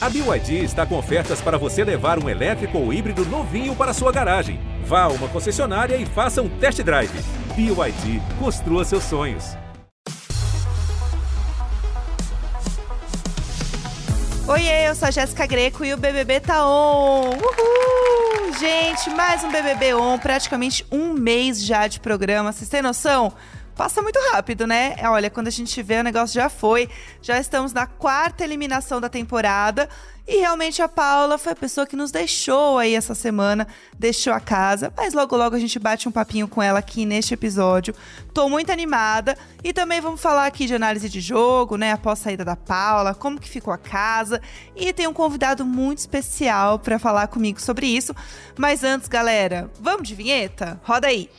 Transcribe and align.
A 0.00 0.08
BYD 0.08 0.62
está 0.62 0.86
com 0.86 0.96
ofertas 0.96 1.40
para 1.40 1.58
você 1.58 1.82
levar 1.82 2.22
um 2.22 2.28
elétrico 2.28 2.78
ou 2.78 2.92
híbrido 2.92 3.24
novinho 3.26 3.74
para 3.74 3.92
sua 3.92 4.12
garagem. 4.12 4.60
Vá 4.84 5.02
a 5.02 5.08
uma 5.08 5.26
concessionária 5.26 5.96
e 5.96 6.06
faça 6.06 6.40
um 6.40 6.48
test 6.48 6.80
drive. 6.84 7.10
BYD, 7.56 8.22
construa 8.38 8.84
seus 8.84 9.02
sonhos. 9.02 9.56
Oiê, 14.46 14.88
eu 14.88 14.94
sou 14.94 15.08
a 15.08 15.10
Jéssica 15.10 15.44
Greco 15.46 15.84
e 15.84 15.92
o 15.92 15.96
BBB 15.96 16.40
tá 16.40 16.64
on! 16.64 17.30
Uhul! 17.30 18.52
Gente, 18.60 19.10
mais 19.10 19.42
um 19.42 19.50
BBB 19.50 19.94
on, 19.94 20.16
praticamente 20.16 20.86
um 20.92 21.12
mês 21.12 21.60
já 21.60 21.88
de 21.88 21.98
programa, 21.98 22.52
vocês 22.52 22.70
têm 22.70 22.82
noção? 22.82 23.32
Passa 23.78 24.02
muito 24.02 24.18
rápido, 24.32 24.66
né? 24.66 24.96
Olha, 25.04 25.30
quando 25.30 25.46
a 25.46 25.52
gente 25.52 25.80
vê, 25.84 26.00
o 26.00 26.02
negócio 26.02 26.34
já 26.34 26.48
foi. 26.48 26.88
Já 27.22 27.38
estamos 27.38 27.72
na 27.72 27.86
quarta 27.86 28.42
eliminação 28.42 29.00
da 29.00 29.08
temporada. 29.08 29.88
E 30.26 30.38
realmente 30.38 30.82
a 30.82 30.88
Paula 30.88 31.38
foi 31.38 31.52
a 31.52 31.56
pessoa 31.56 31.86
que 31.86 31.94
nos 31.94 32.10
deixou 32.10 32.76
aí 32.76 32.96
essa 32.96 33.14
semana, 33.14 33.68
deixou 33.96 34.32
a 34.32 34.40
casa. 34.40 34.92
Mas 34.96 35.14
logo, 35.14 35.36
logo 35.36 35.54
a 35.54 35.60
gente 35.60 35.78
bate 35.78 36.08
um 36.08 36.12
papinho 36.12 36.48
com 36.48 36.60
ela 36.60 36.80
aqui 36.80 37.06
neste 37.06 37.34
episódio. 37.34 37.94
Tô 38.34 38.48
muito 38.48 38.72
animada. 38.72 39.38
E 39.62 39.72
também 39.72 40.00
vamos 40.00 40.20
falar 40.20 40.46
aqui 40.46 40.66
de 40.66 40.74
análise 40.74 41.08
de 41.08 41.20
jogo, 41.20 41.76
né? 41.76 41.92
Após 41.92 42.18
a 42.18 42.24
saída 42.24 42.44
da 42.44 42.56
Paula, 42.56 43.14
como 43.14 43.38
que 43.38 43.48
ficou 43.48 43.72
a 43.72 43.78
casa. 43.78 44.42
E 44.74 44.92
tem 44.92 45.06
um 45.06 45.14
convidado 45.14 45.64
muito 45.64 45.98
especial 45.98 46.80
para 46.80 46.98
falar 46.98 47.28
comigo 47.28 47.60
sobre 47.60 47.86
isso. 47.86 48.12
Mas 48.58 48.82
antes, 48.82 49.08
galera, 49.08 49.70
vamos 49.80 50.08
de 50.08 50.16
vinheta? 50.16 50.80
Roda 50.82 51.06
aí! 51.06 51.30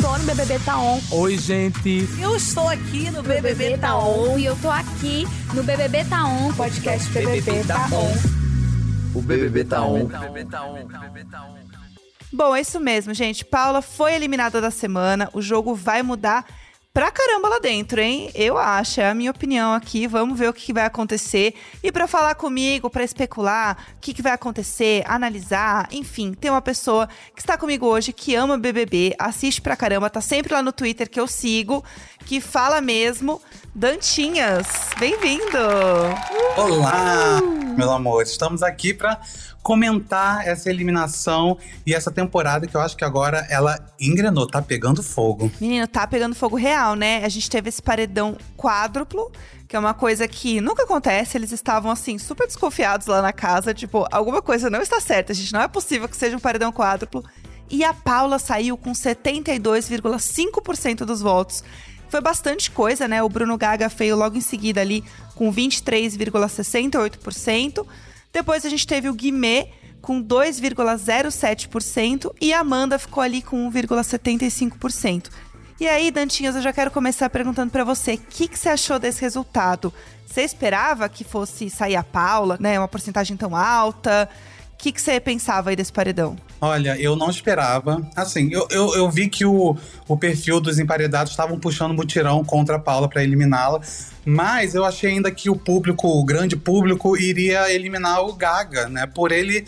Tô 0.00 0.16
no 0.16 0.24
BBB 0.24 0.58
Tá 0.64 0.78
On. 0.78 1.00
Oi, 1.10 1.36
gente. 1.36 2.08
Eu 2.18 2.34
estou 2.34 2.68
aqui 2.68 3.10
no 3.10 3.22
BBB 3.22 3.76
Tá 3.76 3.96
On. 3.96 4.38
E 4.38 4.46
eu 4.46 4.56
tô 4.56 4.70
aqui 4.70 5.26
no 5.54 5.62
BBB 5.62 6.04
Tá 6.04 6.24
On. 6.26 6.52
Podcast 6.54 7.10
BBB 7.10 7.64
Tá 7.64 7.88
On. 7.92 8.42
O 9.14 9.20
BBB 9.20 9.64
tá 9.64 9.82
on. 9.82 10.08
Bom, 12.32 12.56
é 12.56 12.62
isso 12.62 12.80
mesmo, 12.80 13.12
gente. 13.12 13.44
Paula 13.44 13.82
foi 13.82 14.14
eliminada 14.14 14.58
da 14.60 14.70
semana. 14.70 15.28
O 15.34 15.42
jogo 15.42 15.74
vai 15.74 16.02
mudar 16.02 16.46
pra 16.92 17.10
caramba 17.10 17.48
lá 17.48 17.58
dentro, 17.58 18.00
hein? 18.00 18.30
Eu 18.34 18.58
acho, 18.58 19.00
é 19.00 19.08
a 19.08 19.14
minha 19.14 19.30
opinião 19.30 19.72
aqui. 19.72 20.06
Vamos 20.06 20.38
ver 20.38 20.48
o 20.48 20.52
que, 20.52 20.66
que 20.66 20.72
vai 20.72 20.84
acontecer. 20.84 21.54
E 21.82 21.90
para 21.90 22.06
falar 22.06 22.34
comigo, 22.34 22.90
para 22.90 23.02
especular 23.02 23.76
o 23.96 24.00
que, 24.00 24.12
que 24.12 24.20
vai 24.20 24.32
acontecer, 24.32 25.02
analisar, 25.06 25.88
enfim, 25.90 26.34
tem 26.34 26.50
uma 26.50 26.60
pessoa 26.60 27.08
que 27.34 27.40
está 27.40 27.56
comigo 27.56 27.86
hoje 27.86 28.12
que 28.12 28.34
ama 28.34 28.58
BBB, 28.58 29.14
assiste 29.18 29.62
pra 29.62 29.76
caramba, 29.76 30.10
tá 30.10 30.20
sempre 30.20 30.52
lá 30.52 30.62
no 30.62 30.72
Twitter 30.72 31.08
que 31.08 31.18
eu 31.18 31.26
sigo, 31.26 31.82
que 32.26 32.40
fala 32.40 32.80
mesmo. 32.80 33.40
Dantinhas, 33.74 34.66
bem-vindo! 34.98 35.56
Olá, 36.58 37.40
meu 37.74 37.90
amor. 37.90 38.22
Estamos 38.22 38.62
aqui 38.62 38.92
para 38.92 39.18
comentar 39.62 40.46
essa 40.46 40.68
eliminação 40.68 41.56
e 41.86 41.94
essa 41.94 42.10
temporada 42.10 42.66
que 42.66 42.76
eu 42.76 42.82
acho 42.82 42.94
que 42.94 43.04
agora 43.04 43.46
ela 43.48 43.82
engrenou, 43.98 44.46
tá 44.46 44.60
pegando 44.60 45.02
fogo. 45.02 45.50
Menino, 45.58 45.88
tá 45.88 46.06
pegando 46.06 46.34
fogo 46.34 46.54
real, 46.54 46.94
né? 46.94 47.24
A 47.24 47.30
gente 47.30 47.48
teve 47.48 47.70
esse 47.70 47.80
paredão 47.80 48.36
quádruplo, 48.58 49.32
que 49.66 49.74
é 49.74 49.78
uma 49.78 49.94
coisa 49.94 50.28
que 50.28 50.60
nunca 50.60 50.82
acontece. 50.82 51.38
Eles 51.38 51.50
estavam, 51.50 51.90
assim, 51.90 52.18
super 52.18 52.46
desconfiados 52.46 53.06
lá 53.06 53.22
na 53.22 53.32
casa. 53.32 53.72
Tipo, 53.72 54.06
alguma 54.12 54.42
coisa 54.42 54.68
não 54.68 54.82
está 54.82 55.00
certa, 55.00 55.32
gente. 55.32 55.50
Não 55.50 55.62
é 55.62 55.68
possível 55.68 56.06
que 56.06 56.16
seja 56.18 56.36
um 56.36 56.40
paredão 56.40 56.70
quádruplo. 56.70 57.24
E 57.70 57.84
a 57.84 57.94
Paula 57.94 58.38
saiu 58.38 58.76
com 58.76 58.92
72,5% 58.92 61.06
dos 61.06 61.22
votos. 61.22 61.64
Foi 62.12 62.20
bastante 62.20 62.70
coisa, 62.70 63.08
né? 63.08 63.20
O 63.22 63.28
Bruno 63.30 63.56
Gaga 63.56 63.88
veio 63.88 64.16
logo 64.16 64.36
em 64.36 64.42
seguida 64.42 64.82
ali 64.82 65.02
com 65.34 65.50
23,68%. 65.50 67.86
Depois 68.30 68.66
a 68.66 68.68
gente 68.68 68.86
teve 68.86 69.08
o 69.08 69.14
Guimê 69.14 69.68
com 70.02 70.22
2,07% 70.22 72.30
e 72.38 72.52
a 72.52 72.60
Amanda 72.60 72.98
ficou 72.98 73.22
ali 73.22 73.40
com 73.40 73.72
1,75%. 73.72 75.30
E 75.80 75.88
aí, 75.88 76.10
Dantinhas, 76.10 76.54
eu 76.54 76.60
já 76.60 76.70
quero 76.70 76.90
começar 76.90 77.30
perguntando 77.30 77.72
para 77.72 77.82
você, 77.82 78.12
o 78.12 78.18
que, 78.18 78.46
que 78.46 78.58
você 78.58 78.68
achou 78.68 78.98
desse 78.98 79.22
resultado? 79.22 79.90
Você 80.26 80.42
esperava 80.42 81.08
que 81.08 81.24
fosse 81.24 81.70
sair 81.70 81.96
a 81.96 82.02
Paula, 82.02 82.58
né? 82.60 82.78
Uma 82.78 82.88
porcentagem 82.88 83.38
tão 83.38 83.56
alta? 83.56 84.28
Que, 84.82 84.90
que 84.90 85.00
você 85.00 85.20
pensava 85.20 85.70
aí 85.70 85.76
desse 85.76 85.92
paredão? 85.92 86.36
Olha, 86.60 87.00
eu 87.00 87.14
não 87.14 87.30
esperava. 87.30 88.04
Assim, 88.16 88.52
eu, 88.52 88.66
eu, 88.68 88.92
eu 88.96 89.08
vi 89.08 89.28
que 89.28 89.44
o, 89.44 89.76
o 90.08 90.16
perfil 90.16 90.60
dos 90.60 90.80
emparedados 90.80 91.30
estavam 91.30 91.56
puxando 91.56 91.94
mutirão 91.94 92.42
contra 92.42 92.74
a 92.74 92.78
Paula 92.80 93.08
para 93.08 93.22
eliminá-la. 93.22 93.80
Mas 94.24 94.74
eu 94.74 94.84
achei 94.84 95.10
ainda 95.10 95.30
que 95.30 95.48
o 95.48 95.54
público, 95.54 96.08
o 96.08 96.24
grande 96.24 96.56
público, 96.56 97.16
iria 97.16 97.72
eliminar 97.72 98.24
o 98.24 98.32
Gaga, 98.32 98.88
né? 98.88 99.06
Por 99.06 99.30
ele 99.30 99.64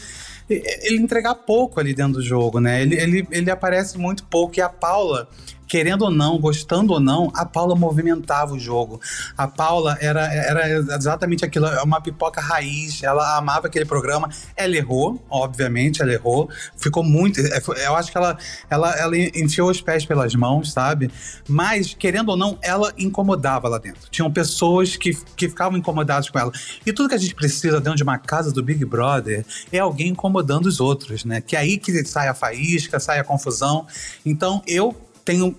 ele 0.49 0.97
entregar 0.97 1.37
pouco 1.37 1.79
ali 1.79 1.95
dentro 1.95 2.15
do 2.15 2.23
jogo, 2.23 2.59
né? 2.59 2.83
Ele, 2.83 2.97
ele, 2.97 3.29
ele 3.31 3.51
aparece 3.53 3.97
muito 3.97 4.25
pouco. 4.25 4.59
E 4.59 4.61
a 4.61 4.69
Paula, 4.69 5.29
querendo 5.67 6.03
ou 6.03 6.11
não, 6.11 6.39
gostando 6.39 6.93
ou 6.93 7.01
não, 7.01 7.31
a 7.35 7.45
Paula 7.45 7.75
movimentava 7.75 8.55
o 8.55 8.59
jogo. 8.59 9.01
A 9.37 9.47
Paula 9.49 9.97
era, 10.01 10.33
era 10.33 10.69
exatamente 10.97 11.45
aquilo, 11.45 11.67
é 11.67 11.83
uma 11.83 12.01
pipoca 12.01 12.41
raiz, 12.41 13.03
ela 13.03 13.37
amava 13.37 13.67
aquele 13.67 13.85
programa. 13.85 14.29
Ela 14.57 14.77
errou, 14.77 15.23
obviamente, 15.29 16.03
ela 16.03 16.13
errou. 16.13 16.49
Ficou 16.77 17.03
muito. 17.03 17.41
Eu 17.41 17.97
acho 17.97 18.11
que 18.11 18.19
ela, 18.19 18.37
ela, 18.69 18.91
ela 18.97 19.17
enfiou 19.17 19.71
os 19.71 19.81
pés 19.81 20.05
pelas 20.05 20.35
mãos, 20.35 20.73
sabe? 20.73 21.11
Mas, 21.49 21.95
querendo 21.95 22.31
ou 22.31 22.37
não, 22.37 22.59
ela 22.63 22.93
incomodava 22.99 23.69
lá 23.69 23.79
dentro. 23.79 24.09
Tinham 24.11 24.31
pessoas 24.33 24.97
que, 24.97 25.15
que 25.37 25.49
ficavam 25.49 25.79
incomodadas 25.79 26.29
com 26.29 26.39
ela. 26.39 26.53
E 26.85 26.93
tudo 26.93 27.09
que 27.09 27.15
a 27.15 27.19
gente 27.19 27.35
precisa 27.35 27.81
dentro 27.81 27.97
de 27.97 28.03
uma 28.03 28.19
casa 28.19 28.53
do 28.53 28.63
Big 28.63 28.85
Brother 28.85 29.45
é 29.73 29.79
alguém 29.79 30.09
incomodando 30.09 30.67
os 30.67 30.81
outros, 30.81 31.25
né? 31.25 31.41
Que 31.41 31.57
é 31.57 31.59
aí 31.61 31.79
que 31.79 32.05
sai 32.05 32.29
a 32.29 32.35
faísca, 32.35 33.01
sai 33.01 33.19
a 33.19 33.25
confusão. 33.25 33.87
Então, 34.25 34.63
eu 34.67 34.95
tenho 35.25 35.57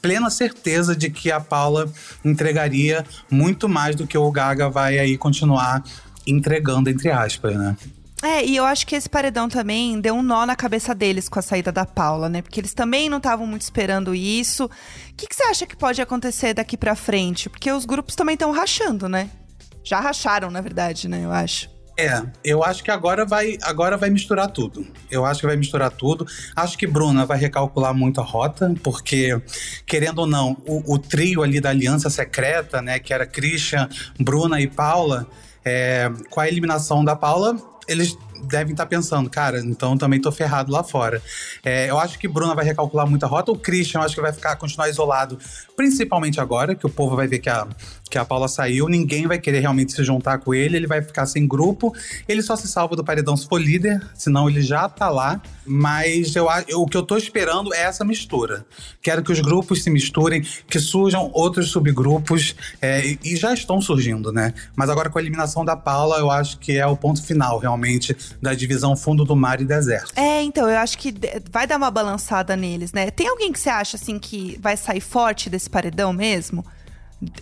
plena 0.00 0.30
certeza 0.30 0.96
de 0.96 1.10
que 1.10 1.30
a 1.30 1.40
Paula 1.40 1.90
entregaria 2.24 3.04
muito 3.30 3.68
mais 3.68 3.94
do 3.94 4.06
que 4.06 4.16
o 4.16 4.30
Gaga 4.30 4.68
vai 4.68 4.98
aí 4.98 5.18
continuar 5.18 5.84
entregando, 6.26 6.88
entre 6.88 7.10
aspas, 7.10 7.56
né? 7.56 7.76
É, 8.22 8.44
e 8.44 8.54
eu 8.54 8.66
acho 8.66 8.86
que 8.86 8.94
esse 8.94 9.08
paredão 9.08 9.48
também 9.48 9.98
deu 9.98 10.14
um 10.14 10.22
nó 10.22 10.44
na 10.44 10.54
cabeça 10.54 10.94
deles 10.94 11.26
com 11.26 11.38
a 11.38 11.42
saída 11.42 11.72
da 11.72 11.86
Paula, 11.86 12.28
né? 12.28 12.42
Porque 12.42 12.60
eles 12.60 12.74
também 12.74 13.08
não 13.08 13.16
estavam 13.16 13.46
muito 13.46 13.62
esperando 13.62 14.14
isso. 14.14 14.66
O 14.66 14.70
que, 15.16 15.26
que 15.26 15.34
você 15.34 15.44
acha 15.44 15.66
que 15.66 15.74
pode 15.74 16.02
acontecer 16.02 16.52
daqui 16.52 16.76
pra 16.76 16.94
frente? 16.94 17.48
Porque 17.48 17.72
os 17.72 17.86
grupos 17.86 18.14
também 18.14 18.34
estão 18.34 18.52
rachando, 18.52 19.08
né? 19.08 19.30
Já 19.82 20.00
racharam, 20.00 20.50
na 20.50 20.60
verdade, 20.60 21.08
né? 21.08 21.24
Eu 21.24 21.32
acho. 21.32 21.70
É, 22.00 22.22
eu 22.42 22.64
acho 22.64 22.82
que 22.82 22.90
agora 22.90 23.26
vai, 23.26 23.58
agora 23.60 23.94
vai 23.94 24.08
misturar 24.08 24.50
tudo. 24.50 24.86
Eu 25.10 25.26
acho 25.26 25.40
que 25.40 25.46
vai 25.46 25.56
misturar 25.56 25.90
tudo. 25.90 26.26
Acho 26.56 26.78
que 26.78 26.86
Bruna 26.86 27.26
vai 27.26 27.36
recalcular 27.36 27.92
muito 27.92 28.22
a 28.22 28.24
rota, 28.24 28.74
porque, 28.82 29.38
querendo 29.84 30.20
ou 30.20 30.26
não, 30.26 30.56
o, 30.66 30.94
o 30.94 30.98
trio 30.98 31.42
ali 31.42 31.60
da 31.60 31.68
Aliança 31.68 32.08
Secreta, 32.08 32.80
né, 32.80 32.98
que 32.98 33.12
era 33.12 33.26
Christian, 33.26 33.86
Bruna 34.18 34.62
e 34.62 34.66
Paula, 34.66 35.26
é, 35.62 36.10
com 36.30 36.40
a 36.40 36.48
eliminação 36.48 37.04
da 37.04 37.14
Paula, 37.14 37.54
eles 37.86 38.16
devem 38.44 38.72
estar 38.72 38.86
pensando, 38.86 39.28
cara, 39.28 39.60
então 39.60 39.96
também 39.96 40.20
tô 40.20 40.30
ferrado 40.32 40.72
lá 40.72 40.82
fora. 40.82 41.22
É, 41.64 41.90
eu 41.90 41.98
acho 41.98 42.18
que 42.18 42.28
Bruna 42.28 42.54
vai 42.54 42.64
recalcular 42.64 43.06
muito 43.06 43.24
a 43.24 43.28
rota. 43.28 43.52
O 43.52 43.58
Christian, 43.58 44.00
eu 44.00 44.04
acho 44.04 44.14
que 44.14 44.20
vai 44.20 44.32
ficar 44.32 44.56
continuar 44.56 44.88
isolado, 44.88 45.38
principalmente 45.76 46.40
agora, 46.40 46.74
que 46.74 46.86
o 46.86 46.90
povo 46.90 47.16
vai 47.16 47.26
ver 47.26 47.38
que 47.38 47.48
a, 47.48 47.66
que 48.10 48.18
a 48.18 48.24
Paula 48.24 48.48
saiu, 48.48 48.88
ninguém 48.88 49.26
vai 49.26 49.38
querer 49.38 49.60
realmente 49.60 49.92
se 49.92 50.02
juntar 50.04 50.38
com 50.38 50.52
ele, 50.52 50.76
ele 50.76 50.86
vai 50.86 51.00
ficar 51.00 51.26
sem 51.26 51.46
grupo. 51.46 51.94
Ele 52.28 52.42
só 52.42 52.56
se 52.56 52.66
salva 52.68 52.96
do 52.96 53.04
paredão 53.04 53.36
se 53.36 53.46
for 53.46 53.60
líder, 53.60 54.00
senão 54.14 54.48
ele 54.48 54.62
já 54.62 54.88
tá 54.88 55.08
lá. 55.08 55.40
Mas 55.64 56.34
eu, 56.34 56.48
eu, 56.66 56.82
o 56.82 56.86
que 56.86 56.96
eu 56.96 57.02
tô 57.02 57.16
esperando 57.16 57.72
é 57.72 57.82
essa 57.82 58.04
mistura. 58.04 58.66
Quero 59.00 59.22
que 59.22 59.30
os 59.30 59.40
grupos 59.40 59.84
se 59.84 59.90
misturem, 59.90 60.44
que 60.68 60.80
surjam 60.80 61.30
outros 61.32 61.70
subgrupos, 61.70 62.56
é, 62.82 63.16
e 63.22 63.36
já 63.36 63.54
estão 63.54 63.80
surgindo, 63.80 64.32
né? 64.32 64.52
Mas 64.74 64.90
agora 64.90 65.08
com 65.08 65.18
a 65.18 65.22
eliminação 65.22 65.64
da 65.64 65.76
Paula, 65.76 66.18
eu 66.18 66.30
acho 66.30 66.58
que 66.58 66.76
é 66.76 66.86
o 66.86 66.96
ponto 66.96 67.22
final, 67.22 67.58
realmente, 67.58 68.16
da 68.40 68.54
divisão 68.54 68.96
fundo 68.96 69.24
do 69.24 69.34
mar 69.34 69.60
e 69.60 69.64
deserto. 69.64 70.12
É, 70.16 70.42
então, 70.42 70.68
eu 70.68 70.78
acho 70.78 70.98
que 70.98 71.14
vai 71.50 71.66
dar 71.66 71.76
uma 71.76 71.90
balançada 71.90 72.56
neles, 72.56 72.92
né? 72.92 73.10
Tem 73.10 73.28
alguém 73.28 73.52
que 73.52 73.58
você 73.58 73.70
acha, 73.70 73.96
assim, 73.96 74.18
que 74.18 74.58
vai 74.60 74.76
sair 74.76 75.00
forte 75.00 75.48
desse 75.48 75.68
paredão 75.68 76.12
mesmo? 76.12 76.64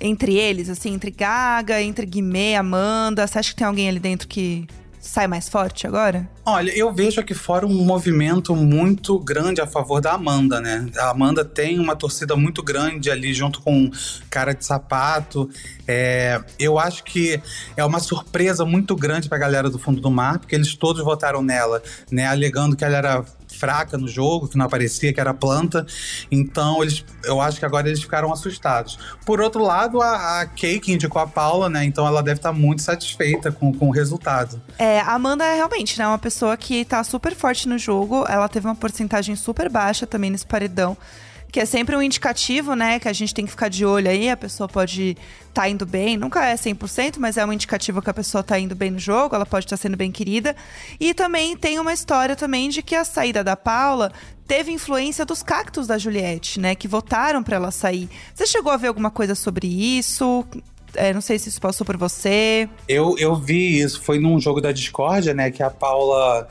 Entre 0.00 0.34
eles, 0.34 0.68
assim, 0.68 0.94
entre 0.94 1.10
Gaga, 1.10 1.80
entre 1.80 2.04
Guimê, 2.04 2.56
Amanda. 2.56 3.26
Você 3.26 3.38
acha 3.38 3.50
que 3.50 3.56
tem 3.56 3.66
alguém 3.66 3.88
ali 3.88 4.00
dentro 4.00 4.26
que 4.26 4.66
sai 5.00 5.26
mais 5.26 5.48
forte 5.48 5.86
agora? 5.86 6.28
Olha, 6.44 6.70
eu 6.70 6.92
vejo 6.92 7.20
aqui 7.20 7.34
fora 7.34 7.66
um 7.66 7.84
movimento 7.84 8.54
muito 8.56 9.18
grande 9.18 9.60
a 9.60 9.66
favor 9.66 10.00
da 10.00 10.12
Amanda, 10.12 10.60
né? 10.60 10.88
A 10.96 11.10
Amanda 11.10 11.44
tem 11.44 11.78
uma 11.78 11.94
torcida 11.94 12.36
muito 12.36 12.62
grande 12.62 13.10
ali 13.10 13.34
junto 13.34 13.60
com 13.60 13.90
cara 14.30 14.52
de 14.54 14.64
sapato. 14.64 15.48
É, 15.86 16.40
eu 16.58 16.78
acho 16.78 17.04
que 17.04 17.40
é 17.76 17.84
uma 17.84 18.00
surpresa 18.00 18.64
muito 18.64 18.96
grande 18.96 19.28
pra 19.28 19.38
galera 19.38 19.68
do 19.68 19.78
fundo 19.78 20.00
do 20.00 20.10
mar, 20.10 20.38
porque 20.38 20.54
eles 20.54 20.74
todos 20.74 21.02
votaram 21.04 21.42
nela, 21.42 21.82
né? 22.10 22.26
Alegando 22.26 22.76
que 22.76 22.84
ela 22.84 22.96
era 22.96 23.24
fraca 23.58 23.98
no 23.98 24.08
jogo, 24.08 24.48
que 24.48 24.56
não 24.56 24.66
aparecia, 24.66 25.12
que 25.12 25.20
era 25.20 25.34
planta. 25.34 25.86
Então, 26.30 26.82
eles, 26.82 27.04
eu 27.24 27.40
acho 27.40 27.58
que 27.58 27.64
agora 27.64 27.88
eles 27.88 28.00
ficaram 28.00 28.32
assustados. 28.32 28.98
Por 29.26 29.40
outro 29.40 29.62
lado, 29.62 30.00
a, 30.00 30.42
a 30.42 30.46
indicou 30.86 31.20
a 31.20 31.26
Paula, 31.26 31.68
né? 31.68 31.84
Então 31.84 32.06
ela 32.06 32.22
deve 32.22 32.38
estar 32.38 32.52
muito 32.52 32.82
satisfeita 32.82 33.50
com, 33.50 33.72
com 33.72 33.88
o 33.88 33.90
resultado. 33.90 34.60
É, 34.78 35.00
a 35.00 35.14
Amanda 35.14 35.44
é 35.44 35.54
realmente, 35.56 35.98
né, 35.98 36.06
uma 36.06 36.18
pessoa 36.18 36.56
que 36.56 36.84
tá 36.84 37.02
super 37.02 37.34
forte 37.34 37.68
no 37.68 37.78
jogo. 37.78 38.24
Ela 38.28 38.48
teve 38.48 38.66
uma 38.66 38.74
porcentagem 38.74 39.34
super 39.36 39.68
baixa 39.68 40.06
também 40.06 40.30
nesse 40.30 40.46
paredão. 40.46 40.96
Que 41.50 41.60
é 41.60 41.64
sempre 41.64 41.96
um 41.96 42.02
indicativo, 42.02 42.74
né? 42.74 42.98
Que 42.98 43.08
a 43.08 43.12
gente 43.12 43.32
tem 43.32 43.44
que 43.44 43.50
ficar 43.50 43.68
de 43.68 43.84
olho 43.84 44.10
aí. 44.10 44.28
A 44.28 44.36
pessoa 44.36 44.68
pode 44.68 45.16
estar 45.48 45.62
tá 45.62 45.68
indo 45.68 45.86
bem. 45.86 46.16
Nunca 46.16 46.44
é 46.44 46.54
100%, 46.54 47.16
mas 47.18 47.36
é 47.36 47.46
um 47.46 47.52
indicativo 47.52 48.02
que 48.02 48.10
a 48.10 48.14
pessoa 48.14 48.42
tá 48.42 48.58
indo 48.58 48.74
bem 48.74 48.90
no 48.90 48.98
jogo. 48.98 49.34
Ela 49.34 49.46
pode 49.46 49.64
estar 49.64 49.76
tá 49.76 49.82
sendo 49.82 49.96
bem 49.96 50.12
querida. 50.12 50.54
E 51.00 51.14
também 51.14 51.56
tem 51.56 51.78
uma 51.78 51.92
história 51.92 52.36
também 52.36 52.68
de 52.68 52.82
que 52.82 52.94
a 52.94 53.04
saída 53.04 53.42
da 53.42 53.56
Paula 53.56 54.12
teve 54.46 54.72
influência 54.72 55.24
dos 55.24 55.42
cactos 55.42 55.86
da 55.86 55.98
Juliette, 55.98 56.60
né? 56.60 56.74
Que 56.74 56.86
votaram 56.88 57.42
para 57.42 57.56
ela 57.56 57.70
sair. 57.70 58.08
Você 58.34 58.46
chegou 58.46 58.72
a 58.72 58.76
ver 58.76 58.88
alguma 58.88 59.10
coisa 59.10 59.34
sobre 59.34 59.66
isso? 59.66 60.44
É, 60.94 61.12
não 61.12 61.20
sei 61.20 61.38
se 61.38 61.48
isso 61.48 61.60
passou 61.60 61.86
por 61.86 61.96
você. 61.96 62.68
Eu, 62.88 63.16
eu 63.18 63.34
vi 63.34 63.80
isso. 63.80 64.02
Foi 64.02 64.18
num 64.18 64.40
jogo 64.40 64.60
da 64.60 64.72
Discordia, 64.72 65.34
né? 65.34 65.50
Que 65.50 65.62
a 65.62 65.70
Paula 65.70 66.48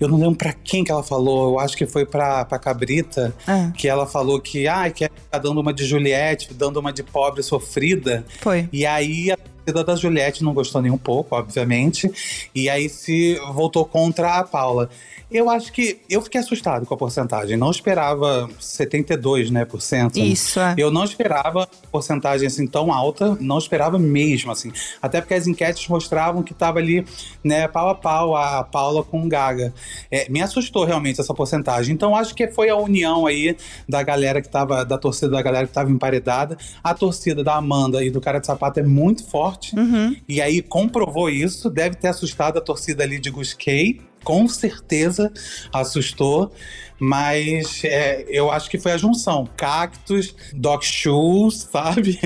eu 0.00 0.08
não 0.08 0.18
lembro 0.18 0.36
para 0.36 0.52
quem 0.52 0.82
que 0.84 0.90
ela 0.90 1.02
falou, 1.02 1.52
eu 1.52 1.58
acho 1.60 1.76
que 1.76 1.86
foi 1.86 2.04
pra, 2.06 2.44
pra 2.44 2.58
Cabrita, 2.58 3.34
Ah. 3.46 3.70
que 3.76 3.88
ela 3.88 4.06
falou 4.06 4.40
que, 4.40 4.66
ah, 4.68 4.90
que 4.90 5.08
tá 5.30 5.38
dando 5.38 5.60
uma 5.60 5.72
de 5.72 5.84
Juliette, 5.84 6.52
dando 6.54 6.78
uma 6.78 6.92
de 6.92 7.02
pobre 7.02 7.42
sofrida. 7.42 8.24
Foi. 8.40 8.68
E 8.72 8.84
aí 8.86 9.30
a 9.30 9.36
torcida 9.36 9.84
da 9.84 9.96
Juliette 9.96 10.44
não 10.44 10.52
gostou 10.52 10.82
nem 10.82 10.90
um 10.90 10.98
pouco, 10.98 11.34
obviamente. 11.36 12.10
E 12.54 12.68
aí 12.68 12.88
se 12.88 13.36
voltou 13.52 13.84
contra 13.84 14.38
a 14.38 14.44
Paula. 14.44 14.90
Eu 15.30 15.50
acho 15.50 15.72
que 15.72 16.00
eu 16.08 16.22
fiquei 16.22 16.40
assustado 16.40 16.86
com 16.86 16.94
a 16.94 16.96
porcentagem. 16.96 17.56
Não 17.56 17.70
esperava 17.70 18.48
72, 18.58 19.50
né, 19.50 19.64
por 19.64 19.80
cento. 19.80 20.18
Isso, 20.18 20.60
é. 20.60 20.74
Eu 20.78 20.90
não 20.90 21.04
esperava 21.04 21.68
porcentagem 21.90 22.46
assim 22.46 22.66
tão 22.66 22.92
alta, 22.92 23.36
não 23.40 23.58
esperava 23.58 23.98
mesmo 23.98 24.52
assim. 24.52 24.72
Até 25.00 25.20
porque 25.20 25.34
as 25.34 25.46
enquetes 25.46 25.88
mostravam 25.88 26.42
que 26.42 26.54
tava 26.54 26.78
ali, 26.78 27.04
né, 27.42 27.66
pau 27.68 27.88
a 27.88 27.94
pau 27.94 28.36
a 28.36 28.62
Paula 28.62 29.02
com 29.02 29.24
o 29.24 29.28
Gaga. 29.28 29.72
É, 30.10 30.28
me 30.28 30.40
assustou 30.40 30.84
realmente 30.84 31.20
essa 31.20 31.34
porcentagem. 31.34 31.94
Então 31.94 32.14
acho 32.16 32.34
que 32.34 32.48
foi 32.48 32.68
a 32.68 32.76
união 32.76 33.26
aí 33.26 33.56
da 33.88 34.02
galera 34.02 34.40
que 34.40 34.48
tava 34.48 34.84
da 34.84 34.98
torcida 34.98 35.32
da 35.32 35.42
galera 35.42 35.66
que 35.66 35.72
tava 35.72 35.90
emparedada. 35.90 36.56
A 36.82 36.94
torcida 36.94 37.42
da 37.42 37.56
Amanda 37.56 38.04
e 38.04 38.10
do 38.10 38.20
cara 38.20 38.38
de 38.38 38.46
sapato 38.46 38.80
é 38.80 38.82
muito 38.82 39.26
forte. 39.26 39.76
Uhum. 39.76 40.14
E 40.28 40.40
aí 40.40 40.62
comprovou 40.62 41.28
isso, 41.28 41.70
deve 41.70 41.96
ter 41.96 42.08
assustado 42.08 42.58
a 42.58 42.60
torcida 42.60 43.02
ali 43.02 43.18
de 43.18 43.30
Gusquei, 43.30 44.00
com 44.24 44.48
certeza 44.48 45.30
assustou, 45.72 46.50
mas 46.98 47.82
é, 47.84 48.24
eu 48.28 48.50
acho 48.50 48.70
que 48.70 48.78
foi 48.78 48.92
a 48.92 48.96
junção. 48.96 49.48
Cactus, 49.56 50.34
Doc 50.54 50.82
Shoes, 50.82 51.68
sabe? 51.70 52.18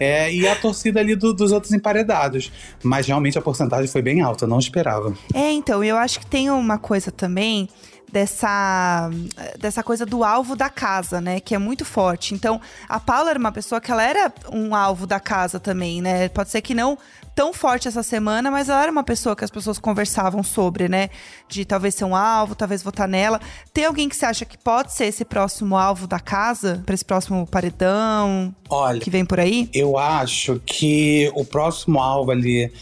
é, 0.00 0.32
e 0.32 0.46
a 0.48 0.56
torcida 0.56 1.00
ali 1.00 1.14
do- 1.14 1.34
dos 1.34 1.52
outros 1.52 1.72
emparedados. 1.72 2.50
Mas 2.82 3.06
realmente 3.06 3.36
a 3.38 3.42
porcentagem 3.42 3.86
foi 3.88 4.02
bem 4.02 4.20
alta, 4.20 4.46
não 4.46 4.58
esperava. 4.58 5.12
É, 5.34 5.50
então, 5.52 5.82
eu 5.84 5.96
acho 5.96 6.20
que 6.20 6.26
tem 6.26 6.50
uma 6.50 6.78
coisa 6.78 7.10
também 7.10 7.68
dessa 8.14 9.10
dessa 9.58 9.82
coisa 9.82 10.06
do 10.06 10.22
alvo 10.22 10.54
da 10.54 10.70
casa, 10.70 11.20
né, 11.20 11.40
que 11.40 11.52
é 11.52 11.58
muito 11.58 11.84
forte. 11.84 12.32
Então, 12.32 12.60
a 12.88 13.00
Paula 13.00 13.30
era 13.30 13.38
uma 13.38 13.50
pessoa 13.50 13.80
que 13.80 13.90
ela 13.90 14.04
era 14.04 14.32
um 14.52 14.72
alvo 14.72 15.04
da 15.04 15.18
casa 15.18 15.58
também, 15.58 16.00
né? 16.00 16.28
Pode 16.28 16.50
ser 16.50 16.62
que 16.62 16.74
não 16.74 16.96
tão 17.34 17.52
forte 17.52 17.88
essa 17.88 18.04
semana, 18.04 18.48
mas 18.52 18.68
ela 18.68 18.80
era 18.80 18.92
uma 18.92 19.02
pessoa 19.02 19.34
que 19.34 19.44
as 19.44 19.50
pessoas 19.50 19.78
conversavam 19.80 20.44
sobre, 20.44 20.88
né? 20.88 21.10
De 21.48 21.64
talvez 21.64 21.96
ser 21.96 22.04
um 22.04 22.14
alvo, 22.14 22.54
talvez 22.54 22.80
votar 22.84 23.08
nela. 23.08 23.40
Tem 23.72 23.84
alguém 23.84 24.08
que 24.08 24.14
você 24.14 24.26
acha 24.26 24.44
que 24.44 24.56
pode 24.56 24.92
ser 24.92 25.06
esse 25.06 25.24
próximo 25.24 25.76
alvo 25.76 26.06
da 26.06 26.20
casa, 26.20 26.80
para 26.86 26.94
esse 26.94 27.04
próximo 27.04 27.44
paredão 27.48 28.54
Olha, 28.68 29.00
que 29.00 29.10
vem 29.10 29.24
por 29.24 29.40
aí? 29.40 29.68
eu 29.74 29.98
acho 29.98 30.60
que 30.64 31.32
o 31.34 31.44
próximo 31.44 31.98
alvo 31.98 32.30
ali. 32.30 32.72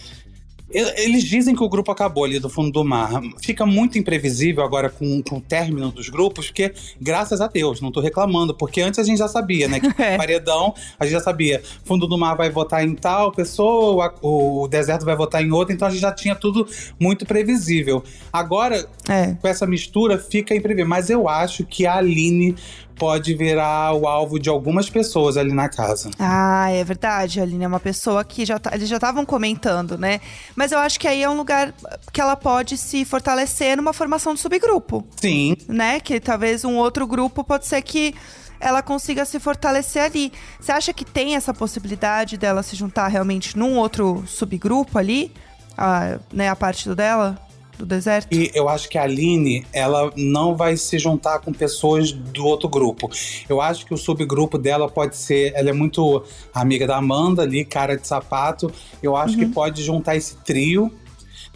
Eles 0.73 1.25
dizem 1.25 1.55
que 1.55 1.63
o 1.63 1.69
grupo 1.69 1.91
acabou 1.91 2.25
ali 2.25 2.39
do 2.39 2.49
fundo 2.49 2.71
do 2.71 2.85
mar. 2.85 3.11
Fica 3.43 3.65
muito 3.67 3.99
imprevisível 3.99 4.63
agora 4.65 4.89
com, 4.89 5.23
com 5.23 5.37
o 5.37 5.41
término 5.41 5.91
dos 5.91 6.09
grupos, 6.09 6.47
porque, 6.47 6.73
graças 7.01 7.41
a 7.41 7.47
Deus, 7.47 7.81
não 7.81 7.91
tô 7.93 8.01
reclamando, 8.01 8.55
porque 8.55 8.81
antes 8.81 8.99
a 8.99 9.03
gente 9.05 9.19
já 9.19 9.29
sabia, 9.29 9.69
né? 9.69 9.81
Que 9.81 9.93
É. 10.03 10.17
paredão, 10.17 10.75
a 10.99 11.05
gente 11.05 11.13
já 11.13 11.21
sabia. 11.21 11.63
Fundo 11.85 12.07
do 12.07 12.17
mar 12.19 12.35
vai 12.35 12.51
votar 12.51 12.85
em 12.85 12.95
tal 12.95 13.31
pessoa, 13.33 14.15
o, 14.23 14.63
o 14.63 14.69
deserto 14.69 15.05
vai 15.05 15.15
votar 15.17 15.43
em 15.43 15.51
outra, 15.53 15.75
então 15.75 15.87
a 15.87 15.91
gente 15.91 16.01
já 16.01 16.13
tinha 16.13 16.35
tudo 16.35 16.67
muito 16.99 17.25
previsível. 17.27 18.03
Agora, 18.33 18.89
É. 19.09 19.35
com 19.35 19.47
essa 19.49 19.67
mistura, 19.67 20.19
fica 20.19 20.55
imprevisível. 20.55 20.89
Mas 20.89 21.11
eu 21.11 21.29
acho 21.29 21.65
que 21.65 21.87
a 21.87 21.97
Aline 21.97 22.55
pode 22.97 23.35
virar 23.35 23.93
o 23.95 24.07
alvo 24.07 24.39
de 24.39 24.49
algumas 24.49 24.89
pessoas 24.89 25.37
ali 25.37 25.53
na 25.53 25.69
casa. 25.69 26.11
Ah, 26.19 26.71
é 26.71 26.85
verdade. 26.85 27.41
A 27.41 27.43
Aline 27.43 27.65
é 27.65 27.69
uma 27.69 27.81
pessoa 27.81 28.25
que 28.25 28.45
já 28.45 28.59
tá- 28.59 28.71
eles 28.75 28.89
já 28.89 28.97
estavam 28.97 29.25
comentando, 29.25 29.99
né? 29.99 30.21
Mas 30.55 30.73
eu 30.73 30.79
acho 30.79 30.99
que 31.01 31.09
aí 31.09 31.23
é 31.23 31.29
um 31.29 31.37
lugar 31.37 31.75
que 32.13 32.21
ela 32.21 32.37
pode 32.37 32.77
se 32.77 33.05
fortalecer 33.05 33.77
numa 33.77 33.93
formação 33.93 34.35
de 34.35 34.41
subgrupo, 34.41 35.05
Sim, 35.21 35.57
né? 35.69 36.01
Que 36.01 36.21
talvez 36.21 36.65
um 36.65 36.77
outro 36.77 37.07
grupo 37.07 37.43
pode 37.43 37.67
ser 37.67 37.83
que 37.83 38.15
ela 38.61 38.81
consiga 38.81 39.25
se 39.25 39.41
fortalecer 39.41 40.05
ali. 40.05 40.33
Você 40.61 40.71
acha 40.71 40.93
que 40.93 41.05
tem 41.05 41.35
essa 41.35 41.53
possibilidade 41.53 42.37
dela 42.37 42.63
se 42.63 42.77
juntar 42.77 43.09
realmente 43.09 43.59
num 43.59 43.77
outro 43.77 44.23
subgrupo 44.27 44.99
ali? 44.99 45.33
A, 45.77 46.19
né, 46.33 46.49
a 46.49 46.55
parte 46.55 46.89
dela? 46.95 47.37
Do 47.79 47.87
deserto? 47.87 48.29
E 48.33 48.51
eu 48.55 48.69
acho 48.69 48.89
que 48.89 48.99
a 48.99 49.03
Aline, 49.03 49.67
ela 49.73 50.13
não 50.17 50.55
vai 50.55 50.77
se 50.77 50.99
juntar 50.99 51.41
com 51.41 51.53
pessoas 51.53 52.13
do 52.13 52.45
outro 52.45 52.69
grupo. 52.69 53.11
Eu 53.49 53.61
acho 53.61 53.87
que 53.87 53.95
o 53.95 53.97
subgrupo 53.97 54.59
dela 54.59 54.89
pode 54.89 55.17
ser. 55.17 55.53
Ela 55.55 55.71
é 55.71 55.73
muito 55.73 56.23
amiga 56.55 56.87
da 56.87 56.97
Amanda 56.97 57.43
ali, 57.43 57.65
cara 57.65 57.97
de 57.97 58.07
sapato. 58.07 58.71
Eu 59.03 59.17
acho 59.17 59.37
que 59.37 59.47
pode 59.47 59.83
juntar 59.83 60.17
esse 60.17 60.37
trio. 60.37 60.93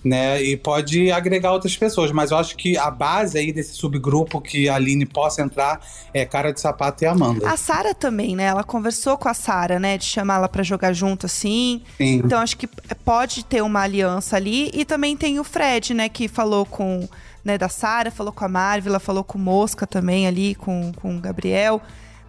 Né, 0.06 0.40
e 0.40 0.56
pode 0.56 1.10
agregar 1.10 1.50
outras 1.50 1.76
pessoas, 1.76 2.12
mas 2.12 2.30
eu 2.30 2.36
acho 2.36 2.56
que 2.56 2.78
a 2.78 2.92
base 2.92 3.36
aí 3.36 3.52
desse 3.52 3.74
subgrupo 3.74 4.40
que 4.40 4.68
a 4.68 4.76
Aline 4.76 5.04
possa 5.04 5.42
entrar 5.42 5.80
é 6.14 6.24
Cara 6.24 6.52
de 6.52 6.60
Sapato 6.60 7.02
e 7.02 7.08
Amanda. 7.08 7.50
A 7.50 7.56
Sara 7.56 7.92
também, 7.92 8.36
né? 8.36 8.44
Ela 8.44 8.62
conversou 8.62 9.18
com 9.18 9.28
a 9.28 9.34
Sara, 9.34 9.80
né? 9.80 9.98
De 9.98 10.04
chamar 10.04 10.36
ela 10.36 10.48
pra 10.48 10.62
jogar 10.62 10.92
junto, 10.92 11.26
assim. 11.26 11.82
Sim. 11.96 12.22
Então 12.24 12.38
acho 12.38 12.56
que 12.56 12.68
pode 13.04 13.44
ter 13.44 13.62
uma 13.62 13.80
aliança 13.80 14.36
ali. 14.36 14.70
E 14.72 14.84
também 14.84 15.16
tem 15.16 15.40
o 15.40 15.44
Fred, 15.44 15.92
né, 15.92 16.08
que 16.08 16.28
falou 16.28 16.64
com, 16.64 17.08
né, 17.44 17.58
da 17.58 17.68
Sara, 17.68 18.12
falou 18.12 18.32
com 18.32 18.44
a 18.44 18.48
Marvila, 18.48 19.00
falou 19.00 19.24
com 19.24 19.38
o 19.38 19.40
Mosca 19.40 19.88
também 19.88 20.28
ali, 20.28 20.54
com, 20.54 20.92
com 20.94 21.16
o 21.16 21.20
Gabriel, 21.20 21.82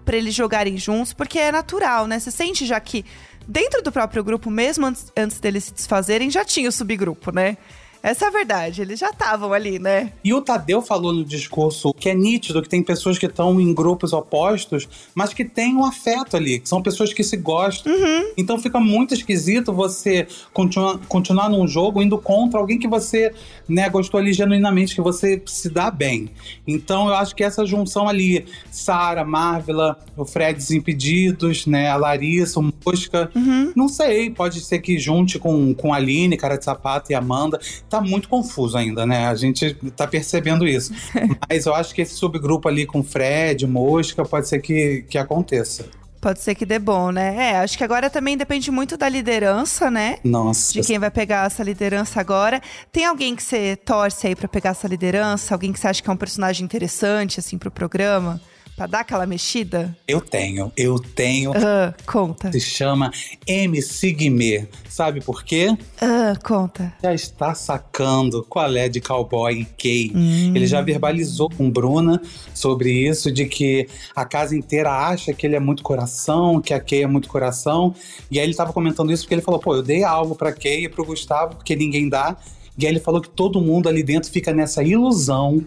pra 0.04 0.18
eles 0.18 0.34
jogarem 0.34 0.78
juntos, 0.78 1.14
porque 1.14 1.38
é 1.38 1.52
natural, 1.52 2.08
né? 2.08 2.18
Você 2.18 2.32
sente 2.32 2.66
já 2.66 2.80
que 2.80 3.06
dentro 3.48 3.82
do 3.82 3.92
próprio 3.92 4.24
grupo, 4.24 4.50
mesmo 4.50 4.86
antes, 4.86 5.12
antes 5.16 5.40
deles 5.40 5.66
se 5.66 5.74
desfazerem, 5.74 6.30
já 6.30 6.44
tinha 6.44 6.70
o 6.70 6.72
subgrupo, 6.72 7.32
né? 7.32 7.58
Essa 8.02 8.26
é 8.26 8.28
a 8.28 8.32
verdade, 8.32 8.82
eles 8.82 9.00
já 9.00 9.10
estavam 9.10 9.54
ali, 9.54 9.80
né? 9.80 10.14
E 10.24 10.34
o 10.34 10.42
Tadeu 10.42 10.82
falou 10.82 11.14
no 11.14 11.24
discurso 11.24 11.94
que 11.94 12.10
é 12.10 12.16
nítido 12.16 12.62
que 12.62 12.70
tem 12.70 12.84
pessoas 12.84 13.18
que 13.18 13.26
estão 13.26 13.60
em 13.60 13.74
grupos 13.74 14.14
opostos, 14.14 14.88
mas 15.14 15.34
que 15.34 15.44
têm 15.44 15.76
um 15.76 15.84
afeto 15.84 16.38
ali, 16.38 16.60
que 16.60 16.70
são 16.70 16.82
pessoas 16.82 17.14
que 17.14 17.24
se 17.24 17.38
gostam. 17.38 17.92
Então 18.38 18.60
fica 18.60 18.80
muito 18.80 19.14
esquisito 19.14 19.74
você 19.74 20.28
continua, 20.54 21.00
continuar 21.08 21.50
num 21.50 21.68
jogo 21.68 22.02
indo 22.02 22.18
contra 22.18 22.60
alguém 22.60 22.80
que 22.80 22.88
você 22.88 23.34
né, 23.68 23.90
gostou 23.90 24.20
ali 24.20 24.34
genuinamente, 24.34 24.96
que 24.96 25.02
você 25.02 25.42
se 25.46 25.70
dá 25.70 25.92
bem. 25.92 26.30
Então 26.68 27.08
eu 27.08 27.16
acho 27.16 27.36
que 27.36 27.44
essa 27.44 27.66
junção 27.66 28.08
ali, 28.08 28.46
Sara, 28.72 29.24
Marvila, 29.24 30.00
o 30.16 30.26
Fred 30.26 30.58
Desimpedidos, 30.58 31.66
né, 31.66 31.90
a 31.90 31.96
Larissa, 31.96 32.60
o 32.60 32.64
Mosca, 32.86 33.30
não 33.76 33.88
sei, 33.88 34.30
pode 34.30 34.62
ser 34.62 34.80
que 34.80 34.98
junte 34.98 35.40
com, 35.40 35.74
com 35.74 35.94
a 35.94 35.98
Aline, 35.98 36.38
Cara 36.38 36.58
de 36.58 36.66
Sapato 36.66 37.12
e 37.12 37.16
Amanda. 37.16 37.60
Tá 37.90 38.02
muito 38.02 38.28
confuso 38.28 38.78
ainda, 38.78 39.06
né? 39.06 39.28
A 39.28 39.36
gente 39.36 39.74
tá 39.96 40.06
percebendo 40.06 40.68
isso. 40.68 40.94
Mas 41.50 41.66
eu 41.66 41.74
acho 41.74 41.94
que 41.96 42.02
esse 42.02 42.16
subgrupo 42.16 42.68
ali 42.68 42.86
com 42.86 43.04
Fred, 43.04 43.66
Mosca, 43.66 44.26
pode 44.26 44.48
ser 44.48 44.60
que, 44.60 45.06
que 45.10 45.18
aconteça. 45.18 45.86
Pode 46.20 46.42
ser 46.42 46.56
que 46.56 46.66
dê 46.66 46.80
bom, 46.80 47.12
né? 47.12 47.52
É, 47.52 47.58
acho 47.60 47.78
que 47.78 47.84
agora 47.84 48.10
também 48.10 48.36
depende 48.36 48.72
muito 48.72 48.98
da 48.98 49.08
liderança, 49.08 49.90
né? 49.92 50.18
Nossa. 50.24 50.74
de 50.74 50.82
quem 50.82 50.98
vai 50.98 51.12
pegar 51.12 51.46
essa 51.46 51.64
liderança 51.64 52.20
agora. 52.20 52.62
Tem 52.92 53.06
alguém 53.06 53.36
que 53.36 53.44
você 53.44 53.76
torce 53.76 54.28
aí 54.28 54.36
pra 54.36 54.48
pegar 54.48 54.72
essa 54.72 54.88
liderança? 54.88 55.54
Alguém 55.54 55.72
que 55.72 55.80
você 55.80 55.88
acha 55.88 56.02
que 56.02 56.10
é 56.10 56.14
um 56.14 56.18
personagem 56.18 56.66
interessante, 56.66 57.40
assim, 57.40 57.58
pro 57.58 57.70
programa? 57.70 58.42
Pra 58.78 58.86
dar 58.86 59.00
aquela 59.00 59.26
mexida? 59.26 59.98
Eu 60.08 60.22
tenho, 60.22 60.72
eu 60.78 61.00
tenho. 61.00 61.52
Ah, 61.56 61.96
conta. 62.06 62.52
Se 62.52 62.62
chama 62.62 63.12
MC 63.48 64.12
Guimê. 64.12 64.68
Sabe 64.88 65.20
por 65.20 65.44
quê? 65.44 65.76
Ah, 66.00 66.36
conta. 66.44 66.94
Já 67.02 67.12
está 67.12 67.56
sacando 67.56 68.46
qual 68.48 68.72
é 68.78 68.88
de 68.88 69.02
cowboy 69.02 69.62
e 69.62 69.66
Kay. 69.66 70.12
Ele 70.54 70.68
já 70.68 70.80
verbalizou 70.82 71.50
com 71.50 71.72
Bruna 71.72 72.22
sobre 72.54 72.92
isso, 72.92 73.32
de 73.32 73.48
que 73.48 73.88
a 74.16 74.24
casa 74.24 74.56
inteira 74.56 74.92
acha 74.92 75.34
que 75.34 75.48
ele 75.48 75.56
é 75.56 75.60
muito 75.60 75.82
coração, 75.82 76.62
que 76.62 76.72
a 76.72 76.80
Kay 76.80 77.02
é 77.02 77.08
muito 77.08 77.28
coração. 77.28 77.96
E 78.30 78.40
aí 78.40 78.46
ele 78.46 78.54
tava 78.54 78.72
comentando 78.72 79.12
isso 79.12 79.24
porque 79.24 79.34
ele 79.34 79.42
falou: 79.42 79.60
pô, 79.60 79.74
eu 79.74 79.82
dei 79.82 80.04
alvo 80.04 80.36
pra 80.36 80.54
Kay 80.54 80.86
e 80.86 80.90
pro 80.90 81.04
Gustavo, 81.04 81.56
porque 81.56 81.76
ninguém 81.76 82.08
dá. 82.08 82.38
E 82.78 82.86
aí 82.86 82.92
ele 82.92 83.00
falou 83.00 83.20
que 83.20 83.30
todo 83.30 83.60
mundo 83.60 83.90
ali 83.90 84.04
dentro 84.04 84.30
fica 84.30 84.54
nessa 84.54 84.84
ilusão 84.84 85.66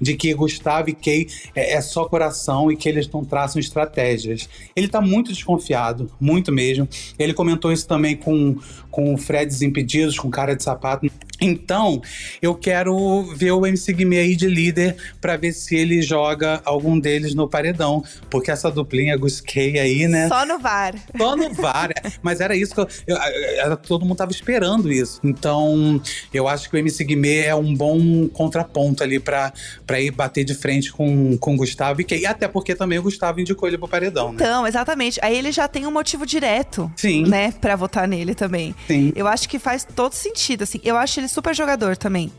de 0.00 0.14
que 0.14 0.32
Gustavo 0.32 0.90
e 0.90 0.94
Kay 0.94 1.26
é, 1.54 1.74
é 1.74 1.80
só 1.80 2.04
coração 2.04 2.70
e 2.70 2.76
que 2.76 2.88
eles 2.88 3.08
não 3.08 3.24
traçam 3.24 3.58
estratégias. 3.58 4.48
Ele 4.76 4.88
tá 4.88 5.00
muito 5.00 5.32
desconfiado, 5.32 6.10
muito 6.20 6.52
mesmo. 6.52 6.88
Ele 7.18 7.34
comentou 7.34 7.72
isso 7.72 7.86
também 7.86 8.16
com, 8.16 8.56
com 8.90 9.12
o 9.12 9.16
Fred 9.16 9.46
Desimpedidos, 9.46 10.18
com 10.18 10.30
cara 10.30 10.54
de 10.54 10.62
sapato. 10.62 11.10
Então, 11.42 12.00
eu 12.40 12.54
quero 12.54 13.22
ver 13.34 13.52
o 13.52 13.66
MC 13.66 13.92
Guimê 13.92 14.18
aí 14.20 14.36
de 14.36 14.46
líder 14.48 14.96
para 15.20 15.36
ver 15.36 15.52
se 15.52 15.76
ele 15.76 16.00
joga 16.02 16.60
algum 16.64 16.98
deles 16.98 17.34
no 17.34 17.48
paredão. 17.48 18.02
Porque 18.30 18.50
essa 18.50 18.70
duplinha 18.70 19.16
Gusquei 19.16 19.78
aí, 19.78 20.06
né? 20.08 20.28
Só 20.28 20.46
no 20.46 20.58
VAR. 20.58 20.94
Só 21.16 21.36
no 21.36 21.52
VAR. 21.52 21.90
é. 21.90 22.12
Mas 22.22 22.40
era 22.40 22.54
isso 22.56 22.74
que 22.74 22.80
eu, 22.80 22.88
eu- 23.06 23.16
era- 23.16 23.76
todo 23.76 24.04
mundo 24.04 24.16
tava 24.16 24.30
esperando 24.32 24.90
isso. 24.92 25.20
Então, 25.24 26.00
eu 26.32 26.46
acho 26.48 26.68
que 26.70 26.76
o 26.76 26.78
MC 26.78 27.04
Guimê 27.04 27.40
é 27.40 27.54
um 27.54 27.74
bom 27.74 28.28
contraponto 28.28 29.02
ali 29.02 29.18
pra, 29.18 29.52
pra 29.86 30.00
ir 30.00 30.10
bater 30.10 30.44
de 30.44 30.54
frente 30.54 30.92
com, 30.92 31.36
com 31.38 31.54
o 31.54 31.56
Gustavo 31.56 32.00
e 32.00 32.04
Kay. 32.04 32.26
Até 32.26 32.46
porque 32.48 32.74
também 32.74 32.98
o 32.98 33.02
Gustavo 33.02 33.40
indicou 33.40 33.68
ele 33.68 33.78
pro 33.78 33.88
paredão, 33.88 34.28
né? 34.32 34.36
Então, 34.40 34.66
exatamente. 34.66 35.18
Aí 35.22 35.36
ele 35.36 35.52
já 35.52 35.66
tem 35.68 35.86
um 35.86 35.90
motivo 35.90 36.24
direto, 36.26 36.90
Sim. 36.96 37.26
né, 37.28 37.52
pra 37.60 37.76
votar 37.76 38.06
nele 38.06 38.34
também. 38.34 38.74
Sim. 38.86 39.12
Eu 39.16 39.26
acho 39.26 39.48
que 39.48 39.58
faz 39.58 39.84
todo 39.84 40.12
sentido, 40.14 40.62
assim. 40.62 40.80
Eu 40.84 40.96
acho 40.96 41.18
ele 41.20 41.28
super 41.32 41.54
jogador 41.54 41.96
também. 41.96 42.30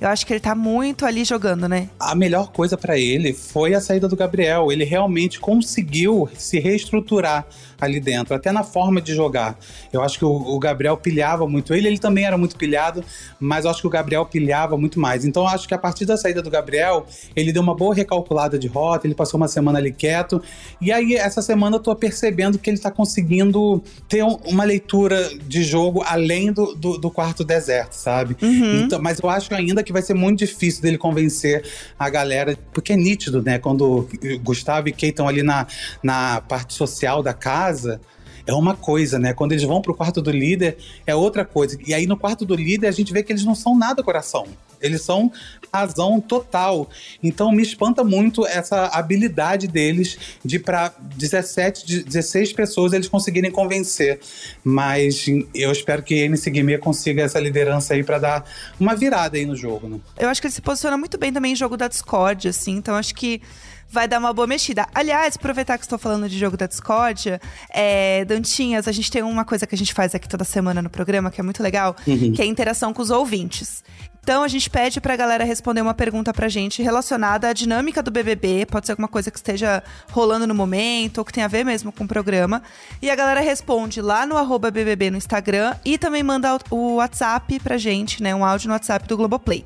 Eu 0.00 0.08
acho 0.08 0.26
que 0.26 0.32
ele 0.32 0.40
tá 0.40 0.54
muito 0.54 1.04
ali 1.04 1.24
jogando, 1.24 1.68
né? 1.68 1.88
A 2.00 2.14
melhor 2.14 2.50
coisa 2.52 2.76
pra 2.76 2.98
ele 2.98 3.34
foi 3.34 3.74
a 3.74 3.80
saída 3.80 4.08
do 4.08 4.16
Gabriel. 4.16 4.72
Ele 4.72 4.84
realmente 4.84 5.38
conseguiu 5.38 6.28
se 6.34 6.58
reestruturar 6.58 7.46
ali 7.80 7.98
dentro, 7.98 8.34
até 8.34 8.52
na 8.52 8.62
forma 8.62 9.00
de 9.00 9.14
jogar. 9.14 9.58
Eu 9.92 10.02
acho 10.02 10.18
que 10.18 10.24
o, 10.24 10.30
o 10.30 10.58
Gabriel 10.58 10.96
pilhava 10.98 11.46
muito 11.48 11.72
ele, 11.74 11.86
ele 11.88 11.98
também 11.98 12.24
era 12.26 12.36
muito 12.36 12.56
pilhado, 12.56 13.02
mas 13.38 13.64
eu 13.64 13.70
acho 13.70 13.80
que 13.80 13.86
o 13.86 13.90
Gabriel 13.90 14.24
pilhava 14.26 14.76
muito 14.76 15.00
mais. 15.00 15.24
Então 15.24 15.42
eu 15.44 15.48
acho 15.48 15.66
que 15.66 15.72
a 15.74 15.78
partir 15.78 16.04
da 16.04 16.16
saída 16.16 16.42
do 16.42 16.50
Gabriel, 16.50 17.06
ele 17.34 17.52
deu 17.52 17.62
uma 17.62 17.74
boa 17.74 17.94
recalculada 17.94 18.58
de 18.58 18.68
rota, 18.68 19.06
ele 19.06 19.14
passou 19.14 19.38
uma 19.40 19.48
semana 19.48 19.78
ali 19.78 19.92
quieto. 19.92 20.42
E 20.80 20.92
aí, 20.92 21.14
essa 21.14 21.40
semana, 21.40 21.76
eu 21.76 21.80
tô 21.80 21.94
percebendo 21.96 22.58
que 22.58 22.68
ele 22.68 22.78
tá 22.78 22.90
conseguindo 22.90 23.82
ter 24.08 24.22
um- 24.24 24.36
uma 24.46 24.64
leitura 24.64 25.30
de 25.46 25.62
jogo 25.62 26.02
além 26.06 26.52
do, 26.52 26.74
do, 26.74 26.98
do 26.98 27.10
quarto 27.10 27.42
deserto, 27.44 27.92
sabe? 27.94 28.36
Então, 28.84 29.00
mas 29.00 29.18
eu 29.20 29.28
acho 29.30 29.54
ainda 29.54 29.82
que 29.82 29.89
vai 29.92 30.02
ser 30.02 30.14
muito 30.14 30.38
difícil 30.40 30.82
dele 30.82 30.98
convencer 30.98 31.64
a 31.98 32.08
galera, 32.08 32.56
porque 32.72 32.92
é 32.92 32.96
nítido, 32.96 33.42
né? 33.42 33.58
Quando 33.58 34.08
Gustavo 34.42 34.88
e 34.88 34.92
Kay 34.92 35.10
estão 35.10 35.28
ali 35.28 35.42
na, 35.42 35.66
na 36.02 36.40
parte 36.40 36.74
social 36.74 37.22
da 37.22 37.32
casa. 37.32 38.00
É 38.46 38.52
uma 38.54 38.74
coisa, 38.74 39.18
né? 39.18 39.32
Quando 39.32 39.52
eles 39.52 39.64
vão 39.64 39.82
pro 39.82 39.94
quarto 39.94 40.20
do 40.20 40.30
líder, 40.30 40.76
é 41.06 41.14
outra 41.14 41.44
coisa. 41.44 41.78
E 41.86 41.92
aí, 41.94 42.06
no 42.06 42.16
quarto 42.16 42.44
do 42.44 42.54
líder, 42.54 42.88
a 42.88 42.90
gente 42.90 43.12
vê 43.12 43.22
que 43.22 43.32
eles 43.32 43.44
não 43.44 43.54
são 43.54 43.78
nada 43.78 44.02
coração. 44.02 44.46
Eles 44.80 45.02
são 45.02 45.30
razão 45.72 46.20
total. 46.20 46.88
Então, 47.22 47.52
me 47.52 47.62
espanta 47.62 48.02
muito 48.02 48.44
essa 48.46 48.86
habilidade 48.86 49.68
deles 49.68 50.18
de, 50.44 50.58
para 50.58 50.92
17, 51.16 51.86
de- 51.86 52.02
16 52.02 52.52
pessoas, 52.52 52.92
eles 52.92 53.08
conseguirem 53.08 53.50
convencer. 53.50 54.18
Mas 54.64 55.26
eu 55.54 55.70
espero 55.72 56.02
que 56.02 56.14
MC 56.14 56.50
Guimê 56.50 56.78
consiga 56.78 57.22
essa 57.22 57.38
liderança 57.38 57.94
aí 57.94 58.02
para 58.02 58.18
dar 58.18 58.44
uma 58.78 58.94
virada 58.96 59.36
aí 59.36 59.46
no 59.46 59.54
jogo, 59.56 59.88
né? 59.88 59.98
Eu 60.18 60.28
acho 60.28 60.40
que 60.40 60.46
ele 60.46 60.54
se 60.54 60.60
posiciona 60.62 60.96
muito 60.96 61.16
bem 61.18 61.32
também 61.32 61.52
em 61.52 61.56
jogo 61.56 61.76
da 61.76 61.88
Discord, 61.88 62.48
assim. 62.48 62.76
Então 62.76 62.94
acho 62.96 63.14
que 63.14 63.40
vai 63.88 64.06
dar 64.06 64.18
uma 64.20 64.32
boa 64.32 64.46
mexida. 64.46 64.86
Aliás, 64.94 65.34
aproveitar 65.36 65.76
que 65.76 65.84
estou 65.84 65.98
falando 65.98 66.28
de 66.28 66.38
jogo 66.38 66.56
da 66.56 66.66
Discord, 66.66 67.40
é, 67.72 68.24
Dantinhas, 68.24 68.86
a 68.86 68.92
gente 68.92 69.10
tem 69.10 69.22
uma 69.22 69.44
coisa 69.44 69.66
que 69.66 69.74
a 69.74 69.78
gente 69.78 69.92
faz 69.92 70.14
aqui 70.14 70.28
toda 70.28 70.44
semana 70.44 70.80
no 70.80 70.88
programa, 70.88 71.28
que 71.30 71.40
é 71.40 71.44
muito 71.44 71.60
legal, 71.62 71.96
que 72.34 72.40
é 72.40 72.44
a 72.44 72.46
interação 72.48 72.92
com 72.92 73.02
os 73.02 73.10
ouvintes. 73.10 73.82
Então 74.22 74.42
a 74.42 74.48
gente 74.48 74.68
pede 74.68 75.00
pra 75.00 75.16
galera 75.16 75.44
responder 75.44 75.80
uma 75.80 75.94
pergunta 75.94 76.32
pra 76.32 76.48
gente 76.48 76.82
relacionada 76.82 77.48
à 77.48 77.52
dinâmica 77.52 78.02
do 78.02 78.10
BBB, 78.10 78.66
pode 78.66 78.86
ser 78.86 78.92
alguma 78.92 79.08
coisa 79.08 79.30
que 79.30 79.38
esteja 79.38 79.82
rolando 80.10 80.46
no 80.46 80.54
momento, 80.54 81.18
ou 81.18 81.24
que 81.24 81.32
tenha 81.32 81.46
a 81.46 81.48
ver 81.48 81.64
mesmo 81.64 81.90
com 81.90 82.04
o 82.04 82.08
programa. 82.08 82.62
E 83.00 83.10
a 83.10 83.16
galera 83.16 83.40
responde 83.40 84.00
lá 84.00 84.26
no 84.26 84.36
arroba 84.36 84.70
BBB 84.70 85.10
no 85.10 85.16
Instagram 85.16 85.74
e 85.84 85.98
também 85.98 86.22
manda 86.22 86.56
o 86.70 86.96
WhatsApp 86.96 87.58
pra 87.60 87.78
gente, 87.78 88.22
né? 88.22 88.34
Um 88.34 88.44
áudio 88.44 88.68
no 88.68 88.74
WhatsApp 88.74 89.08
do 89.08 89.16
Globoplay. 89.16 89.64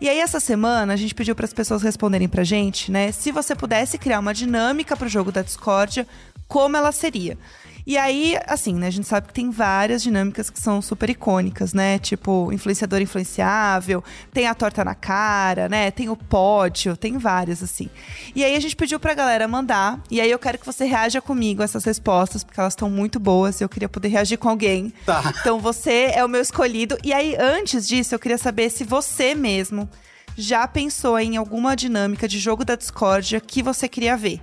E 0.00 0.08
aí, 0.08 0.20
essa 0.20 0.38
semana, 0.40 0.92
a 0.92 0.96
gente 0.96 1.14
pediu 1.14 1.34
para 1.34 1.46
as 1.46 1.54
pessoas 1.54 1.82
responderem 1.82 2.28
pra 2.28 2.44
gente, 2.44 2.92
né? 2.92 3.10
Se 3.12 3.32
você 3.32 3.54
pudesse 3.54 3.96
criar 3.96 4.20
uma 4.20 4.34
dinâmica 4.34 4.94
pro 4.94 5.08
jogo 5.08 5.32
da 5.32 5.40
discórdia, 5.40 6.06
como 6.46 6.76
ela 6.76 6.92
seria? 6.92 7.38
E 7.86 7.96
aí, 7.96 8.36
assim, 8.48 8.74
né? 8.74 8.88
A 8.88 8.90
gente 8.90 9.06
sabe 9.06 9.28
que 9.28 9.32
tem 9.32 9.48
várias 9.48 10.02
dinâmicas 10.02 10.50
que 10.50 10.58
são 10.58 10.82
super 10.82 11.08
icônicas, 11.08 11.72
né? 11.72 12.00
Tipo, 12.00 12.50
influenciador 12.52 13.00
influenciável, 13.00 14.02
tem 14.32 14.48
a 14.48 14.54
torta 14.54 14.84
na 14.84 14.94
cara, 14.94 15.68
né? 15.68 15.92
Tem 15.92 16.08
o 16.08 16.16
pódio, 16.16 16.96
tem 16.96 17.16
várias, 17.16 17.62
assim. 17.62 17.88
E 18.34 18.42
aí, 18.42 18.56
a 18.56 18.60
gente 18.60 18.74
pediu 18.74 18.98
pra 18.98 19.14
galera 19.14 19.46
mandar. 19.46 20.00
E 20.10 20.20
aí, 20.20 20.28
eu 20.28 20.38
quero 20.38 20.58
que 20.58 20.66
você 20.66 20.84
reaja 20.84 21.22
comigo 21.22 21.62
a 21.62 21.64
essas 21.64 21.84
respostas, 21.84 22.42
porque 22.42 22.58
elas 22.58 22.72
estão 22.72 22.90
muito 22.90 23.20
boas. 23.20 23.60
E 23.60 23.64
eu 23.64 23.68
queria 23.68 23.88
poder 23.88 24.08
reagir 24.08 24.36
com 24.36 24.48
alguém. 24.48 24.92
Tá. 25.04 25.32
Então 25.40 25.60
você 25.60 26.10
é 26.12 26.24
o 26.24 26.28
meu 26.28 26.40
escolhido. 26.40 26.98
E 27.04 27.12
aí, 27.12 27.36
antes 27.38 27.86
disso, 27.86 28.14
eu 28.14 28.18
queria 28.18 28.38
saber 28.38 28.68
se 28.68 28.82
você 28.82 29.32
mesmo 29.32 29.88
já 30.36 30.66
pensou 30.66 31.18
em 31.18 31.36
alguma 31.36 31.76
dinâmica 31.76 32.26
de 32.26 32.38
jogo 32.38 32.64
da 32.64 32.74
discórdia 32.74 33.40
que 33.40 33.62
você 33.62 33.88
queria 33.88 34.16
ver. 34.16 34.40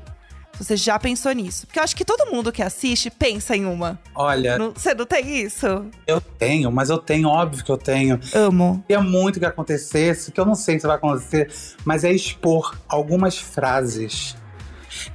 Você 0.57 0.77
já 0.77 0.99
pensou 0.99 1.31
nisso? 1.31 1.65
Porque 1.65 1.79
eu 1.79 1.83
acho 1.83 1.95
que 1.95 2.05
todo 2.05 2.31
mundo 2.31 2.51
que 2.51 2.61
assiste 2.61 3.09
pensa 3.09 3.55
em 3.55 3.65
uma. 3.65 3.99
Olha, 4.15 4.57
Não- 4.57 4.71
você 4.71 4.93
não 4.93 5.05
tem 5.05 5.41
isso? 5.43 5.65
eu 6.05 6.21
tenho, 6.21 6.71
mas 6.71 6.89
eu 6.89 6.97
tenho, 6.99 7.27
óbvio 7.27 7.63
que 7.63 7.71
eu 7.71 7.77
tenho. 7.77 8.19
Amo. 8.33 8.83
Queria 8.87 9.01
muito 9.01 9.39
que 9.39 9.45
acontecesse, 9.45 10.31
que 10.31 10.39
eu 10.39 10.45
não 10.45 10.55
sei 10.55 10.79
se 10.79 10.85
vai 10.85 10.95
acontecer, 10.95 11.49
mas 11.83 12.03
é 12.03 12.11
expor 12.11 12.75
algumas 12.87 13.37
frases 13.37 14.35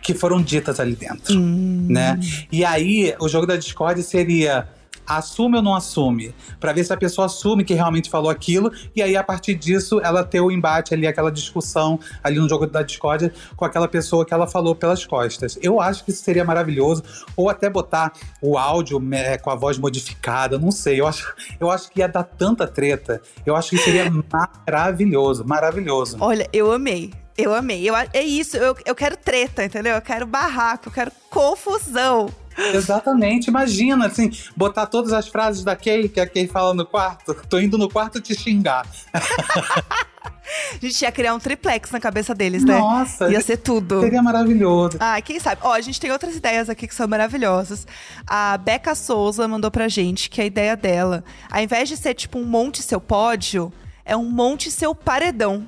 que 0.03 0.13
foram 0.13 0.43
ditas 0.43 0.81
ali 0.81 0.97
dentro, 0.97 1.39
né? 1.39 2.19
E 2.51 2.65
aí, 2.65 3.15
o 3.21 3.29
jogo 3.29 3.47
da 3.47 3.57
Discord 3.57 4.03
seria 4.03 4.69
assume 5.17 5.57
ou 5.57 5.63
não 5.63 5.75
assume, 5.75 6.35
Pra 6.61 6.73
ver 6.73 6.85
se 6.85 6.93
a 6.93 6.97
pessoa 6.97 7.27
assume 7.27 7.65
que 7.65 7.75
realmente 7.75 8.11
falou 8.11 8.31
aquilo 8.31 8.71
e 8.95 9.03
aí 9.03 9.17
a 9.17 9.23
partir 9.23 9.55
disso 9.55 10.01
ela 10.01 10.25
ter 10.25 10.41
o 10.41 10.51
embate 10.51 10.95
ali, 10.95 11.07
aquela 11.07 11.31
discussão 11.31 11.99
ali 12.23 12.39
no 12.39 12.49
jogo 12.49 12.67
da 12.67 12.83
Discord 12.83 13.33
com 13.57 13.65
aquela 13.65 13.89
pessoa 13.89 14.25
que 14.25 14.35
ela 14.35 14.47
falou 14.47 14.75
pelas 14.75 15.05
costas. 15.07 15.59
Eu 15.63 15.81
acho 15.81 16.05
que 16.05 16.11
isso 16.11 16.23
seria 16.23 16.45
maravilhoso 16.45 17.03
ou 17.37 17.49
até 17.49 17.71
botar 17.71 18.13
o 18.43 18.59
áudio 18.59 18.99
né, 19.01 19.39
com 19.39 19.51
a 19.51 19.55
voz 19.55 19.79
modificada, 19.79 20.59
não 20.59 20.71
sei. 20.71 21.01
Eu 21.01 21.07
acho, 21.07 21.35
eu 21.59 21.71
acho 21.71 21.91
que 21.91 22.01
ia 22.01 22.09
dar 22.09 22.25
tanta 22.25 22.67
treta. 22.67 23.21
Eu 23.45 23.57
acho 23.57 23.71
que 23.71 23.79
seria 23.79 24.11
maravilhoso, 24.67 25.45
maravilhoso. 25.47 26.17
Olha, 26.21 26.49
eu 26.53 26.73
amei. 26.73 27.13
Eu 27.39 27.55
amei. 27.55 27.89
Eu, 27.89 27.95
é 27.95 28.21
isso. 28.21 28.57
Eu, 28.57 28.77
eu 28.85 28.95
quero 28.97 29.17
treta, 29.17 29.65
entendeu? 29.65 29.95
Eu 29.95 30.03
quero 30.03 30.27
barraco, 30.27 30.89
eu 30.89 30.93
quero 30.93 31.13
confusão. 31.31 32.29
Exatamente, 32.75 33.47
imagina, 33.47 34.07
assim, 34.07 34.33
botar 34.57 34.87
todas 34.87 35.13
as 35.13 35.29
frases 35.29 35.63
da 35.63 35.77
Kay, 35.77 36.09
que 36.09 36.19
a 36.19 36.27
Kay 36.29 36.49
fala 36.49 36.75
no 36.75 36.85
quarto. 36.85 37.33
Tô 37.49 37.61
indo 37.61 37.79
no 37.79 37.89
quarto 37.89 38.21
te 38.21 38.35
xingar. 38.35 38.85
A 39.15 39.21
gente 40.83 41.01
ia 41.03 41.13
criar 41.13 41.35
um 41.35 41.39
triplex 41.39 41.93
na 41.93 42.01
cabeça 42.01 42.35
deles, 42.35 42.65
né? 42.65 42.77
Nossa, 42.77 43.31
Ia 43.31 43.41
ser 43.41 43.59
tudo. 43.59 44.01
seria 44.01 44.21
maravilhoso. 44.21 44.97
Ah, 44.99 45.21
quem 45.21 45.39
sabe? 45.39 45.61
Ó, 45.63 45.73
a 45.73 45.81
gente 45.81 46.01
tem 46.01 46.11
outras 46.11 46.35
ideias 46.35 46.69
aqui 46.69 46.89
que 46.89 46.95
são 46.97 47.07
maravilhosas. 47.07 47.87
A 48.27 48.59
Beca 48.59 48.97
Souza 48.97 49.47
mandou 49.47 49.71
pra 49.71 49.87
gente 49.87 50.29
que 50.29 50.41
a 50.41 50.45
ideia 50.45 50.77
dela, 50.77 51.23
ao 51.49 51.63
invés 51.63 51.89
de 51.89 51.97
ser 51.97 52.15
tipo 52.15 52.39
um 52.41 52.45
monte 52.45 52.83
seu 52.83 53.01
pódio, 53.01 53.73
é 54.05 54.17
um 54.17 54.29
monte 54.29 54.69
seu 54.69 54.97
paredão. 54.97 55.65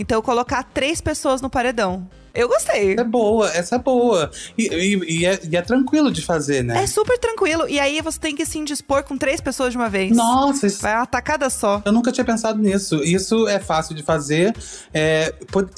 Então, 0.00 0.22
colocar 0.22 0.62
três 0.62 0.98
pessoas 0.98 1.42
no 1.42 1.50
paredão. 1.50 2.08
Eu 2.34 2.48
gostei. 2.48 2.92
Essa 2.92 3.00
é 3.00 3.04
boa, 3.04 3.48
essa 3.50 3.76
é 3.76 3.78
boa. 3.78 4.30
E, 4.56 4.66
e- 4.68 5.18
e 5.20 5.26
é, 5.26 5.40
e 5.50 5.56
é 5.56 5.62
tranquilo 5.62 6.10
de 6.12 6.22
fazer, 6.22 6.62
né? 6.62 6.82
É 6.82 6.86
super 6.86 7.18
tranquilo. 7.18 7.68
E 7.68 7.78
aí 7.80 8.00
você 8.00 8.18
tem 8.18 8.34
que 8.34 8.44
se 8.46 8.58
indispor 8.58 9.02
com 9.04 9.16
três 9.16 9.40
pessoas 9.40 9.72
de 9.72 9.76
uma 9.76 9.88
vez. 9.88 10.14
Nossa, 10.16 10.66
isso- 10.66 10.82
Vai 10.82 10.94
uma 10.96 11.06
tacada 11.06 11.48
só. 11.50 11.82
eu 11.84 11.92
nunca 11.92 12.12
tinha 12.12 12.24
pensado 12.24 12.58
nisso. 12.60 13.02
Isso 13.02 13.48
é 13.48 13.58
fácil 13.58 13.94
de 13.94 14.02
fazer. 14.02 14.54
É, 14.92 15.32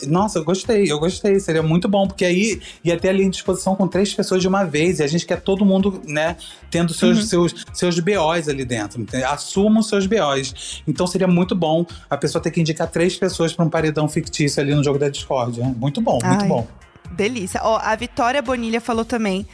nossa, 0.06 0.38
eu 0.38 0.44
gostei, 0.44 0.90
eu 0.90 0.98
gostei. 0.98 1.38
Seria 1.40 1.62
muito 1.62 1.88
bom, 1.88 2.06
porque 2.06 2.24
aí 2.24 2.60
ia 2.84 2.98
ter 2.98 3.08
ali 3.10 3.24
em 3.24 3.30
disposição 3.30 3.74
com 3.74 3.86
três 3.88 4.12
pessoas 4.14 4.40
de 4.42 4.48
uma 4.48 4.64
vez. 4.64 4.98
E 4.98 5.02
a 5.02 5.06
gente 5.06 5.24
quer 5.26 5.40
todo 5.40 5.64
mundo, 5.64 6.00
né, 6.06 6.36
tendo 6.70 6.92
seus, 6.94 7.18
Uhum. 7.18 7.24
seus, 7.26 7.64
seus 7.72 7.98
BOs 8.00 8.48
ali 8.48 8.64
dentro. 8.64 9.04
Assumam 9.28 9.80
os 9.80 9.88
seus 9.88 10.06
BOs. 10.06 10.82
Então 10.86 11.06
seria 11.06 11.26
muito 11.26 11.54
bom 11.54 11.84
a 12.10 12.16
pessoa 12.16 12.42
ter 12.42 12.50
que 12.50 12.60
indicar 12.60 12.88
três 12.90 13.16
pessoas 13.16 13.52
para 13.52 13.64
um 13.64 13.70
paredão 13.70 14.08
fictício 14.08 14.62
ali 14.62 14.74
no 14.74 14.82
jogo 14.84 14.98
da 14.98 15.08
Discord. 15.08 15.60
né? 15.60 15.74
Muito 15.76 16.00
bom, 16.00 16.18
muito 16.24 16.41
Ai, 16.42 16.48
bom. 16.48 16.66
Delícia. 17.10 17.60
Ó, 17.62 17.78
a 17.82 17.94
Vitória 17.94 18.40
Bonilha 18.40 18.80
falou 18.80 19.04
também 19.04 19.46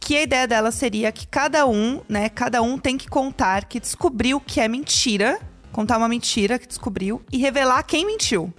que 0.00 0.16
a 0.16 0.22
ideia 0.22 0.46
dela 0.46 0.70
seria 0.70 1.10
que 1.10 1.26
cada 1.26 1.66
um, 1.66 2.00
né, 2.08 2.28
cada 2.28 2.60
um 2.60 2.78
tem 2.78 2.96
que 2.98 3.08
contar 3.08 3.64
que 3.64 3.80
descobriu 3.80 4.40
que 4.40 4.60
é 4.60 4.68
mentira, 4.68 5.38
contar 5.72 5.96
uma 5.96 6.08
mentira 6.08 6.58
que 6.58 6.66
descobriu 6.66 7.22
e 7.32 7.38
revelar 7.38 7.82
quem 7.82 8.06
mentiu. 8.06 8.52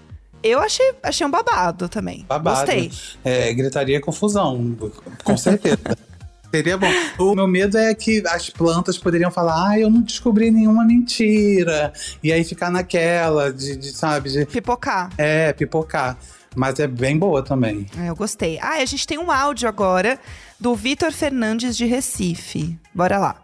Eu 0.44 0.60
achei, 0.60 0.94
achei 1.02 1.26
um 1.26 1.30
babado 1.30 1.90
também. 1.90 2.26
Babado. 2.28 2.60
Gostei. 2.60 2.92
É, 3.24 3.52
gritaria 3.54 3.98
e 3.98 4.00
confusão, 4.00 4.76
com 5.24 5.38
certeza. 5.38 5.78
Seria 6.52 6.78
bom. 6.78 6.88
O 7.20 7.36
meu 7.36 7.48
medo 7.48 7.78
é 7.78 7.94
que 7.94 8.24
as 8.28 8.50
plantas 8.50 8.98
poderiam 8.98 9.30
falar, 9.30 9.72
ah, 9.72 9.80
eu 9.80 9.90
não 9.90 10.02
descobri 10.02 10.52
nenhuma 10.52 10.86
mentira. 10.86 11.92
E 12.24 12.32
aí 12.32 12.44
ficar 12.44 12.72
naquela, 12.72 13.52
de, 13.52 13.76
de, 13.76 13.92
sabe, 13.92 14.30
de, 14.30 14.46
Pipocar. 14.46 15.10
é, 15.18 15.52
pipocar. 15.52 16.18
Mas 16.56 16.80
é 16.80 16.88
bem 16.88 17.18
boa 17.18 17.44
também. 17.44 17.86
É, 18.00 18.10
eu 18.10 18.16
gostei. 18.16 18.58
Ah, 18.62 18.82
a 18.82 18.86
gente 18.86 19.06
tem 19.06 19.18
um 19.18 19.30
áudio 19.30 19.68
agora 19.68 20.20
do 20.60 20.74
Vitor 20.74 21.12
Fernandes 21.12 21.76
de 21.76 21.86
Recife. 21.86 22.78
Bora 22.94 23.18
lá. 23.18 23.36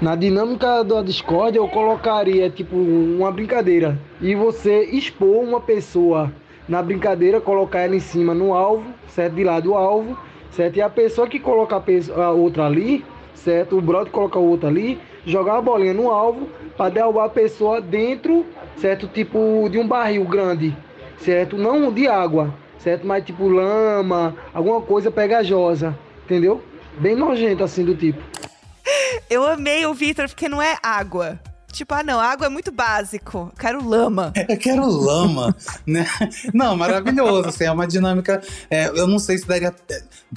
Na 0.00 0.16
dinâmica 0.16 0.82
da 0.82 1.00
Discord 1.00 1.56
eu 1.56 1.68
colocaria 1.68 2.50
tipo 2.50 2.74
uma 2.74 3.30
brincadeira 3.30 3.96
e 4.20 4.34
você 4.34 4.82
expor 4.86 5.44
uma 5.44 5.60
pessoa 5.60 6.32
na 6.68 6.82
brincadeira, 6.82 7.40
colocar 7.40 7.80
ela 7.80 7.94
em 7.94 8.00
cima 8.00 8.34
no 8.34 8.54
alvo, 8.54 8.84
certo? 9.08 9.34
De 9.34 9.44
lado 9.44 9.64
do 9.64 9.74
alvo, 9.74 10.18
certo? 10.50 10.76
E 10.76 10.82
a 10.82 10.90
pessoa 10.90 11.28
que 11.28 11.38
coloca 11.38 11.76
a, 11.76 11.80
pessoa, 11.80 12.24
a 12.24 12.30
outra 12.30 12.66
ali, 12.66 13.04
certo? 13.34 13.78
O 13.78 13.80
brother 13.80 14.12
coloca 14.12 14.38
o 14.38 14.48
outro 14.48 14.68
ali, 14.68 14.98
jogar 15.24 15.58
a 15.58 15.62
bolinha 15.62 15.94
no 15.94 16.10
alvo 16.10 16.48
para 16.76 16.90
derrubar 16.90 17.26
a 17.26 17.28
pessoa 17.28 17.80
dentro, 17.80 18.46
certo? 18.76 19.06
Tipo 19.06 19.68
de 19.70 19.78
um 19.78 19.86
barril 19.86 20.24
grande, 20.24 20.76
certo? 21.24 21.56
Não 21.56 21.92
de 21.92 22.06
água, 22.06 22.54
certo? 22.78 23.06
Mas 23.06 23.24
tipo 23.24 23.48
lama, 23.48 24.36
alguma 24.52 24.80
coisa 24.80 25.10
pegajosa, 25.10 25.96
entendeu? 26.24 26.62
Bem 26.98 27.16
nojento 27.16 27.64
assim 27.64 27.84
do 27.84 27.94
tipo. 27.94 28.22
Eu 29.30 29.46
amei 29.46 29.86
o 29.86 29.94
Vitor 29.94 30.28
porque 30.28 30.48
não 30.48 30.60
é 30.60 30.76
água. 30.82 31.40
Tipo, 31.72 31.94
ah 31.94 32.02
não, 32.02 32.20
água 32.20 32.46
é 32.46 32.50
muito 32.50 32.70
básico. 32.70 33.50
Quero 33.58 33.86
lama. 33.88 34.32
Eu 34.48 34.56
quero 34.58 34.86
lama, 34.86 35.56
né? 35.86 36.06
Não, 36.52 36.76
maravilhoso, 36.76 37.48
assim, 37.48 37.64
é 37.64 37.72
uma 37.72 37.86
dinâmica. 37.86 38.42
é, 38.70 38.88
eu 38.88 39.06
não 39.06 39.18
sei 39.18 39.38
se 39.38 39.46
daria 39.46 39.74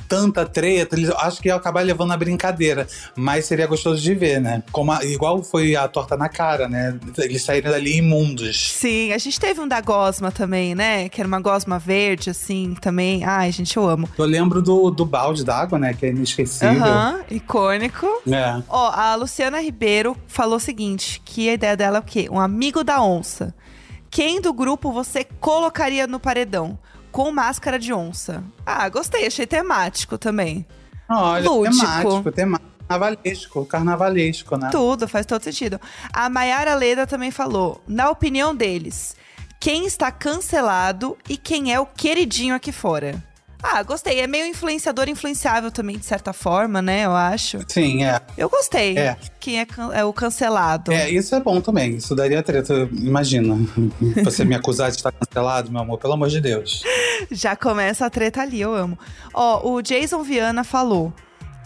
tanta 0.07 0.45
treta, 0.45 0.95
acho 1.19 1.41
que 1.41 1.47
ia 1.49 1.55
acabar 1.55 1.81
levando 1.85 2.09
na 2.09 2.17
brincadeira, 2.17 2.87
mas 3.15 3.45
seria 3.45 3.65
gostoso 3.67 4.01
de 4.01 4.13
ver, 4.13 4.39
né? 4.41 4.63
Como 4.71 4.91
a- 4.91 5.03
igual 5.05 5.41
foi 5.43 5.75
a 5.75 5.87
torta 5.87 6.15
na 6.17 6.27
cara, 6.29 6.67
né? 6.67 6.97
Eles 7.17 7.43
saíram 7.43 7.71
dali 7.71 7.97
imundos. 7.97 8.71
Sim, 8.71 9.11
a 9.13 9.17
gente 9.17 9.39
teve 9.39 9.59
um 9.59 9.67
da 9.67 9.81
gosma 9.81 10.31
também, 10.31 10.73
né? 10.75 11.09
Que 11.09 11.21
era 11.21 11.27
uma 11.27 11.39
gosma 11.39 11.77
verde, 11.79 12.29
assim, 12.29 12.75
também. 12.81 13.23
Ai, 13.23 13.51
gente, 13.51 13.75
eu 13.77 13.87
amo. 13.87 14.09
Eu 14.17 14.25
lembro 14.25 14.61
do, 14.61 14.89
do 14.91 15.05
balde 15.05 15.43
d'água, 15.43 15.77
né? 15.79 15.93
Que 15.93 16.05
é 16.07 16.09
inesquecível. 16.09 16.83
Aham, 16.83 17.19
icônico. 17.29 18.07
É. 18.29 18.61
Ó, 18.69 18.89
a 18.91 19.15
Luciana 19.15 19.59
Ribeiro 19.61 20.15
falou 20.27 20.57
o 20.57 20.59
seguinte: 20.59 21.21
que 21.25 21.49
a 21.49 21.53
ideia 21.53 21.75
dela 21.75 21.97
é 21.97 21.99
o 21.99 22.03
quê? 22.03 22.29
Um 22.31 22.39
amigo 22.39 22.83
da 22.83 23.01
onça. 23.01 23.53
Quem 24.09 24.39
do 24.39 24.53
grupo 24.53 24.91
você 24.91 25.23
colocaria 25.23 26.07
no 26.07 26.19
paredão? 26.19 26.79
Com 27.11 27.31
máscara 27.31 27.79
de 27.79 27.91
onça. 27.91 28.43
Ah, 28.65 28.87
gostei, 28.87 29.25
achei 29.25 29.47
temático 29.47 30.17
também. 30.17 30.65
Olha, 31.09 31.49
Lúdico. 31.49 31.85
temático, 31.85 32.31
temático. 32.31 32.75
Carnavalesco, 32.87 33.65
carnavalesco, 33.65 34.57
né? 34.57 34.69
Tudo, 34.71 35.07
faz 35.07 35.25
todo 35.25 35.41
sentido. 35.43 35.81
A 36.13 36.29
Mayara 36.29 36.75
Leda 36.75 37.07
também 37.07 37.31
falou: 37.31 37.81
na 37.87 38.09
opinião 38.11 38.55
deles, 38.55 39.15
quem 39.59 39.85
está 39.87 40.11
cancelado 40.11 41.17
e 41.27 41.35
quem 41.35 41.73
é 41.73 41.79
o 41.79 41.85
queridinho 41.85 42.53
aqui 42.53 42.71
fora? 42.71 43.21
Ah, 43.63 43.81
gostei. 43.83 44.19
É 44.19 44.27
meio 44.27 44.45
influenciador 44.45 45.09
influenciável 45.09 45.71
também, 45.71 45.97
de 45.97 46.05
certa 46.05 46.31
forma, 46.33 46.81
né? 46.81 47.05
Eu 47.05 47.15
acho. 47.15 47.59
Sim, 47.67 48.03
é. 48.03 48.21
Eu 48.37 48.49
gostei. 48.49 48.97
É. 48.97 49.17
Quem 49.39 49.59
é, 49.59 49.65
can- 49.65 49.93
é 49.93 50.03
o 50.03 50.13
cancelado. 50.13 50.91
É, 50.91 51.09
isso 51.09 51.33
é 51.35 51.39
bom 51.39 51.59
também. 51.61 51.95
Isso 51.95 52.15
daria 52.15 52.41
treta. 52.43 52.87
Imagina. 52.93 53.55
Você 54.23 54.45
me 54.45 54.55
acusar 54.55 54.89
de 54.91 54.97
estar 54.97 55.11
cancelado, 55.11 55.71
meu 55.71 55.81
amor, 55.81 55.97
pelo 55.97 56.13
amor 56.13 56.29
de 56.29 56.39
Deus. 56.39 56.83
Já 57.31 57.55
começa 57.55 58.05
a 58.05 58.09
treta 58.09 58.41
ali, 58.41 58.61
eu 58.61 58.73
amo. 58.73 58.97
Ó, 59.33 59.71
o 59.73 59.81
Jason 59.81 60.21
Viana 60.23 60.63
falou: 60.63 61.13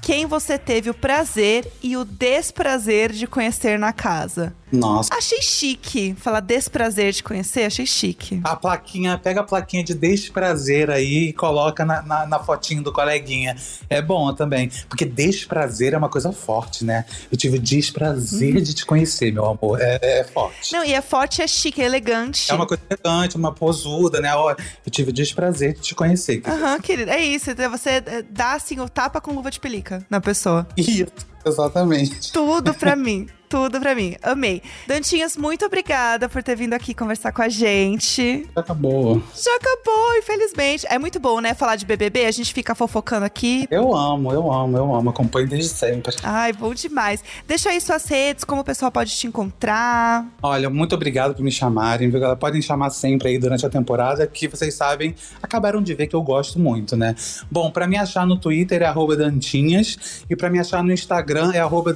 quem 0.02 0.26
você 0.26 0.58
teve 0.58 0.90
o 0.90 0.94
prazer 0.94 1.72
e 1.82 1.96
o 1.96 2.06
desprazer 2.06 3.12
de 3.12 3.28
conhecer 3.28 3.78
na 3.78 3.94
casa? 3.94 4.54
Nossa. 4.72 5.14
Achei 5.16 5.42
chique. 5.42 6.16
Falar 6.20 6.42
desprazer 6.42 7.12
de 7.12 7.24
conhecer, 7.24 7.64
achei 7.64 7.88
chique. 7.88 8.40
A 8.44 8.56
plaquinha, 8.56 9.18
pega 9.18 9.42
a 9.42 9.44
plaquinha 9.44 9.84
de 9.84 9.96
desprazer 9.96 10.92
aí 10.92 11.30
e 11.30 11.34
coloca 11.34 11.84
na, 11.84 12.04
na, 12.04 12.26
na 12.28 12.40
fotinho 12.40 12.84
do 12.84 12.94
coleguinha. 12.94 13.56
É 13.90 14.00
bom 14.00 14.32
também. 14.34 14.72
Porque 14.88 15.06
desprazer 15.06 15.94
é 15.94 15.98
uma 15.98 16.10
coisa 16.10 16.32
forte, 16.32 16.86
né? 16.86 17.06
Eu 17.32 17.38
tive 17.38 17.58
o 17.58 17.60
desprazer 17.60 18.62
de 18.62 18.76
te 18.76 18.86
conhecer, 18.86 19.34
meu 19.34 19.46
amor. 19.46 19.82
É, 19.82 20.20
é 20.20 20.24
forte. 20.24 20.72
Não, 20.72 20.86
e 20.86 20.94
é 20.94 21.02
forte, 21.02 21.42
é 21.42 21.48
chique, 21.48 21.82
é 21.82 21.86
elegante. 21.86 22.52
É 22.52 22.54
uma 22.54 22.68
coisa 22.68 22.84
elegante, 22.88 23.38
uma 23.38 23.52
posuda, 23.52 24.22
né? 24.22 24.30
Eu 24.36 24.92
tive 24.92 25.10
o 25.10 25.14
desprazer 25.14 25.74
de 25.74 25.82
te 25.82 25.96
conhecer. 25.96 26.44
Aham, 26.46 26.80
querida. 26.80 27.12
É 27.12 27.22
isso. 27.22 27.50
Você 27.72 27.90
é, 27.90 28.24
dá 28.30 28.54
assim 28.54 28.80
o 28.80 28.88
tapa 28.88 29.20
com 29.20 29.34
luva 29.34 29.50
de 29.50 29.60
pelica 29.60 29.89
na 30.10 30.20
pessoa. 30.22 30.68
Isso, 30.78 31.06
exatamente. 31.46 32.32
Tudo 32.32 32.74
pra 32.74 32.96
mim. 32.98 33.28
Tudo 33.50 33.80
pra 33.80 33.96
mim. 33.96 34.16
Amei. 34.22 34.62
Dantinhas, 34.88 35.36
muito 35.36 35.66
obrigada 35.66 36.30
por 36.30 36.44
ter 36.44 36.56
vindo 36.56 36.76
aqui 36.76 36.94
conversar 36.94 37.32
com 37.32 37.42
a 37.42 37.50
gente. 37.50 38.48
Acabou. 38.56 39.20
Já 39.36 39.56
acabou, 39.56 40.18
infelizmente. 40.20 40.86
É 40.88 41.00
muito 41.00 41.20
bom, 41.20 41.40
né? 41.40 41.56
Falar 41.56 41.76
de 41.76 41.84
BBB, 41.84 42.26
a 42.26 42.32
gente 42.32 42.54
fica 42.54 42.76
fofocando 42.76 43.26
aqui. 43.26 43.68
Eu 43.72 43.96
amo, 43.96 44.32
eu 44.32 44.52
amo, 44.52 44.78
eu 44.78 44.94
amo. 44.94 45.10
Acompanho 45.10 45.48
desde 45.48 45.70
sempre. 45.70 46.16
Ai, 46.22 46.54
bom 46.54 46.76
demais. 46.76 47.24
Deixa 47.48 47.72
aí 47.72 47.82
suas 47.82 48.06
redes, 48.06 48.44
como 48.44 48.62
o 48.62 48.64
pessoal 48.64 48.92
pode 48.92 49.10
te 49.10 49.26
encontrar. 49.26 50.28
Olha, 50.44 50.70
muito 50.70 50.94
obrigado 50.94 51.34
por 51.34 51.42
me 51.42 51.52
chamarem, 51.52 52.08
viu? 52.08 52.22
Podem 52.38 52.62
chamar 52.62 52.92
sempre 52.92 53.30
aí 53.30 53.40
durante 53.40 53.66
a 53.66 53.70
temporada, 53.70 54.28
que 54.28 54.48
vocês 54.48 54.76
sabem, 54.76 55.16
acabaram 55.42 55.82
de 55.82 55.96
ver 55.96 56.06
que 56.06 56.16
eu 56.16 56.22
gosto 56.22 56.60
muito, 56.60 56.96
né? 56.96 57.16
Bom, 57.50 57.72
pra 57.72 57.88
me 57.88 57.98
achar 57.98 58.28
no 58.28 58.38
Twitter 58.38 58.84
é 58.84 58.86
arroba 58.86 59.16
Dantinhas 59.18 60.24
e 60.30 60.36
pra 60.36 60.52
me 60.52 60.60
achar 60.60 60.84
no 60.84 60.94
Instagram 60.94 61.52
é 61.56 61.60
arroba 61.60 61.92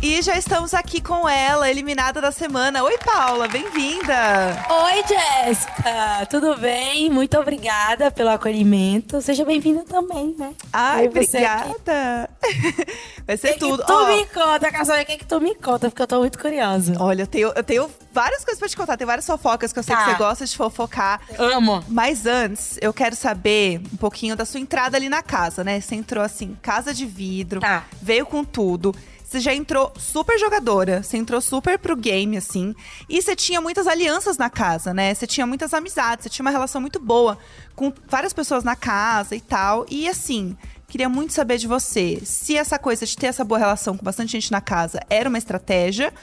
E 0.06 0.22
já 0.22 0.38
estamos 0.38 0.74
aqui 0.74 1.00
com 1.00 1.30
ela, 1.30 1.70
eliminada 1.70 2.20
da 2.20 2.30
semana. 2.30 2.84
Oi, 2.84 2.98
Paula, 2.98 3.48
bem-vinda! 3.48 4.66
Oi, 4.70 5.04
Jéssica! 5.08 6.26
Tudo 6.30 6.58
bem? 6.58 7.10
Muito 7.10 7.40
obrigada 7.40 8.12
pelo 8.12 8.28
acolhimento. 8.30 9.22
Seja 9.22 9.46
bem-vinda 9.46 9.86
também, 9.86 10.36
né? 10.38 10.54
Ai, 10.74 11.04
Oi, 11.04 11.08
obrigada! 11.08 12.30
Vai 13.26 13.38
ser 13.38 13.54
Que 13.54 13.60
tudo. 13.60 13.78
que 13.78 13.88
tu 13.88 13.94
Ó, 13.94 14.08
me 14.08 14.26
conta, 14.26 14.84
saber 14.84 15.04
o 15.04 15.06
que, 15.06 15.18
que 15.20 15.26
tu 15.26 15.40
me 15.40 15.56
conta? 15.56 15.90
Porque 15.90 16.02
eu 16.02 16.08
tô 16.08 16.20
muito 16.20 16.38
curiosa. 16.38 16.96
Olha, 17.00 17.22
eu 17.24 17.28
tenho, 17.28 17.54
eu 17.56 17.64
tenho 17.64 17.90
várias 18.12 18.44
coisas 18.44 18.60
pra 18.60 18.68
te 18.68 18.76
contar. 18.76 18.98
Tem 18.98 19.08
várias 19.08 19.26
fofocas 19.26 19.72
que 19.72 19.80
eu 19.80 19.84
sei 19.84 19.96
Tá. 19.96 20.04
que 20.04 20.12
você 20.12 20.18
gosta 20.18 20.46
de 20.46 20.58
fofocar. 20.58 21.22
Amo. 21.40 21.82
Mas 21.88 22.26
antes, 22.26 22.78
eu 22.82 22.92
quero 22.94 23.16
saber 23.16 23.80
um 23.94 23.96
pouquinho 23.96 24.36
da 24.36 24.44
sua 24.44 24.60
entrada 24.60 24.98
ali 24.98 25.08
na 25.08 25.24
casa, 25.24 25.64
né? 25.64 25.80
Você 25.80 25.96
entrou 25.96 26.22
assim, 26.22 26.58
casa 26.62 26.94
de 26.94 27.06
vidro, 27.06 27.62
Tá. 27.62 27.86
veio 28.02 28.26
com 28.26 28.44
tudo. 28.44 28.94
Você 29.34 29.40
já 29.40 29.52
entrou 29.52 29.92
super 29.98 30.38
jogadora, 30.38 31.02
você 31.02 31.18
entrou 31.18 31.42
super 31.42 31.80
pro 31.80 31.96
game, 31.96 32.38
assim. 32.38 32.76
E 33.10 33.20
você 33.20 33.36
tinha 33.36 33.60
muitas 33.60 33.88
alianças 33.88 34.38
na 34.38 34.48
casa, 34.48 34.94
né? 34.94 35.12
Você 35.12 35.26
tinha 35.26 35.48
muitas 35.48 35.74
amizades, 35.74 36.22
você 36.22 36.30
tinha 36.30 36.44
uma 36.44 36.52
relação 36.52 36.80
muito 36.80 37.00
boa 37.00 37.36
com 37.76 37.92
várias 38.08 38.32
pessoas 38.32 38.64
na 38.64 38.76
casa 38.76 39.36
e 39.36 39.42
tal. 39.42 39.88
E 39.90 40.08
assim, 40.08 40.56
queria 40.88 41.10
muito 41.10 41.34
saber 41.34 41.58
de 41.58 41.66
você 41.66 42.22
se 42.24 42.56
essa 42.56 42.78
coisa 42.78 43.08
de 43.08 43.18
ter 43.18 43.26
essa 43.26 43.44
boa 43.44 43.58
relação 43.58 43.98
com 43.98 44.06
bastante 44.06 44.34
gente 44.34 44.52
na 44.52 44.62
casa 44.62 45.00
era 45.10 45.28
uma 45.28 45.40
estratégia 45.40 46.14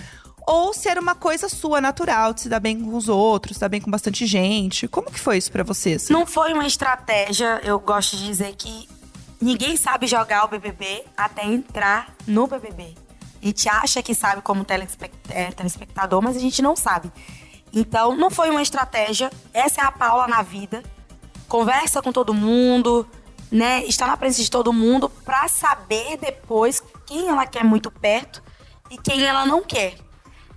ou 0.47 0.73
se 0.73 0.89
era 0.89 1.01
uma 1.01 1.17
coisa 1.17 1.49
sua 1.49 1.81
natural 1.81 2.33
de 2.33 2.43
se 2.43 2.49
dar 2.49 2.61
bem 2.61 2.81
com 2.81 2.97
os 2.97 3.09
outros, 3.09 3.57
se 3.57 3.61
dar 3.61 3.69
bem 3.69 3.81
com 3.81 3.91
bastante 3.91 4.25
gente. 4.25 4.87
Como 4.87 5.11
que 5.11 5.19
foi 5.19 5.37
isso 5.37 5.51
pra 5.51 5.65
você? 5.65 5.95
assim? 5.95 6.13
Não 6.13 6.25
foi 6.25 6.53
uma 6.53 6.65
estratégia, 6.65 7.61
eu 7.65 7.81
gosto 7.81 8.17
de 8.17 8.25
dizer 8.25 8.55
que 8.55 8.89
ninguém 9.41 9.77
sabe 9.77 10.07
jogar 10.07 10.45
o 10.45 10.49
BBB 10.49 11.05
até 11.17 11.45
entrar 11.45 12.15
no 12.27 12.47
BBB. 12.47 12.95
A 13.43 13.47
gente 13.47 13.69
acha 13.69 14.03
que 14.03 14.15
sabe 14.15 14.43
como 14.43 14.67
é, 15.31 15.51
telespectador, 15.53 16.21
mas 16.21 16.37
a 16.37 16.41
gente 16.41 16.61
não 16.61 16.77
sabe. 16.77 17.11
Então, 17.73 18.15
não 18.15 18.31
foi 18.31 18.51
uma 18.51 18.61
estratégia. 18.61 19.31
Essa 19.55 19.81
é 19.81 19.85
a 19.85 19.93
Paula 19.93 20.29
na 20.29 20.43
vida. 20.43 20.83
Conversa 21.49 22.03
com 22.03 22.13
todo 22.13 22.35
mundo, 22.35 23.07
né? 23.51 23.85
Está 23.85 24.07
na 24.07 24.17
presença 24.17 24.43
de 24.43 24.51
todo 24.51 24.73
mundo 24.73 25.09
pra 25.09 25.49
saber 25.49 26.19
depois 26.19 26.83
quem 27.07 27.29
ela 27.29 27.47
quer 27.47 27.65
muito 27.65 27.91
perto 27.91 28.43
e 28.91 28.99
quem 28.99 29.25
ela 29.25 29.47
não 29.47 29.63
quer. 29.63 29.95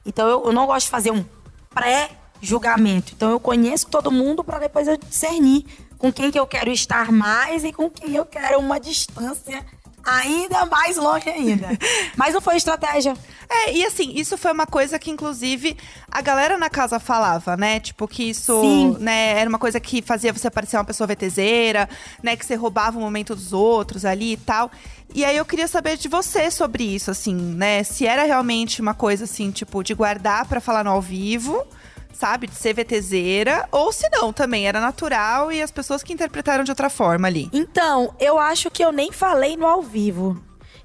Então, 0.05 0.27
eu, 0.27 0.43
eu 0.45 0.51
não 0.51 0.65
gosto 0.65 0.85
de 0.85 0.91
fazer 0.91 1.11
um 1.11 1.23
pré-julgamento. 1.69 3.13
Então, 3.15 3.31
eu 3.31 3.39
conheço 3.39 3.87
todo 3.87 4.11
mundo 4.11 4.43
pra 4.43 4.59
depois 4.59 4.87
eu 4.87 4.97
discernir 4.97 5.65
com 6.03 6.11
quem 6.11 6.29
que 6.29 6.37
eu 6.37 6.45
quero 6.45 6.69
estar 6.69 7.13
mais 7.13 7.63
e 7.63 7.71
com 7.71 7.89
quem 7.89 8.13
eu 8.13 8.25
quero 8.25 8.59
uma 8.59 8.77
distância 8.77 9.65
ainda 10.03 10.65
mais 10.65 10.97
longe 10.97 11.29
ainda. 11.29 11.69
Mas 12.17 12.33
não 12.33 12.41
foi 12.41 12.57
estratégia. 12.57 13.13
É, 13.49 13.71
e 13.71 13.85
assim, 13.85 14.11
isso 14.13 14.37
foi 14.37 14.51
uma 14.51 14.67
coisa 14.67 14.99
que, 14.99 15.09
inclusive, 15.09 15.77
a 16.11 16.19
galera 16.19 16.57
na 16.57 16.69
casa 16.69 16.99
falava, 16.99 17.55
né? 17.55 17.79
Tipo, 17.79 18.05
que 18.05 18.31
isso, 18.31 18.59
Sim. 18.59 18.97
né, 18.99 19.39
era 19.39 19.47
uma 19.47 19.57
coisa 19.57 19.79
que 19.79 20.01
fazia 20.01 20.33
você 20.33 20.49
parecer 20.49 20.75
uma 20.75 20.83
pessoa 20.83 21.07
VTZera, 21.07 21.87
né? 22.21 22.35
Que 22.35 22.45
você 22.45 22.55
roubava 22.55 22.97
o 22.97 23.01
momento 23.01 23.33
dos 23.33 23.53
outros 23.53 24.03
ali 24.03 24.33
e 24.33 24.37
tal. 24.37 24.69
E 25.15 25.23
aí 25.23 25.37
eu 25.37 25.45
queria 25.45 25.69
saber 25.69 25.95
de 25.95 26.09
você 26.09 26.51
sobre 26.51 26.83
isso, 26.83 27.11
assim, 27.11 27.33
né? 27.33 27.81
Se 27.85 28.05
era 28.05 28.23
realmente 28.23 28.81
uma 28.81 28.93
coisa, 28.93 29.23
assim, 29.23 29.51
tipo, 29.51 29.81
de 29.81 29.93
guardar 29.93 30.45
pra 30.49 30.59
falar 30.59 30.83
no 30.83 30.89
ao 30.89 31.01
vivo, 31.01 31.65
sabe? 32.13 32.47
De 32.47 32.55
ser 32.55 32.73
VTZera, 32.73 33.67
ou 33.71 33.91
se 33.91 34.07
não, 34.09 34.31
também 34.31 34.67
era 34.67 34.79
natural 34.79 35.51
e 35.51 35.61
as 35.61 35.71
pessoas 35.71 36.03
que 36.03 36.13
interpretaram 36.13 36.63
de 36.63 36.71
outra 36.71 36.89
forma 36.89 37.27
ali. 37.27 37.49
Então, 37.51 38.15
eu 38.19 38.39
acho 38.39 38.71
que 38.71 38.83
eu 38.83 38.91
nem 38.91 39.11
falei 39.11 39.57
no 39.57 39.65
ao 39.65 39.81
vivo. 39.81 40.41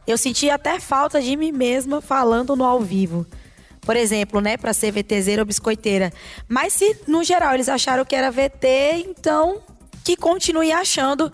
Eu 0.06 0.16
senti 0.16 0.48
até 0.48 0.80
falta 0.80 1.20
de 1.20 1.36
mim 1.36 1.52
mesma 1.52 2.00
falando 2.00 2.56
no 2.56 2.64
ao 2.64 2.80
vivo. 2.80 3.26
Por 3.82 3.96
exemplo, 3.96 4.40
né, 4.40 4.56
pra 4.56 4.72
ser 4.72 4.90
VTZera 4.90 5.42
ou 5.42 5.46
biscoiteira. 5.46 6.12
Mas 6.48 6.72
se, 6.72 6.96
no 7.06 7.22
geral, 7.22 7.54
eles 7.54 7.68
acharam 7.68 8.04
que 8.04 8.16
era 8.16 8.30
VT, 8.30 9.06
então 9.08 9.62
que 10.04 10.16
continue 10.16 10.72
achando. 10.72 11.32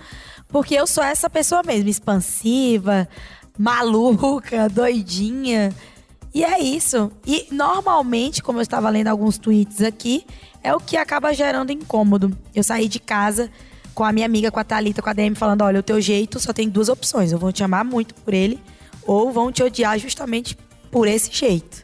Porque 0.48 0.74
eu 0.74 0.86
sou 0.86 1.02
essa 1.02 1.30
pessoa 1.30 1.62
mesmo, 1.64 1.88
expansiva, 1.88 3.08
maluca, 3.58 4.68
doidinha. 4.68 5.72
E 6.34 6.42
é 6.42 6.60
isso. 6.60 7.12
E 7.24 7.46
normalmente, 7.52 8.42
como 8.42 8.58
eu 8.58 8.62
estava 8.62 8.90
lendo 8.90 9.06
alguns 9.06 9.38
tweets 9.38 9.80
aqui, 9.80 10.26
é 10.62 10.74
o 10.74 10.80
que 10.80 10.96
acaba 10.96 11.32
gerando 11.32 11.70
incômodo. 11.70 12.36
Eu 12.52 12.64
saí 12.64 12.88
de 12.88 12.98
casa 12.98 13.48
com 13.94 14.02
a 14.02 14.12
minha 14.12 14.26
amiga, 14.26 14.50
com 14.50 14.58
a 14.58 14.64
Thalita, 14.64 15.00
com 15.00 15.08
a 15.08 15.12
DM, 15.12 15.36
falando: 15.36 15.62
olha, 15.62 15.78
o 15.78 15.82
teu 15.82 16.00
jeito 16.00 16.40
só 16.40 16.52
tem 16.52 16.68
duas 16.68 16.88
opções. 16.88 17.32
Ou 17.32 17.38
vão 17.38 17.52
te 17.52 17.62
amar 17.62 17.84
muito 17.84 18.14
por 18.16 18.34
ele, 18.34 18.60
ou 19.06 19.30
vão 19.30 19.52
te 19.52 19.62
odiar 19.62 19.96
justamente 19.98 20.58
por 20.90 21.06
esse 21.06 21.32
jeito. 21.32 21.83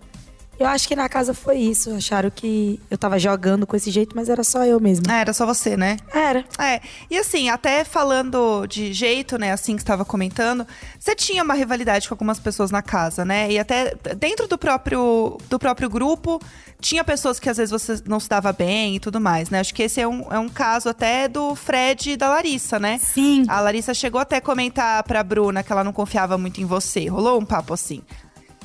Eu 0.60 0.66
acho 0.66 0.86
que 0.86 0.94
na 0.94 1.08
casa 1.08 1.32
foi 1.32 1.56
isso. 1.56 1.90
Acharam 1.94 2.30
que 2.30 2.78
eu 2.90 2.98
tava 2.98 3.18
jogando 3.18 3.66
com 3.66 3.74
esse 3.74 3.90
jeito, 3.90 4.14
mas 4.14 4.28
era 4.28 4.44
só 4.44 4.62
eu 4.66 4.78
mesma. 4.78 5.04
Ah, 5.08 5.20
era 5.20 5.32
só 5.32 5.46
você, 5.46 5.74
né? 5.74 5.96
Era. 6.12 6.44
É, 6.58 6.82
e 7.08 7.16
assim, 7.16 7.48
até 7.48 7.82
falando 7.82 8.66
de 8.66 8.92
jeito, 8.92 9.38
né, 9.38 9.52
assim 9.52 9.74
que 9.74 9.80
estava 9.80 10.04
comentando, 10.04 10.66
você 10.98 11.14
tinha 11.14 11.42
uma 11.42 11.54
rivalidade 11.54 12.06
com 12.06 12.12
algumas 12.12 12.38
pessoas 12.38 12.70
na 12.70 12.82
casa, 12.82 13.24
né? 13.24 13.50
E 13.50 13.58
até 13.58 13.94
dentro 14.18 14.46
do 14.46 14.58
próprio, 14.58 15.38
do 15.48 15.58
próprio 15.58 15.88
grupo, 15.88 16.38
tinha 16.78 17.02
pessoas 17.02 17.40
que 17.40 17.48
às 17.48 17.56
vezes 17.56 17.70
você 17.70 18.02
não 18.06 18.20
se 18.20 18.28
dava 18.28 18.52
bem 18.52 18.96
e 18.96 19.00
tudo 19.00 19.18
mais, 19.18 19.48
né? 19.48 19.60
Acho 19.60 19.74
que 19.74 19.82
esse 19.82 19.98
é 19.98 20.06
um, 20.06 20.30
é 20.30 20.38
um 20.38 20.50
caso 20.50 20.90
até 20.90 21.26
do 21.26 21.54
Fred 21.54 22.10
e 22.10 22.16
da 22.18 22.28
Larissa, 22.28 22.78
né? 22.78 22.98
Sim. 22.98 23.46
A 23.48 23.60
Larissa 23.60 23.94
chegou 23.94 24.20
até 24.20 24.36
a 24.36 24.40
comentar 24.42 25.02
pra 25.04 25.22
Bruna 25.22 25.62
que 25.62 25.72
ela 25.72 25.82
não 25.82 25.92
confiava 25.92 26.36
muito 26.36 26.60
em 26.60 26.66
você. 26.66 27.06
Rolou 27.06 27.40
um 27.40 27.46
papo 27.46 27.72
assim. 27.72 28.02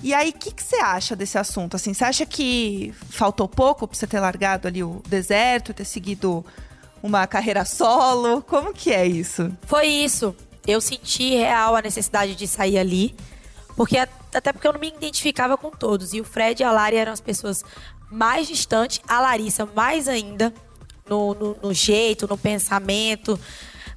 E 0.04 0.14
aí, 0.14 0.30
o 0.30 0.34
que, 0.34 0.52
que 0.52 0.64
você 0.64 0.76
acha 0.78 1.16
desse 1.16 1.38
assunto? 1.38 1.76
Assim, 1.76 1.94
você 1.94 2.04
acha 2.04 2.26
que 2.26 2.94
faltou 3.10 3.48
pouco 3.48 3.88
pra 3.88 3.98
você 3.98 4.06
ter 4.06 4.20
largado 4.20 4.68
ali 4.68 4.84
o 4.84 5.02
deserto, 5.08 5.74
ter 5.74 5.86
seguido 5.86 6.46
uma 7.02 7.26
carreira 7.26 7.66
solo? 7.66 8.42
Como 8.42 8.74
que 8.74 8.92
é 8.92 9.06
isso? 9.06 9.52
Foi 9.66 9.88
isso. 9.88 10.36
Eu 10.68 10.82
senti 10.82 11.36
real 11.36 11.76
a 11.76 11.82
necessidade 11.82 12.36
de 12.36 12.48
sair 12.48 12.78
ali. 12.78 13.16
Porque 13.76 13.98
até 13.98 14.54
porque 14.54 14.68
eu 14.68 14.74
não 14.74 14.80
me 14.80 14.88
identificava 14.88 15.58
com 15.58 15.70
todos. 15.70 16.14
E 16.14 16.22
o 16.22 16.24
Fred 16.24 16.62
e 16.62 16.66
a 16.66 16.72
Lari 16.72 16.98
eram 16.98 17.12
as 17.12 17.22
pessoas 17.22 17.64
mais 18.12 18.48
distantes. 18.48 19.02
A 19.08 19.20
Larissa 19.20 19.66
mais 19.66 20.08
ainda. 20.08 20.54
No, 21.08 21.36
no, 21.36 21.58
no 21.62 21.74
jeito, 21.74 22.28
no 22.28 22.38
pensamento. 22.38 23.40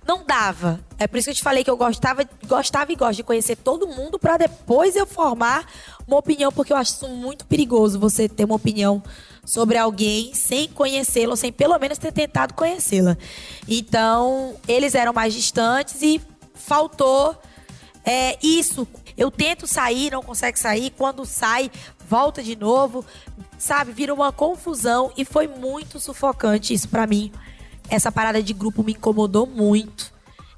Não 0.09 0.25
dava. 0.25 0.81
É 0.99 1.07
por 1.07 1.19
isso 1.19 1.27
que 1.27 1.33
eu 1.33 1.35
te 1.35 1.43
falei 1.43 1.63
que 1.63 1.69
eu 1.69 1.77
gostava, 1.77 2.27
gostava 2.47 2.91
e 2.91 2.97
gosto 2.97 3.17
de 3.17 3.23
conhecer 3.23 3.57
todo 3.57 3.87
mundo 3.87 4.19
pra 4.19 4.39
depois 4.39 4.97
eu 4.97 5.07
formar 5.07 5.67
uma 6.07 6.17
opinião, 6.17 6.51
porque 6.51 6.73
eu 6.73 6.79
acho 6.79 7.07
muito 7.07 7.45
perigoso 7.45 8.01
você 8.01 8.27
ter 8.27 8.45
uma 8.45 8.55
opinião 8.55 9.03
sobre 9.45 9.77
alguém 9.77 10.33
sem 10.33 10.67
conhecê-la, 10.67 11.37
sem 11.37 11.53
pelo 11.53 11.79
menos 11.79 11.99
ter 11.99 12.11
tentado 12.11 12.55
conhecê-la. 12.55 13.19
Então, 13.69 14.57
eles 14.67 14.95
eram 14.95 15.13
mais 15.13 15.35
distantes 15.35 16.01
e 16.01 16.19
faltou 16.55 17.37
é, 18.03 18.39
isso. 18.43 18.89
Eu 19.15 19.31
tento 19.31 19.67
sair, 19.67 20.11
não 20.11 20.23
consegue 20.23 20.59
sair. 20.59 20.89
Quando 20.97 21.27
sai, 21.27 21.71
volta 22.09 22.43
de 22.43 22.57
novo. 22.57 23.05
Sabe, 23.59 23.93
vira 23.93 24.15
uma 24.15 24.33
confusão 24.33 25.13
e 25.19 25.25
foi 25.27 25.47
muito 25.47 26.01
sufocante 26.01 26.73
isso 26.73 26.89
pra 26.89 27.07
mim. 27.07 27.31
Essa 27.89 28.13
parada 28.13 28.43
de 28.43 28.53
grupo 28.53 28.83
me 28.83 28.93
incomodou 28.93 29.47
muito. 29.47 30.13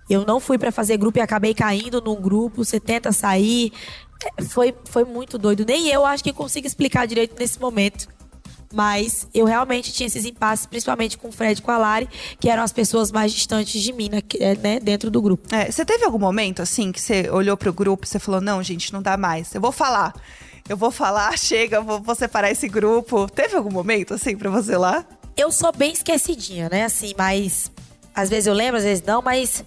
Eu 0.09 0.25
não 0.27 0.41
fui 0.41 0.59
pra 0.59 0.73
fazer 0.73 0.97
grupo 0.97 1.19
e 1.19 1.21
acabei 1.21 1.55
caindo 1.55 2.01
num 2.01 2.21
grupo. 2.21 2.65
Você 2.65 2.81
tenta 2.81 3.13
sair. 3.13 3.73
É, 4.37 4.43
Foi, 4.43 4.75
foi 4.85 5.05
muito 5.05 5.39
doido. 5.39 5.65
Nem 5.65 5.89
eu 5.89 6.05
acho 6.05 6.25
que 6.25 6.33
consigo 6.33 6.67
explicar 6.67 7.07
direito 7.07 7.39
nesse 7.39 7.61
momento. 7.61 8.09
Mas 8.73 9.27
eu 9.35 9.47
realmente 9.47 9.93
tinha 9.93 10.07
esses 10.07 10.25
impasses, 10.25 10.65
principalmente 10.65 11.19
com 11.19 11.29
o 11.29 11.33
Fred 11.33 11.59
e 11.59 11.63
com 11.63 11.73
a 11.73 11.79
Lari, 11.79 12.09
que 12.39 12.49
eram 12.49 12.63
as 12.63 12.73
pessoas 12.73 13.11
mais 13.11 13.33
distantes 13.33 13.83
de 13.83 13.93
mim, 13.93 14.09
né, 14.09 14.23
é, 14.39 14.55
né, 14.55 14.79
dentro 14.79 15.11
do 15.11 15.21
grupo. 15.21 15.53
É, 15.53 15.71
você 15.71 15.85
teve 15.85 16.05
algum 16.05 16.21
momento, 16.21 16.63
assim, 16.63 16.93
que 16.93 17.01
você 17.01 17.29
olhou 17.31 17.57
pro 17.57 17.73
grupo 17.73 18.05
e 18.05 18.09
você 18.09 18.21
falou, 18.21 18.41
não, 18.41 18.63
gente, 18.63 18.93
não 18.93 19.03
dá 19.03 19.17
mais. 19.17 19.53
Eu 19.55 19.61
vou 19.61 19.73
falar. 19.73 20.15
Eu 20.69 20.77
vou 20.77 20.93
falar, 20.93 21.35
chega, 21.39 21.81
vou, 21.81 22.01
vou 22.01 22.15
separar 22.15 22.51
esse 22.51 22.69
grupo. 22.69 23.29
Teve 23.29 23.57
algum 23.57 23.73
momento, 23.73 24.15
assim, 24.15 24.37
pra 24.37 24.49
você 24.51 24.77
lá? 24.77 25.05
Eu 25.37 25.51
sou 25.51 25.73
bem 25.73 25.93
esquecidinha, 25.93 26.69
né? 26.69 26.85
Assim, 26.85 27.15
mas 27.17 27.71
às 28.15 28.29
vezes 28.29 28.47
eu 28.47 28.55
lembro, 28.55 28.77
às 28.77 28.85
vezes 28.85 29.03
não, 29.05 29.23
mas 29.23 29.65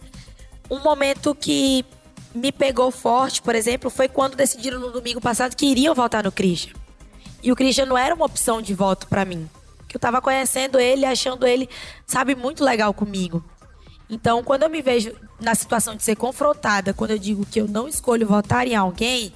um 0.69 0.79
momento 0.79 1.33
que 1.33 1.85
me 2.33 2.51
pegou 2.51 2.91
forte, 2.91 3.41
por 3.41 3.55
exemplo, 3.55 3.89
foi 3.89 4.07
quando 4.07 4.35
decidiram 4.35 4.79
no 4.79 4.91
domingo 4.91 5.21
passado 5.21 5.55
que 5.55 5.65
iriam 5.65 5.93
votar 5.93 6.23
no 6.23 6.31
Christian. 6.31 6.73
E 7.41 7.51
o 7.51 7.55
Christian 7.55 7.85
não 7.85 7.97
era 7.97 8.15
uma 8.15 8.25
opção 8.25 8.61
de 8.61 8.73
voto 8.73 9.07
pra 9.07 9.25
mim. 9.25 9.49
Que 9.87 9.97
eu 9.97 9.99
tava 9.99 10.21
conhecendo 10.21 10.79
ele, 10.79 11.05
achando 11.05 11.45
ele, 11.45 11.69
sabe, 12.07 12.35
muito 12.35 12.63
legal 12.63 12.93
comigo. 12.93 13.43
Então, 14.09 14.43
quando 14.43 14.63
eu 14.63 14.69
me 14.69 14.81
vejo 14.81 15.13
na 15.39 15.53
situação 15.53 15.95
de 15.95 16.03
ser 16.03 16.15
confrontada, 16.15 16.93
quando 16.93 17.11
eu 17.11 17.17
digo 17.17 17.45
que 17.45 17.59
eu 17.59 17.67
não 17.67 17.87
escolho 17.87 18.27
votar 18.27 18.67
em 18.67 18.75
alguém, 18.75 19.33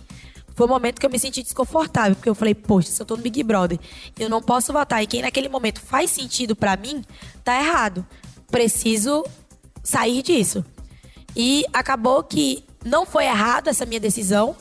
foi 0.58 0.66
o 0.66 0.70
momento 0.70 1.00
que 1.00 1.06
eu 1.06 1.10
me 1.12 1.20
senti 1.20 1.44
desconfortável, 1.44 2.16
porque 2.16 2.28
eu 2.28 2.34
falei, 2.34 2.56
poxa, 2.56 2.90
se 2.90 3.00
eu 3.00 3.06
tô 3.06 3.16
no 3.16 3.22
Big 3.22 3.44
Brother, 3.44 3.80
eu 4.18 4.28
não 4.28 4.42
posso 4.42 4.74
votar. 4.74 5.04
E 5.04 5.06
quem 5.06 5.22
naquele 5.22 5.48
momento 5.48 5.80
faz 5.80 6.10
sentido 6.10 6.56
pra 6.56 6.76
mim, 6.76 7.06
tá 7.44 7.62
errado. 7.62 8.04
Preciso 8.50 9.24
sair 9.84 10.24
disso. 10.24 10.66
E 11.36 11.64
acabou 11.72 12.24
que 12.24 12.64
não 12.84 13.06
foi 13.06 13.26
errado 13.26 13.68
essa 13.68 13.86
minha 13.86 14.00
decisão, 14.00 14.56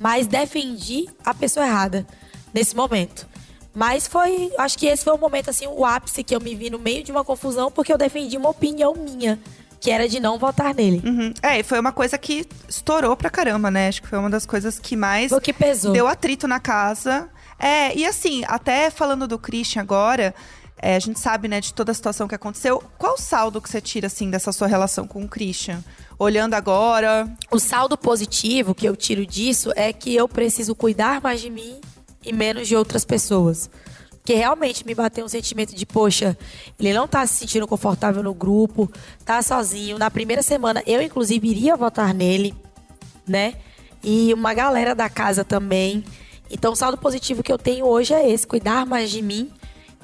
mas 0.00 0.26
defendi 0.26 1.06
a 1.22 1.34
pessoa 1.34 1.66
errada 1.66 2.06
nesse 2.54 2.74
momento. 2.74 3.28
Mas 3.74 4.08
foi, 4.08 4.50
acho 4.56 4.78
que 4.78 4.86
esse 4.86 5.04
foi 5.04 5.12
o 5.12 5.18
momento 5.18 5.50
assim, 5.50 5.66
o 5.66 5.84
ápice 5.84 6.24
que 6.24 6.34
eu 6.34 6.40
me 6.40 6.54
vi 6.54 6.70
no 6.70 6.78
meio 6.78 7.04
de 7.04 7.12
uma 7.12 7.24
confusão 7.24 7.70
porque 7.70 7.92
eu 7.92 7.98
defendi 7.98 8.38
uma 8.38 8.48
opinião 8.48 8.94
minha, 8.94 9.38
que 9.82 9.90
era 9.90 10.08
de 10.08 10.20
não 10.20 10.38
votar 10.38 10.72
nele. 10.72 11.02
Uhum. 11.04 11.34
É, 11.42 11.58
e 11.58 11.62
foi 11.64 11.80
uma 11.80 11.90
coisa 11.90 12.16
que 12.16 12.46
estourou 12.68 13.16
pra 13.16 13.28
caramba, 13.28 13.68
né? 13.68 13.88
Acho 13.88 14.00
que 14.00 14.06
foi 14.06 14.16
uma 14.16 14.30
das 14.30 14.46
coisas 14.46 14.78
que 14.78 14.94
mais 14.94 15.30
Foi 15.30 15.38
o 15.38 15.40
que 15.40 15.52
pesou. 15.52 15.92
deu 15.92 16.06
atrito 16.06 16.46
na 16.46 16.60
casa. 16.60 17.28
É, 17.58 17.92
e 17.96 18.06
assim, 18.06 18.44
até 18.46 18.90
falando 18.90 19.26
do 19.26 19.36
Christian 19.40 19.82
agora, 19.82 20.32
é, 20.80 20.94
a 20.94 20.98
gente 21.00 21.18
sabe, 21.18 21.48
né, 21.48 21.60
de 21.60 21.74
toda 21.74 21.90
a 21.90 21.94
situação 21.94 22.28
que 22.28 22.34
aconteceu. 22.34 22.80
Qual 22.96 23.14
o 23.14 23.18
saldo 23.18 23.60
que 23.60 23.68
você 23.68 23.80
tira, 23.80 24.06
assim, 24.06 24.30
dessa 24.30 24.52
sua 24.52 24.68
relação 24.68 25.04
com 25.04 25.24
o 25.24 25.28
Christian? 25.28 25.82
olhando 26.16 26.54
agora? 26.54 27.28
O 27.50 27.58
saldo 27.58 27.98
positivo 27.98 28.76
que 28.76 28.88
eu 28.88 28.94
tiro 28.94 29.26
disso 29.26 29.72
é 29.74 29.92
que 29.92 30.14
eu 30.14 30.28
preciso 30.28 30.76
cuidar 30.76 31.20
mais 31.20 31.40
de 31.40 31.50
mim 31.50 31.80
e 32.24 32.32
menos 32.32 32.68
de 32.68 32.76
outras 32.76 33.04
pessoas. 33.04 33.68
Porque 34.22 34.34
realmente 34.34 34.86
me 34.86 34.94
bateu 34.94 35.24
um 35.24 35.28
sentimento 35.28 35.74
de, 35.74 35.84
poxa, 35.84 36.38
ele 36.78 36.92
não 36.94 37.08
tá 37.08 37.26
se 37.26 37.34
sentindo 37.40 37.66
confortável 37.66 38.22
no 38.22 38.32
grupo, 38.32 38.88
tá 39.24 39.42
sozinho. 39.42 39.98
Na 39.98 40.12
primeira 40.12 40.42
semana, 40.42 40.80
eu 40.86 41.02
inclusive 41.02 41.48
iria 41.48 41.76
votar 41.76 42.14
nele, 42.14 42.54
né? 43.26 43.54
E 44.00 44.32
uma 44.32 44.54
galera 44.54 44.94
da 44.94 45.08
casa 45.08 45.44
também. 45.44 46.04
Então, 46.48 46.72
o 46.72 46.76
saldo 46.76 46.96
positivo 46.96 47.42
que 47.42 47.52
eu 47.52 47.58
tenho 47.58 47.84
hoje 47.84 48.14
é 48.14 48.30
esse: 48.30 48.46
cuidar 48.46 48.86
mais 48.86 49.10
de 49.10 49.20
mim 49.20 49.50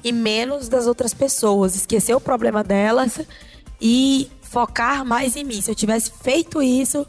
e 0.03 0.11
menos 0.11 0.67
das 0.67 0.85
outras 0.85 1.13
pessoas. 1.13 1.73
Esquecer 1.73 2.13
o 2.13 2.19
problema 2.19 2.61
delas 2.61 3.21
e 3.79 4.29
focar 4.41 5.05
mais 5.05 5.37
em 5.37 5.45
mim. 5.45 5.61
Se 5.61 5.71
eu 5.71 5.75
tivesse 5.75 6.11
feito 6.21 6.61
isso, 6.61 7.07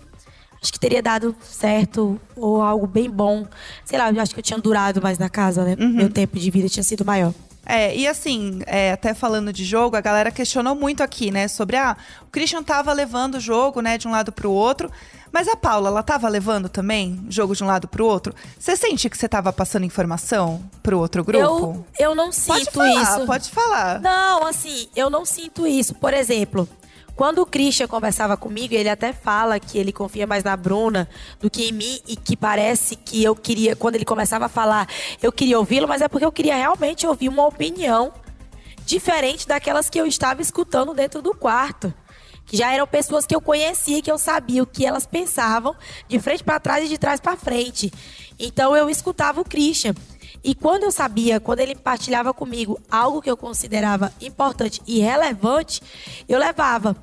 acho 0.62 0.72
que 0.72 0.80
teria 0.80 1.02
dado 1.02 1.34
certo 1.42 2.20
ou 2.36 2.60
algo 2.60 2.86
bem 2.86 3.08
bom. 3.08 3.46
Sei 3.84 3.98
lá, 3.98 4.10
eu 4.10 4.20
acho 4.20 4.34
que 4.34 4.40
eu 4.40 4.44
tinha 4.44 4.58
durado 4.58 5.00
mais 5.00 5.18
na 5.18 5.28
casa, 5.28 5.64
né? 5.64 5.76
Meu 5.76 6.10
tempo 6.10 6.38
de 6.38 6.50
vida 6.50 6.68
tinha 6.68 6.82
sido 6.82 7.04
maior. 7.04 7.32
É, 7.64 7.94
e 7.94 8.08
assim, 8.08 8.60
é, 8.66 8.90
até 8.92 9.14
falando 9.14 9.52
de 9.52 9.64
jogo, 9.64 9.94
a 9.96 10.00
galera 10.00 10.30
questionou 10.32 10.74
muito 10.74 11.02
aqui, 11.02 11.30
né? 11.30 11.46
Sobre, 11.46 11.76
ah, 11.76 11.96
o 12.22 12.26
Christian 12.26 12.62
tava 12.62 12.92
levando 12.92 13.36
o 13.36 13.40
jogo, 13.40 13.80
né, 13.80 13.96
de 13.96 14.08
um 14.08 14.10
lado 14.10 14.32
pro 14.32 14.50
outro. 14.50 14.90
Mas 15.32 15.46
a 15.46 15.54
Paula, 15.54 15.88
ela 15.88 16.02
tava 16.02 16.28
levando 16.28 16.68
também 16.68 17.24
o 17.28 17.30
jogo 17.30 17.54
de 17.54 17.62
um 17.62 17.66
lado 17.68 17.86
pro 17.86 18.04
outro? 18.04 18.34
Você 18.58 18.74
sente 18.74 19.08
que 19.08 19.16
você 19.16 19.28
tava 19.28 19.52
passando 19.52 19.84
informação 19.84 20.60
pro 20.82 20.98
outro 20.98 21.22
grupo? 21.22 21.84
Eu, 21.96 22.08
eu 22.08 22.14
não 22.14 22.32
sinto 22.32 22.48
pode 22.48 22.70
falar, 22.72 23.02
isso. 23.02 23.26
pode 23.26 23.50
falar. 23.50 24.00
Não, 24.00 24.46
assim, 24.48 24.88
eu 24.96 25.08
não 25.08 25.24
sinto 25.24 25.64
isso. 25.64 25.94
Por 25.94 26.12
exemplo, 26.12 26.68
quando 27.20 27.40
o 27.40 27.44
Christian 27.44 27.86
conversava 27.86 28.34
comigo, 28.34 28.72
ele 28.72 28.88
até 28.88 29.12
fala 29.12 29.60
que 29.60 29.76
ele 29.76 29.92
confia 29.92 30.26
mais 30.26 30.42
na 30.42 30.56
Bruna 30.56 31.06
do 31.38 31.50
que 31.50 31.68
em 31.68 31.70
mim 31.72 32.00
e 32.08 32.16
que 32.16 32.34
parece 32.34 32.96
que 32.96 33.22
eu 33.22 33.36
queria, 33.36 33.76
quando 33.76 33.96
ele 33.96 34.06
começava 34.06 34.46
a 34.46 34.48
falar, 34.48 34.88
eu 35.22 35.30
queria 35.30 35.58
ouvi-lo, 35.58 35.86
mas 35.86 36.00
é 36.00 36.08
porque 36.08 36.24
eu 36.24 36.32
queria 36.32 36.56
realmente 36.56 37.06
ouvir 37.06 37.28
uma 37.28 37.46
opinião 37.46 38.10
diferente 38.86 39.46
daquelas 39.46 39.90
que 39.90 40.00
eu 40.00 40.06
estava 40.06 40.40
escutando 40.40 40.94
dentro 40.94 41.20
do 41.20 41.34
quarto. 41.34 41.92
Que 42.46 42.56
já 42.56 42.72
eram 42.72 42.86
pessoas 42.86 43.26
que 43.26 43.36
eu 43.36 43.40
conhecia, 43.42 44.00
que 44.00 44.10
eu 44.10 44.16
sabia 44.16 44.62
o 44.62 44.66
que 44.66 44.86
elas 44.86 45.04
pensavam, 45.04 45.76
de 46.08 46.18
frente 46.18 46.42
para 46.42 46.58
trás 46.58 46.86
e 46.86 46.88
de 46.88 46.96
trás 46.96 47.20
para 47.20 47.36
frente. 47.36 47.92
Então 48.38 48.74
eu 48.74 48.88
escutava 48.88 49.42
o 49.42 49.44
Christian. 49.44 49.94
E 50.42 50.54
quando 50.54 50.84
eu 50.84 50.90
sabia, 50.90 51.38
quando 51.38 51.60
ele 51.60 51.74
partilhava 51.74 52.32
comigo 52.32 52.80
algo 52.90 53.20
que 53.20 53.30
eu 53.30 53.36
considerava 53.36 54.12
importante 54.20 54.80
e 54.86 55.00
relevante, 55.00 55.80
eu 56.28 56.38
levava. 56.38 56.96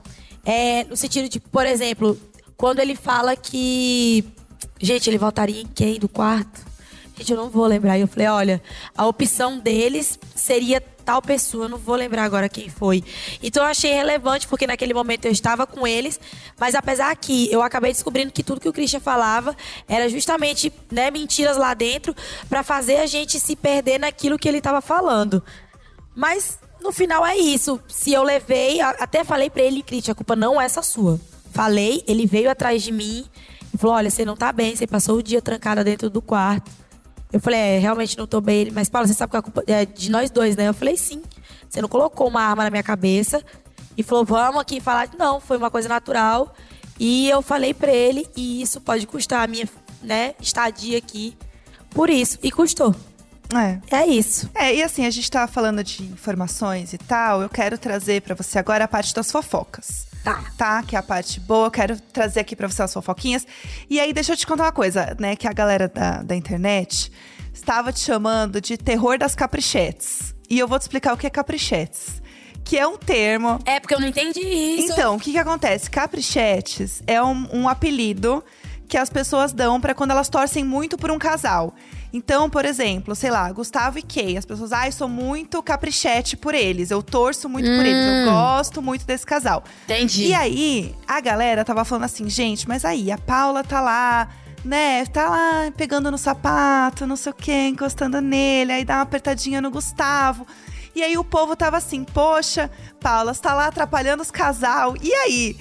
É, 0.43 0.83
no 0.85 0.95
sentido 0.95 1.29
de, 1.29 1.39
por 1.39 1.65
exemplo, 1.65 2.19
quando 2.55 2.79
ele 2.79 2.95
fala 2.95 3.35
que. 3.35 4.25
Gente, 4.79 5.09
ele 5.09 5.17
votaria 5.17 5.61
em 5.61 5.67
quem 5.67 5.99
do 5.99 6.09
quarto? 6.09 6.65
Gente, 7.15 7.31
eu 7.31 7.37
não 7.37 7.49
vou 7.49 7.65
lembrar. 7.65 7.97
E 7.97 8.01
eu 8.01 8.07
falei, 8.07 8.27
olha, 8.27 8.61
a 8.95 9.05
opção 9.05 9.59
deles 9.59 10.19
seria 10.35 10.81
tal 11.07 11.21
pessoa, 11.21 11.69
não 11.69 11.77
vou 11.77 11.95
lembrar 11.95 12.25
agora 12.25 12.49
quem 12.49 12.67
foi. 12.67 13.01
Então 13.41 13.63
eu 13.63 13.69
achei 13.69 13.93
relevante, 13.93 14.45
porque 14.45 14.67
naquele 14.67 14.93
momento 14.93 15.23
eu 15.23 15.31
estava 15.31 15.65
com 15.65 15.87
eles, 15.87 16.19
mas 16.59 16.75
apesar 16.75 17.15
que 17.15 17.49
eu 17.49 17.61
acabei 17.61 17.93
descobrindo 17.93 18.33
que 18.33 18.43
tudo 18.43 18.59
que 18.59 18.67
o 18.67 18.73
Christian 18.73 18.99
falava 18.99 19.55
era 19.87 20.09
justamente 20.09 20.69
né, 20.91 21.09
mentiras 21.09 21.55
lá 21.55 21.73
dentro 21.73 22.13
para 22.49 22.61
fazer 22.61 22.97
a 22.97 23.05
gente 23.05 23.39
se 23.39 23.55
perder 23.55 24.01
naquilo 24.01 24.37
que 24.37 24.49
ele 24.49 24.57
estava 24.57 24.81
falando. 24.81 25.41
Mas 26.13 26.59
no 26.81 26.91
final 26.91 27.25
é 27.25 27.37
isso. 27.37 27.79
Se 27.87 28.11
eu 28.11 28.21
levei, 28.21 28.81
até 28.81 29.23
falei 29.23 29.49
pra 29.49 29.63
ele, 29.63 29.81
Christian, 29.81 30.11
a 30.11 30.15
culpa 30.15 30.35
não 30.35 30.59
é 30.59 30.67
só 30.67 30.81
sua. 30.81 31.17
Falei, 31.53 32.03
ele 32.05 32.25
veio 32.25 32.51
atrás 32.51 32.83
de 32.83 32.91
mim 32.91 33.25
e 33.73 33.77
falou: 33.77 33.95
Olha, 33.95 34.09
você 34.09 34.25
não 34.25 34.35
tá 34.35 34.51
bem, 34.51 34.75
você 34.75 34.85
passou 34.85 35.15
o 35.15 35.23
dia 35.23 35.41
trancada 35.41 35.85
dentro 35.85 36.09
do 36.09 36.21
quarto. 36.21 36.69
Eu 37.31 37.39
falei: 37.39 37.59
É, 37.59 37.79
realmente 37.79 38.17
não 38.17 38.27
tô 38.27 38.39
bem. 38.39 38.61
Ele, 38.61 38.71
Mas, 38.71 38.89
Paulo, 38.89 39.07
você 39.07 39.13
sabe 39.13 39.31
que 39.31 39.37
a 39.37 39.41
culpa 39.41 39.63
é 39.67 39.85
de 39.85 40.09
nós 40.11 40.29
dois, 40.29 40.55
né? 40.55 40.67
Eu 40.67 40.73
falei: 40.73 40.97
Sim. 40.97 41.21
Você 41.69 41.81
não 41.81 41.89
colocou 41.89 42.27
uma 42.27 42.41
arma 42.41 42.63
na 42.63 42.69
minha 42.69 42.83
cabeça 42.83 43.43
e 43.97 44.03
falou: 44.03 44.25
Vamos 44.25 44.61
aqui 44.61 44.79
falar. 44.79 45.09
Não, 45.17 45.39
foi 45.39 45.57
uma 45.57 45.69
coisa 45.71 45.89
natural. 45.89 46.53
E 46.99 47.29
eu 47.29 47.41
falei 47.41 47.73
pra 47.73 47.91
ele, 47.91 48.27
e 48.35 48.61
isso 48.61 48.81
pode 48.81 49.05
custar 49.05 49.43
a 49.43 49.47
minha 49.47 49.69
né, 50.01 50.33
estadia 50.41 50.97
aqui 50.97 51.37
por 51.91 52.09
isso. 52.09 52.39
E 52.41 52.51
custou. 52.51 52.95
É. 53.53 53.79
É 53.95 54.07
isso. 54.07 54.49
É, 54.53 54.75
e 54.75 54.83
assim, 54.83 55.05
a 55.05 55.09
gente 55.09 55.29
tava 55.29 55.49
falando 55.49 55.83
de 55.83 56.03
informações 56.03 56.93
e 56.93 56.97
tal. 56.97 57.41
Eu 57.41 57.49
quero 57.49 57.77
trazer 57.77 58.21
pra 58.21 58.35
você 58.35 58.59
agora 58.59 58.85
a 58.85 58.87
parte 58.87 59.13
das 59.13 59.31
fofocas. 59.31 60.06
Tá. 60.33 60.43
Tá, 60.57 60.83
que 60.83 60.95
é 60.95 60.99
a 60.99 61.03
parte 61.03 61.39
boa. 61.39 61.71
Quero 61.71 61.99
trazer 61.99 62.41
aqui 62.41 62.55
pra 62.55 62.67
você 62.67 62.83
as 62.83 62.93
fofoquinhas. 62.93 63.45
E 63.89 63.99
aí, 63.99 64.11
deixa 64.13 64.33
eu 64.33 64.37
te 64.37 64.45
contar 64.45 64.63
uma 64.65 64.71
coisa, 64.71 65.15
né? 65.19 65.35
Que 65.35 65.47
a 65.47 65.53
galera 65.53 65.87
da, 65.87 66.21
da 66.21 66.35
internet 66.35 67.11
estava 67.53 67.91
te 67.93 67.99
chamando 67.99 68.59
de 68.61 68.77
terror 68.77 69.17
das 69.17 69.35
caprichetes. 69.35 70.35
E 70.49 70.57
eu 70.59 70.67
vou 70.67 70.77
te 70.77 70.83
explicar 70.83 71.13
o 71.13 71.17
que 71.17 71.27
é 71.27 71.29
caprichetes. 71.29 72.21
Que 72.63 72.77
é 72.77 72.85
um 72.85 72.97
termo 72.97 73.59
É 73.65 73.79
porque 73.79 73.95
eu 73.95 73.99
não 73.99 74.07
entendi 74.07 74.41
isso. 74.41 74.91
então, 74.91 75.15
o 75.15 75.19
que 75.19 75.31
que 75.31 75.37
acontece? 75.37 75.89
Caprichetes 75.89 77.01
é 77.07 77.21
um, 77.23 77.47
um 77.53 77.69
apelido 77.69 78.43
que 78.87 78.97
as 78.97 79.09
pessoas 79.09 79.53
dão 79.53 79.79
pra 79.79 79.93
quando 79.93 80.11
elas 80.11 80.29
torcem 80.29 80.63
muito 80.63 80.97
por 80.97 81.09
um 81.11 81.17
casal. 81.17 81.73
Então, 82.17 82.49
por 82.49 82.65
exemplo, 82.65 83.13
sei 83.13 83.29
lá, 83.29 83.51
Gustavo 83.51 83.99
e 83.99 84.01
Kay, 84.01 84.37
as 84.37 84.45
pessoas, 84.45 84.71
ai, 84.71 84.91
sou 84.91 85.07
muito 85.07 85.61
caprichete 85.61 86.35
por 86.35 86.55
eles, 86.55 86.89
eu 86.89 87.03
torço 87.03 87.47
muito 87.47 87.69
por 87.69 87.85
eles, 87.85 88.25
eu 88.25 88.31
gosto 88.31 88.81
muito 88.81 89.05
desse 89.05 89.23
casal. 89.23 89.63
Entendi. 89.83 90.25
E 90.25 90.33
aí, 90.33 90.95
a 91.07 91.21
galera 91.21 91.63
tava 91.63 91.85
falando 91.85 92.05
assim, 92.05 92.27
gente, 92.27 92.67
mas 92.67 92.83
aí, 92.83 93.11
a 93.11 93.19
Paula 93.19 93.63
tá 93.63 93.79
lá, 93.79 94.29
né, 94.65 95.05
tá 95.05 95.29
lá 95.29 95.71
pegando 95.77 96.09
no 96.09 96.17
sapato, 96.17 97.05
não 97.05 97.15
sei 97.15 97.31
o 97.31 97.35
quê, 97.35 97.67
encostando 97.67 98.19
nele, 98.19 98.71
aí 98.71 98.83
dá 98.83 98.95
uma 98.95 99.01
apertadinha 99.03 99.61
no 99.61 99.69
Gustavo. 99.69 100.47
E 100.95 101.03
aí 101.03 101.15
o 101.19 101.23
povo 101.23 101.55
tava 101.55 101.77
assim, 101.77 102.03
poxa, 102.03 102.71
Paula, 102.99 103.31
você 103.31 103.41
tá 103.43 103.53
lá 103.53 103.67
atrapalhando 103.67 104.23
os 104.23 104.31
casal. 104.31 104.95
E 104.99 105.13
aí? 105.13 105.55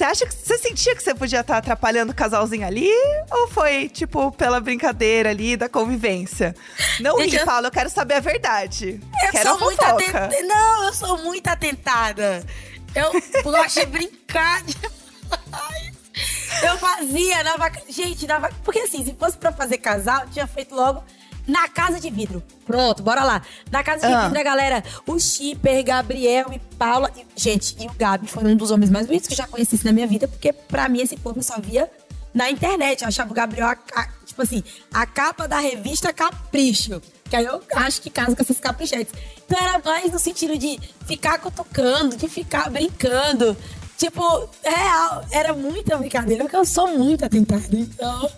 Você 0.00 0.04
acha 0.04 0.24
que 0.26 0.34
você 0.34 0.56
sentia 0.56 0.96
que 0.96 1.02
você 1.02 1.14
podia 1.14 1.40
estar 1.40 1.58
atrapalhando 1.58 2.12
o 2.12 2.14
casalzinho 2.14 2.66
ali? 2.66 2.88
Ou 3.30 3.48
foi, 3.48 3.86
tipo, 3.90 4.32
pela 4.32 4.58
brincadeira 4.58 5.28
ali 5.28 5.58
da 5.58 5.68
convivência? 5.68 6.56
Não 7.00 7.18
ri, 7.18 7.34
eu- 7.36 7.44
Paula, 7.44 7.66
eu 7.66 7.70
quero 7.70 7.90
saber 7.90 8.14
a 8.14 8.20
verdade. 8.20 8.98
Eu 9.22 9.30
quero 9.30 9.50
sou 9.50 9.60
muito 9.60 9.82
atentada. 9.84 10.42
Não, 10.42 10.84
eu 10.86 10.94
sou 10.94 11.18
muito 11.18 11.46
atentada. 11.48 12.42
Eu 12.94 13.12
gosto 13.42 13.78
de 13.80 13.86
brincar 13.86 14.62
demais. 14.62 15.92
Eu 16.64 16.78
fazia 16.78 17.42
na 17.44 17.56
vaca. 17.58 17.80
Gente, 17.88 18.26
na 18.26 18.38
vaca. 18.38 18.54
Porque 18.64 18.80
assim, 18.80 19.04
se 19.04 19.14
fosse 19.14 19.36
pra 19.36 19.52
fazer 19.52 19.78
casal, 19.78 20.22
eu 20.22 20.30
tinha 20.30 20.46
feito 20.46 20.74
logo 20.74 21.04
na 21.50 21.68
casa 21.68 21.98
de 22.00 22.08
vidro. 22.10 22.42
Pronto, 22.66 23.02
bora 23.02 23.24
lá. 23.24 23.42
Na 23.70 23.82
casa 23.82 24.06
de 24.06 24.12
Ah. 24.12 24.24
vidro, 24.24 24.38
a 24.38 24.42
galera, 24.42 24.84
o 25.06 25.18
Shipper, 25.18 25.84
Gabriel 25.84 26.46
e 26.52 26.58
Paula. 26.76 27.10
E, 27.16 27.26
gente, 27.36 27.76
e 27.78 27.86
o 27.86 27.92
Gabi 27.94 28.26
foi 28.28 28.44
um 28.44 28.56
dos 28.56 28.70
homens 28.70 28.90
mais 28.90 29.06
bonitos 29.06 29.26
que 29.28 29.34
eu 29.34 29.38
já 29.38 29.46
conheci 29.46 29.78
na 29.84 29.92
minha 29.92 30.06
vida, 30.06 30.26
porque 30.28 30.52
pra 30.52 30.88
mim 30.88 31.00
esse 31.00 31.16
povo 31.16 31.38
eu 31.38 31.42
só 31.42 31.60
via 31.60 31.90
na 32.32 32.50
internet. 32.50 33.02
Eu 33.02 33.08
achava 33.08 33.30
o 33.30 33.34
Gabriel, 33.34 33.66
a- 33.68 33.76
a- 33.94 34.08
tipo 34.24 34.40
assim, 34.42 34.62
a 34.92 35.04
capa 35.04 35.46
da 35.48 35.58
revista 35.58 36.12
Capricho. 36.12 37.02
Que 37.28 37.36
aí 37.36 37.44
eu 37.44 37.62
acho 37.76 38.02
que 38.02 38.10
casa 38.10 38.34
com 38.34 38.42
essas 38.42 38.58
caprichetes. 38.58 39.12
Então 39.46 39.56
era 39.60 39.80
mais 39.84 40.10
no 40.12 40.18
sentido 40.18 40.58
de 40.58 40.80
ficar 41.06 41.38
cutucando, 41.38 42.16
de 42.16 42.28
ficar 42.28 42.68
brincando. 42.70 43.56
Tipo, 44.00 44.48
real, 44.64 45.22
era 45.30 45.52
muita 45.52 45.94
brincadeira, 45.98 46.44
porque 46.44 46.56
eu 46.56 46.64
sou 46.64 46.88
muito 46.88 47.22
atentada. 47.22 47.62
Então, 47.70 48.30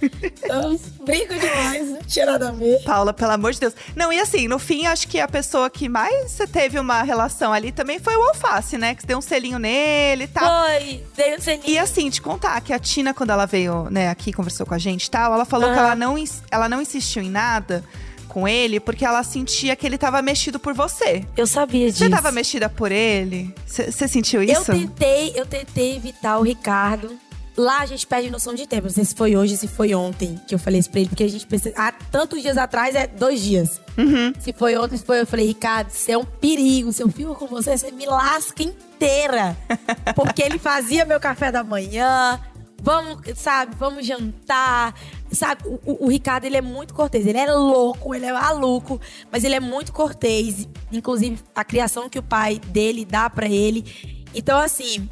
eu 0.42 0.81
brinco 1.07 1.35
demais, 1.38 1.88
não 1.88 2.03
tinha 2.03 2.27
nada 2.27 2.48
a 2.48 2.51
ver. 2.51 2.83
Paula, 2.83 3.12
pelo 3.12 3.31
amor 3.31 3.53
de 3.53 3.61
Deus. 3.61 3.72
Não, 3.94 4.12
e 4.12 4.18
assim, 4.18 4.48
no 4.48 4.59
fim, 4.59 4.87
acho 4.87 5.07
que 5.07 5.20
a 5.20 5.29
pessoa 5.29 5.70
que 5.70 5.88
mais 5.88 6.37
teve 6.53 6.81
uma 6.81 7.05
relação 7.05 7.53
ali 7.53 7.70
também 7.70 8.01
foi 8.01 8.16
o 8.16 8.25
Alface, 8.25 8.77
né? 8.77 8.96
Que 8.96 9.03
você 9.03 9.07
deu 9.07 9.18
um 9.18 9.22
selinho 9.22 9.61
nele 9.61 10.25
e 10.25 10.27
tal. 10.27 10.66
Foi, 10.66 11.05
veio 11.14 11.38
o 11.38 11.70
E 11.70 11.79
assim, 11.79 12.11
te 12.11 12.20
contar 12.20 12.61
que 12.61 12.72
a 12.72 12.79
Tina, 12.81 13.14
quando 13.14 13.31
ela 13.31 13.46
veio, 13.46 13.88
né, 13.88 14.09
aqui 14.09 14.33
conversou 14.33 14.66
com 14.66 14.75
a 14.75 14.79
gente 14.79 15.05
e 15.05 15.11
tal, 15.12 15.33
ela 15.33 15.44
falou 15.44 15.72
que 15.72 15.79
ela 15.79 15.94
não, 15.94 16.16
ela 16.51 16.68
não 16.68 16.83
insistiu 16.83 17.22
em 17.22 17.31
nada 17.31 17.85
com 18.33 18.49
ele 18.49 18.81
porque 18.81 19.05
ela 19.05 19.23
sentia 19.23 19.77
que 19.77 19.87
ele 19.87 19.99
tava 19.99 20.23
mexido 20.23 20.59
por 20.59 20.73
você. 20.73 21.23
Eu 21.37 21.47
sabia 21.47 21.87
disso. 21.90 21.99
Você 21.99 22.09
tava 22.09 22.33
mexida 22.33 22.66
por 22.66 22.90
ele? 22.90 23.55
Você 23.66 24.09
sentiu 24.09 24.42
Eu 24.42 24.53
isso? 24.53 24.73
tentei, 24.73 25.33
eu 25.37 25.45
tentei 25.45 25.97
evitar 25.97 26.38
o 26.38 26.42
Ricardo. 26.42 27.11
Lá 27.55 27.81
a 27.81 27.87
gente 27.87 28.07
perde 28.07 28.31
noção 28.31 28.55
de 28.55 28.66
tempo. 28.66 28.85
Não 28.85 28.90
sei 28.95 29.05
se 29.05 29.14
foi 29.14 29.37
hoje, 29.37 29.59
se 29.59 29.68
foi 29.68 29.95
ontem 29.95 30.40
que 30.49 30.55
eu 30.55 30.59
falei 30.59 30.81
isso 30.81 30.90
pra 30.90 31.01
ele. 31.01 31.11
Porque 31.11 31.25
a 31.25 31.29
gente 31.29 31.47
pensa, 31.47 31.71
há 31.77 31.92
tantos 31.92 32.40
dias 32.40 32.57
atrás 32.57 32.95
é 32.95 33.07
dois 33.07 33.42
dias. 33.42 33.79
Uhum. 33.99 34.33
Se 34.40 34.55
foi 34.55 34.75
ontem, 34.79 34.97
se 34.97 35.05
foi 35.05 35.21
eu 35.21 35.27
falei, 35.27 35.47
Ricardo, 35.47 35.90
você 35.90 36.12
é 36.12 36.18
um 36.18 36.25
perigo. 36.25 36.90
Se 36.90 37.03
eu 37.03 37.11
fico 37.11 37.35
com 37.35 37.47
você, 37.47 37.77
você 37.77 37.90
me 37.90 38.07
lasca 38.07 38.62
inteira. 38.62 39.55
Porque 40.16 40.42
ele 40.42 40.59
fazia 40.59 41.05
meu 41.05 41.21
café 41.21 41.53
da 41.53 41.62
manhã. 41.62 42.40
Vamos, 42.83 43.21
sabe, 43.38 43.75
vamos 43.79 44.05
jantar. 44.05 44.92
Sabe, 45.31 45.62
o, 45.66 46.05
o- 46.05 46.09
Ricardo, 46.09 46.45
ele 46.45 46.57
é 46.57 46.61
muito 46.61 46.92
cortês. 46.92 47.27
Ele 47.27 47.38
é 47.38 47.51
louco, 47.53 48.14
ele 48.14 48.27
é 48.27 48.33
maluco, 48.33 49.01
mas 49.31 49.45
ele 49.45 49.55
é 49.55 49.61
muito 49.61 49.92
cortês. 49.92 50.68
Inclusive, 50.90 51.38
a 51.55 51.64
criação 51.64 52.09
que 52.11 52.18
o 52.18 52.23
pai 52.23 52.59
dele 52.59 53.05
dá 53.05 53.31
pra 53.31 53.47
ele. 53.47 54.25
Então, 54.35 54.59
assim, 54.59 55.09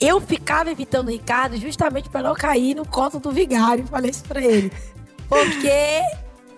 Eu 0.00 0.20
ficava 0.20 0.70
evitando 0.70 1.08
o 1.08 1.10
Ricardo 1.10 1.56
justamente 1.56 2.08
pra 2.10 2.22
não 2.22 2.34
cair 2.34 2.74
no 2.74 2.86
conto 2.86 3.18
do 3.18 3.30
vigário. 3.30 3.86
Falei 3.86 4.10
isso 4.10 4.24
pra 4.24 4.40
ele. 4.42 4.70
Porque 5.28 6.00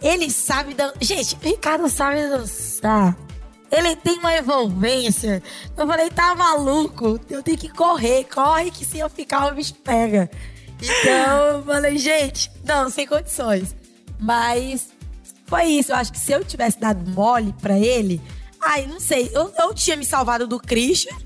ele 0.02 0.30
sabe 0.30 0.74
dançar. 0.74 0.96
Gente, 1.00 1.34
o 1.36 1.38
Ricardo 1.40 1.88
sabe 1.88 2.28
dançar. 2.28 3.16
Ele 3.70 3.96
tem 3.96 4.18
uma 4.18 4.36
envolvência. 4.36 5.42
Eu 5.76 5.86
falei, 5.86 6.10
tá 6.10 6.34
maluco? 6.34 7.18
Eu 7.28 7.42
tenho 7.42 7.58
que 7.58 7.68
correr. 7.68 8.24
Corre 8.24 8.70
que 8.70 8.84
se 8.84 8.98
eu 8.98 9.10
ficar, 9.10 9.52
o 9.52 9.54
bicho 9.54 9.74
pega. 9.74 10.30
Então, 10.80 11.38
eu 11.44 11.62
falei, 11.64 11.98
gente, 11.98 12.50
não, 12.64 12.88
sem 12.90 13.06
condições. 13.06 13.74
Mas 14.20 14.88
foi 15.46 15.64
isso. 15.64 15.92
Eu 15.92 15.96
acho 15.96 16.12
que 16.12 16.18
se 16.18 16.32
eu 16.32 16.44
tivesse 16.44 16.78
dado 16.78 17.08
mole 17.10 17.54
pra 17.60 17.78
ele, 17.78 18.20
ai, 18.60 18.86
não 18.86 19.00
sei. 19.00 19.30
Eu, 19.32 19.52
eu 19.58 19.74
tinha 19.74 19.96
me 19.96 20.04
salvado 20.04 20.46
do 20.46 20.58
Christian, 20.60 21.16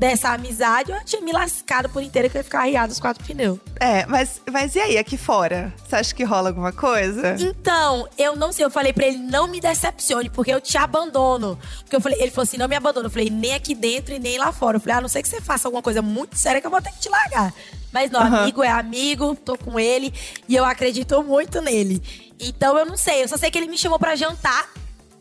dessa 0.00 0.30
amizade, 0.30 0.90
eu 0.90 1.04
tinha 1.04 1.20
me 1.20 1.30
lascado 1.30 1.86
por 1.90 2.02
inteiro 2.02 2.30
que 2.30 2.38
eu 2.38 2.40
ia 2.40 2.44
ficar 2.44 2.60
arriado 2.60 2.90
os 2.90 2.98
quatro 2.98 3.22
pneus. 3.22 3.58
É, 3.78 4.06
mas, 4.06 4.40
mas 4.50 4.74
e 4.74 4.80
aí, 4.80 4.96
aqui 4.96 5.18
fora? 5.18 5.74
Você 5.86 5.94
acha 5.94 6.14
que 6.14 6.24
rola 6.24 6.48
alguma 6.48 6.72
coisa? 6.72 7.36
Então, 7.38 8.08
eu 8.16 8.34
não 8.34 8.50
sei, 8.50 8.64
eu 8.64 8.70
falei 8.70 8.94
pra 8.94 9.06
ele, 9.06 9.18
não 9.18 9.46
me 9.46 9.60
decepcione, 9.60 10.30
porque 10.30 10.54
eu 10.54 10.58
te 10.58 10.78
abandono. 10.78 11.58
Porque 11.80 11.94
eu 11.94 12.00
falei, 12.00 12.18
ele 12.18 12.30
falou 12.30 12.44
assim, 12.44 12.56
não 12.56 12.66
me 12.66 12.74
abandona. 12.74 13.08
Eu 13.08 13.10
falei, 13.10 13.28
nem 13.28 13.52
aqui 13.52 13.74
dentro 13.74 14.14
e 14.14 14.18
nem 14.18 14.38
lá 14.38 14.50
fora. 14.52 14.78
Eu 14.78 14.80
falei, 14.80 14.96
a 14.96 15.00
não 15.02 15.08
ser 15.08 15.22
que 15.22 15.28
você 15.28 15.38
faça 15.38 15.68
alguma 15.68 15.82
coisa 15.82 16.00
muito 16.00 16.34
séria 16.34 16.62
que 16.62 16.66
eu 16.66 16.70
vou 16.70 16.80
ter 16.80 16.92
que 16.92 17.00
te 17.00 17.10
largar. 17.10 17.52
Mas 17.92 18.10
não, 18.10 18.20
Aham. 18.20 18.44
amigo 18.44 18.62
é 18.62 18.70
amigo, 18.70 19.36
tô 19.36 19.58
com 19.58 19.78
ele 19.78 20.14
e 20.48 20.56
eu 20.56 20.64
acredito 20.64 21.22
muito 21.22 21.60
nele. 21.60 22.02
Então 22.40 22.78
eu 22.78 22.86
não 22.86 22.96
sei, 22.96 23.22
eu 23.22 23.28
só 23.28 23.36
sei 23.36 23.50
que 23.50 23.58
ele 23.58 23.66
me 23.66 23.76
chamou 23.76 23.98
pra 23.98 24.16
jantar 24.16 24.66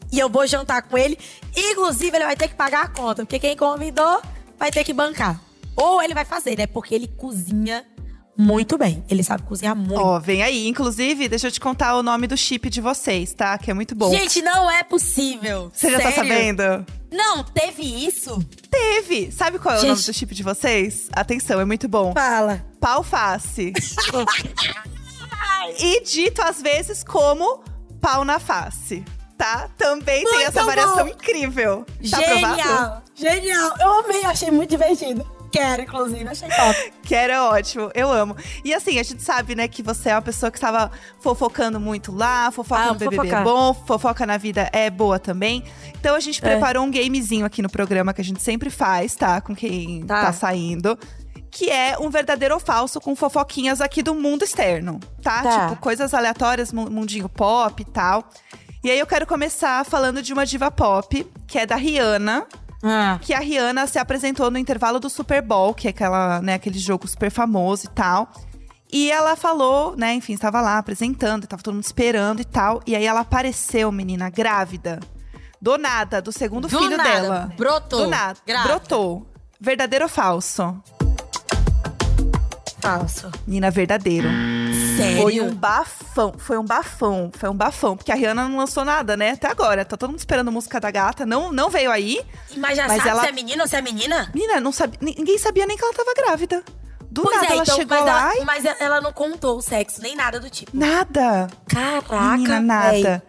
e 0.10 0.18
eu 0.20 0.30
vou 0.30 0.48
jantar 0.48 0.84
com 0.84 0.98
ele. 0.98 1.20
Inclusive, 1.54 2.16
ele 2.16 2.26
vai 2.26 2.38
ter 2.38 2.48
que 2.48 2.56
pagar 2.56 2.84
a 2.84 2.88
conta, 2.88 3.26
porque 3.26 3.40
quem 3.40 3.58
convidou 3.58 4.22
vai 4.60 4.72
ter 4.72 4.84
que 4.84 4.94
bancar. 4.94 5.42
Ou 5.76 6.02
ele 6.02 6.14
vai 6.14 6.26
fazer, 6.26 6.58
né? 6.58 6.68
Porque 6.68 6.94
ele 6.94 7.08
cozinha 7.08 7.86
muito 8.38 8.78
bem. 8.78 9.04
Ele 9.10 9.24
sabe 9.24 9.44
cozinhar 9.44 9.76
muito. 9.76 10.02
Ó, 10.02 10.20
vem 10.20 10.44
aí. 10.44 10.68
Inclusive, 10.68 11.28
deixa 11.28 11.48
eu 11.48 11.52
te 11.52 11.60
contar 11.60 11.98
o 11.98 12.04
nome 12.04 12.28
do 12.28 12.38
chip 12.38 12.70
de 12.70 12.82
vocês, 12.82 13.34
tá? 13.34 13.58
Que 13.58 13.72
é 13.72 13.74
muito 13.74 13.96
bom. 13.96 14.12
Gente, 14.12 14.42
não 14.42 14.70
é 14.70 14.84
possível. 14.84 15.72
Você 15.74 15.90
já 15.90 16.00
tá 16.00 16.12
Sério? 16.12 16.30
sabendo? 16.30 16.86
Não, 17.12 17.44
teve 17.44 17.84
isso? 17.84 18.40
Teve! 18.70 19.32
Sabe 19.32 19.58
qual 19.58 19.76
é 19.76 19.80
o 19.80 19.88
nome 19.88 20.02
do 20.02 20.14
chip 20.14 20.36
de 20.36 20.44
vocês? 20.44 21.10
Atenção, 21.12 21.60
é 21.60 21.66
muito 21.66 21.88
bom. 21.88 22.14
Fala. 22.14 22.64
Pau 22.80 23.04
face. 23.04 23.74
e 25.80 26.04
dito 26.04 26.42
às 26.42 26.62
vezes 26.62 27.04
como 27.04 27.64
pau 28.00 28.24
na 28.24 28.40
face. 28.40 29.04
Tá? 29.40 29.70
Também 29.78 30.24
tem 30.26 30.34
Muito 30.34 30.48
essa 30.50 30.66
variação 30.66 31.06
bom. 31.06 31.08
incrível. 31.08 31.86
Tá 32.12 32.18
aprovado? 32.20 32.58
Genial. 32.58 33.04
Genial. 33.16 33.76
Eu 33.80 34.00
amei, 34.04 34.26
achei 34.26 34.52
muito 34.52 34.70
divertido. 34.70 35.26
Quero, 35.50 35.82
inclusive, 35.82 36.28
achei 36.28 36.50
top. 36.50 36.94
Que 37.02 37.16
era 37.16 37.46
ótimo, 37.46 37.90
eu 37.96 38.12
amo. 38.12 38.36
E 38.66 38.74
assim, 38.74 39.00
a 39.00 39.04
gente 39.04 39.24
sabe, 39.24 39.56
né, 39.56 39.68
que 39.70 39.82
você 39.82 40.10
é 40.10 40.14
uma 40.16 40.22
pessoa 40.22 40.52
que 40.52 40.58
estava 40.58 40.92
fofocando 41.22 41.80
muito 41.80 42.12
lá, 42.12 42.52
fofoca 42.52 42.82
Ah, 42.82 42.88
no 42.88 42.96
BBB 42.96 43.16
é 43.16 43.18
fofocar. 43.20 43.44
bom, 43.46 43.74
fofoca 43.74 44.26
na 44.28 44.36
vida 44.38 44.70
é 44.74 44.90
boa 44.90 45.18
também. 45.18 45.64
Então 45.98 46.16
a 46.16 46.20
gente 46.20 46.40
É. 46.46 46.50
preparou 46.50 46.84
um 46.84 46.92
gamezinho 46.92 47.46
aqui 47.46 47.62
no 47.62 47.70
programa 47.70 48.14
que 48.14 48.20
a 48.20 48.24
gente 48.24 48.44
sempre 48.44 48.70
faz, 48.70 49.16
tá? 49.16 49.40
Com 49.42 49.56
quem 49.56 50.04
tá, 50.06 50.26
Tá. 50.26 50.34
saindo. 50.34 51.00
Que 51.50 51.70
é 51.72 51.98
um 51.98 52.10
verdadeiro 52.12 52.54
ou 52.54 52.60
falso 52.60 53.00
com 53.02 53.16
fofoquinhas 53.16 53.80
aqui 53.82 54.04
do 54.04 54.14
mundo 54.14 54.44
externo, 54.44 55.00
tá? 55.24 55.42
Tá. 55.42 55.70
Tipo, 55.70 55.82
coisas 55.82 56.14
aleatórias, 56.14 56.72
mu- 56.74 56.92
mundinho 56.92 57.28
pop 57.30 57.82
e 57.82 57.86
tal. 57.86 58.30
E 58.84 58.90
aí 58.90 59.00
eu 59.00 59.06
quero 59.08 59.28
começar 59.28 59.84
falando 59.86 60.22
de 60.22 60.32
uma 60.32 60.46
diva 60.46 60.72
pop, 60.72 61.26
que 61.48 61.60
é 61.60 61.66
da 61.66 61.76
Rihanna 61.76 62.46
Ah. 62.82 63.20
que 63.22 63.34
a 63.34 63.40
Rihanna 63.40 63.86
se 63.88 64.00
apresentou 64.00 64.50
no 64.50 64.58
intervalo 64.58 65.00
do 65.00 65.10
Super 65.10 65.42
Bowl, 65.42 65.74
que 65.74 65.88
é 65.88 65.90
aquela, 65.90 66.42
né, 66.42 66.54
aquele 66.54 66.80
jogo 66.80 67.06
super 67.08 67.30
famoso 67.30 67.88
e 67.88 67.90
tal. 67.90 68.32
E 68.92 69.12
ela 69.12 69.36
falou, 69.36 69.96
né, 69.98 70.14
enfim, 70.14 70.34
estava 70.34 70.62
lá 70.62 70.78
apresentando, 70.78 71.44
estava 71.44 71.62
todo 71.62 71.74
mundo 71.76 71.84
esperando 71.84 72.40
e 72.40 72.46
tal. 72.46 72.82
E 72.88 72.96
aí 72.96 73.06
ela 73.06 73.20
apareceu, 73.20 73.92
menina, 73.92 74.30
grávida. 74.30 75.00
Do 75.62 75.78
nada, 75.78 76.22
do 76.22 76.32
segundo 76.32 76.70
Do 76.70 76.80
filho 76.80 76.96
nada, 76.98 77.04
dela. 77.04 77.54
brotou, 77.58 78.04
Do 78.06 78.08
nada. 78.10 78.40
grávida. 78.48 78.70
Brotou. 78.78 79.28
Verdadeiro 79.60 80.06
ou 80.06 80.10
falso? 80.10 80.82
Falso. 82.80 83.30
Menina, 83.46 83.70
verdadeiro. 83.70 84.30
Sério? 85.04 85.22
Foi 85.22 85.42
um 85.42 85.54
bafão, 85.54 86.34
foi 86.38 86.58
um 86.58 86.64
bafão, 86.66 87.32
foi 87.38 87.50
um 87.50 87.56
bafão. 87.56 87.98
Porque 87.98 88.12
a 88.12 88.16
Rihanna 88.16 88.48
não 88.48 88.58
lançou 88.58 88.84
nada, 88.86 89.16
né, 89.18 89.32
até 89.32 89.48
agora. 89.48 89.84
Tá 89.86 89.96
todo 89.98 90.10
mundo 90.12 90.20
esperando 90.20 90.52
música 90.52 90.80
da 90.80 90.92
gata. 90.92 91.26
Não, 91.26 91.52
não 91.52 91.70
veio 91.70 91.92
aí. 91.92 92.20
Mas 92.58 92.78
já 92.78 92.88
Mas 92.88 92.98
sabe 92.98 93.10
ela- 93.10 93.22
se 93.24 93.28
é 93.30 93.32
menino 93.32 93.62
ou 93.64 93.68
se 93.68 93.76
é 93.76 93.82
menina? 93.82 94.32
Menina, 94.34 94.60
não 94.60 94.72
sabia, 94.72 95.00
ninguém 95.02 95.38
sabia 95.38 95.66
nem 95.66 95.78
que 95.78 95.84
ela 95.84 95.94
tava 95.94 96.14
grávida. 96.16 96.64
Do 97.12 97.24
pois 97.24 97.36
nada 97.38 97.48
é, 97.48 97.52
ela 97.54 97.64
então, 97.64 97.76
chegou 97.76 97.98
mas, 97.98 98.06
lá 98.06 98.32
ela, 98.36 98.42
e 98.42 98.46
mas 98.46 98.66
ela 98.80 99.02
não 99.02 99.12
contou 99.12 99.58
o 99.58 99.62
sexo, 99.62 100.00
nem 100.02 100.16
nada 100.16 100.40
do 100.40 100.48
tipo. 100.50 100.72
nada. 100.78 101.48
Caraca, 101.68 102.38
Menina, 102.38 102.60
nada. 102.62 102.92
véi. 102.92 103.22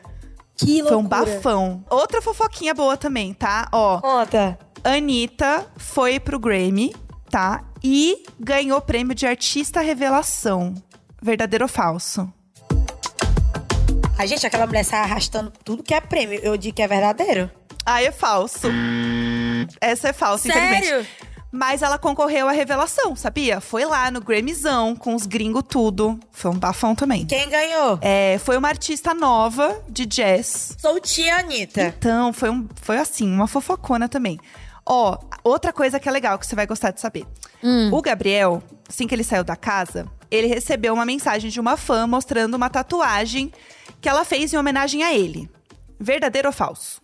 Que 0.55 0.83
Foi 0.83 0.93
um 0.97 1.01
loucura. 1.01 1.25
bafão. 1.25 1.83
Outra 1.89 2.21
fofoquinha 2.21 2.75
boa 2.75 2.95
também, 2.95 3.33
tá? 3.33 3.69
Ó, 3.73 3.99
Conta. 4.03 4.59
Anitta 4.85 5.67
foi 5.79 6.21
pro 6.21 6.39
Grammy, 6.39 6.95
tá? 7.31 7.65
E 7.83 8.25
ganhou 8.39 8.77
o 8.77 8.83
prêmio 8.83 9.15
de 9.15 9.27
artista 9.27 9.81
revelação. 9.81 10.75
Verdadeiro 11.23 11.65
ou 11.65 11.69
falso? 11.69 12.33
A 14.19 14.27
gente, 14.27 14.47
aquela 14.47 14.67
mulher 14.67 14.85
sai 14.85 15.01
arrastando 15.01 15.53
tudo 15.65 15.83
que 15.83 15.95
é 15.95 16.01
prêmio. 16.01 16.39
Eu 16.43 16.57
digo 16.57 16.77
que 16.77 16.83
é 16.83 16.89
verdadeiro. 16.89 17.51
Ah, 17.85 18.03
é 18.03 18.11
falso. 18.13 18.69
Essa 19.81 20.09
é 20.09 20.13
falsa, 20.13 20.53
Sério? 20.53 20.79
infelizmente. 20.79 21.09
Mas 21.53 21.83
ela 21.83 21.99
concorreu 21.99 22.49
à 22.49 22.53
revelação, 22.53 23.17
sabia? 23.17 23.61
Foi 23.61 23.85
lá 23.85 24.09
no 24.11 24.21
Grammyzão, 24.21 24.95
com 24.95 25.17
os 25.17 25.27
gringos 25.27 25.65
tudo. 25.69 26.19
Foi 26.31 26.51
um 26.51 26.59
bafão 26.59 26.95
também. 26.95 27.27
Quem 27.27 27.49
ganhou? 27.49 27.99
É, 28.03 28.39
foi 28.39 28.57
uma 28.57 28.69
artista 28.69 29.13
nova 29.13 29.83
de 29.89 30.07
jazz. 30.07 30.77
Sou 30.79 31.01
tia 31.01 31.39
Anitta. 31.39 31.83
Então, 31.99 32.33
foi, 32.33 32.51
um, 32.51 32.69
foi 32.81 32.99
assim, 32.99 33.27
uma 33.29 33.49
fofocona 33.49 34.09
também. 34.09 34.39
Ó, 34.87 35.19
outra 35.43 35.73
coisa 35.73 35.99
que 35.99 36.09
é 36.09 36.13
legal, 36.13 36.39
que 36.39 36.47
você 36.47 36.55
vai 36.55 36.67
gostar 36.67 36.93
de 36.93 37.01
saber. 37.01 37.27
O 37.93 38.01
Gabriel, 38.01 38.63
assim 38.89 39.07
que 39.07 39.15
ele 39.15 39.25
saiu 39.25 39.43
da 39.43 39.57
casa, 39.57 40.07
ele 40.31 40.47
recebeu 40.47 40.95
uma 40.95 41.05
mensagem 41.05 41.51
de 41.51 41.59
uma 41.61 41.77
fã 41.77 42.07
mostrando 42.07 42.55
uma 42.55 42.71
tatuagem 42.71 43.53
que 44.01 44.09
ela 44.09 44.25
fez 44.25 44.53
em 44.53 44.57
homenagem 44.57 45.03
a 45.03 45.13
ele. 45.13 45.51
Verdadeiro 45.99 46.49
ou 46.49 46.53
falso? 46.53 47.01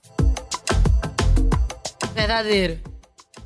Verdadeiro. 2.14 2.80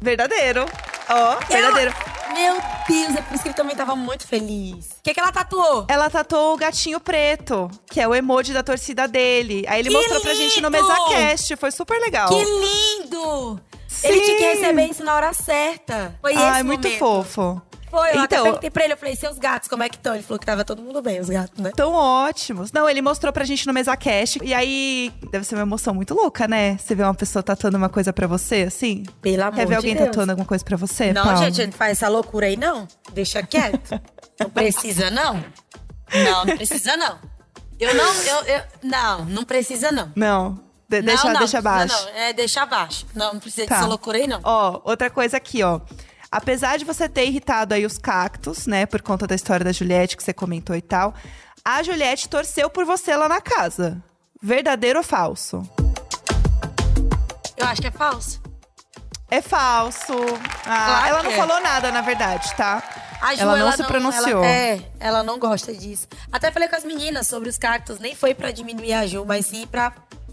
Verdadeiro. 0.00 0.66
Ó, 1.08 1.36
verdadeiro. 1.46 1.92
Meu 2.32 2.54
Deus, 2.88 3.16
é 3.16 3.22
por 3.22 3.34
isso 3.34 3.42
que 3.42 3.48
ele 3.48 3.56
também 3.56 3.74
tava 3.74 3.96
muito 3.96 4.26
feliz. 4.26 4.90
O 4.98 5.02
que, 5.02 5.12
que 5.12 5.18
ela 5.18 5.32
tatuou? 5.32 5.86
Ela 5.88 6.08
tatuou 6.08 6.54
o 6.54 6.56
gatinho 6.56 7.00
preto, 7.00 7.68
que 7.90 8.00
é 8.00 8.06
o 8.06 8.14
emoji 8.14 8.52
da 8.52 8.62
torcida 8.62 9.08
dele. 9.08 9.64
Aí 9.66 9.80
ele 9.80 9.88
Que 9.88 9.96
mostrou 9.96 10.20
pra 10.20 10.34
gente 10.34 10.60
no 10.60 10.68
lindo! 10.68 10.86
MesaCast, 10.86 11.56
foi 11.56 11.72
super 11.72 12.00
legal. 12.00 12.28
Que 12.28 12.44
lindo! 12.44 13.60
Sim. 13.88 14.06
Ele 14.08 14.20
tinha 14.20 14.36
que 14.36 14.44
receber 14.54 14.84
isso 14.84 15.04
na 15.04 15.16
hora 15.16 15.32
certa. 15.32 16.16
Foi 16.20 16.32
esse 16.32 16.40
Ai, 16.40 16.62
muito 16.62 16.88
fofo. 16.96 17.60
Foi, 17.90 18.11
eu 18.14 18.20
até 18.20 18.37
Então- 18.37 18.44
perguntei 18.44 18.70
pra 18.70 18.85
ele, 18.85 18.92
eu 18.92 18.96
falei, 18.96 19.16
seus 19.16 19.37
gatos, 19.38 19.68
como 19.68 19.83
é 19.83 19.88
que 19.88 19.96
estão? 19.96 20.14
Ele 20.14 20.22
falou 20.22 20.38
que 20.38 20.46
tava 20.46 20.64
todo 20.64 20.81
mundo 20.81 21.03
bem, 21.03 21.18
os 21.20 21.29
gatos, 21.29 21.59
né? 21.59 21.72
Tão 21.74 21.92
ótimos. 21.92 22.70
Não, 22.70 22.88
ele 22.88 23.03
mostrou 23.03 23.33
pra 23.33 23.44
gente 23.44 23.66
no 23.66 23.72
MesaCast. 23.72 24.38
E 24.44 24.55
aí, 24.55 25.12
deve 25.33 25.44
ser 25.44 25.57
uma 25.57 25.62
emoção 25.62 25.92
muito 25.92 26.14
louca, 26.14 26.46
né? 26.46 26.79
Você 26.79 26.94
vê 26.94 27.03
uma 27.03 27.14
pessoa 27.14 27.42
tatuando 27.42 27.76
uma 27.76 27.88
coisa 27.88 28.12
pra 28.12 28.26
você, 28.29 28.62
assim. 28.68 29.03
Pelo 29.20 29.42
amor 29.42 29.55
Quer 29.57 29.66
ver 29.66 29.70
de 29.70 29.74
alguém 29.74 29.94
Deus. 29.96 30.07
tatuando 30.07 30.31
alguma 30.33 30.46
coisa 30.46 30.64
pra 30.64 30.76
você, 30.76 31.12
Não, 31.12 31.37
gente, 31.37 31.66
não 31.66 31.72
faz 31.72 31.92
essa 31.98 32.09
loucura 32.09 32.46
aí, 32.46 32.57
não. 32.57 32.87
Deixa 33.12 33.42
quieto. 33.42 34.00
não 34.38 34.48
precisa, 34.50 35.11
não. 35.11 35.44
Não, 36.14 36.44
não 36.44 36.57
precisa, 36.57 36.96
não. 36.96 37.18
Eu 37.79 37.94
não, 37.94 38.14
eu, 38.14 38.37
eu- 38.44 38.62
não, 38.85 39.24
não 39.24 39.44
precisa, 39.44 39.90
não. 39.90 40.12
Não. 40.14 40.61
De- 40.88 40.98
Não, 40.98 41.07
deixa 41.07 41.29
não, 41.33 41.38
deixa 41.38 41.61
não 41.62 41.70
abaixo. 41.72 42.05
Não, 42.05 42.09
é, 42.20 42.33
deixa 42.33 42.62
abaixo. 42.62 43.07
Não, 43.14 43.33
não 43.35 43.40
precisa 43.40 43.66
Tá. 43.66 43.76
dessa 43.76 43.87
loucura 43.87 44.18
aí, 44.18 44.26
não. 44.26 44.40
Ó, 44.42 44.81
outra 44.85 45.09
coisa 45.09 45.37
aqui, 45.37 45.62
ó. 45.62 45.81
Apesar 46.30 46.78
de 46.78 46.84
você 46.84 47.08
ter 47.08 47.26
irritado 47.26 47.74
aí 47.74 47.84
os 47.84 47.98
cactos, 47.98 48.66
né, 48.66 48.86
por 48.86 49.02
conta 49.02 49.26
da 49.26 49.34
história 49.34 49.64
da 49.64 49.72
Juliette 49.72 50.16
que 50.16 50.22
você 50.22 50.32
comentou 50.32 50.76
e 50.76 50.80
tal, 50.82 51.12
a 51.64 51.82
Juliette 51.82 52.28
torceu 52.28 52.70
por 52.70 52.84
você 52.84 53.16
lá 53.16 53.28
na 53.28 53.40
casa. 53.40 54.00
Verdadeiro 54.40 55.00
ou 55.00 55.04
falso? 55.04 55.62
Eu 57.56 57.66
acho 57.66 57.80
que 57.80 57.88
é 57.88 57.90
falso. 57.90 58.40
É 59.28 59.42
falso. 59.42 60.14
Ah, 60.64 60.86
Claro 60.86 61.06
ela 61.08 61.22
não 61.24 61.30
é. 61.32 61.36
falou 61.36 61.60
nada, 61.60 61.90
na 61.92 62.00
verdade, 62.00 62.54
tá? 62.54 62.82
A 63.20 63.34
Ju, 63.34 63.42
ela 63.42 63.58
não 63.58 63.72
se 63.72 63.84
pronunciou. 63.84 64.42
Ela, 64.42 64.46
é, 64.46 64.80
ela 64.98 65.22
não 65.22 65.38
gosta 65.38 65.74
disso. 65.74 66.06
Até 66.32 66.50
falei 66.50 66.68
com 66.68 66.76
as 66.76 66.84
meninas 66.84 67.26
sobre 67.26 67.48
os 67.48 67.58
cactos. 67.58 67.98
Nem 67.98 68.14
foi 68.14 68.34
pra 68.34 68.50
diminuir 68.50 68.92
a 68.94 69.06
Ju, 69.06 69.24
mas 69.26 69.46
sim 69.46 69.66
pra 69.66 69.92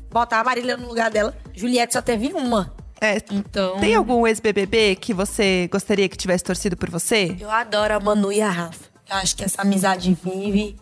botar 0.10 0.40
a 0.40 0.44
Marília 0.44 0.78
no 0.78 0.88
lugar 0.88 1.12
dela. 1.12 1.36
Juliette 1.54 1.94
só 1.94 2.02
teve 2.02 2.32
uma. 2.34 2.74
É, 3.02 3.18
Então. 3.32 3.80
Tem 3.80 3.96
algum 3.96 4.26
ex-BBB 4.26 4.96
que 4.96 5.14
você 5.14 5.68
gostaria 5.72 6.08
que 6.10 6.18
tivesse 6.18 6.44
torcido 6.44 6.76
por 6.76 6.90
você? 6.90 7.36
Eu 7.40 7.50
adoro 7.52 7.96
a 7.96 8.00
Manu 8.00 8.32
e 8.32 8.42
a 8.42 8.50
Rafa. 8.50 8.86
Eu 9.10 9.16
acho 9.18 9.36
que 9.36 9.44
essa 9.44 9.62
amizade 9.62 10.18
vive. 10.24 10.76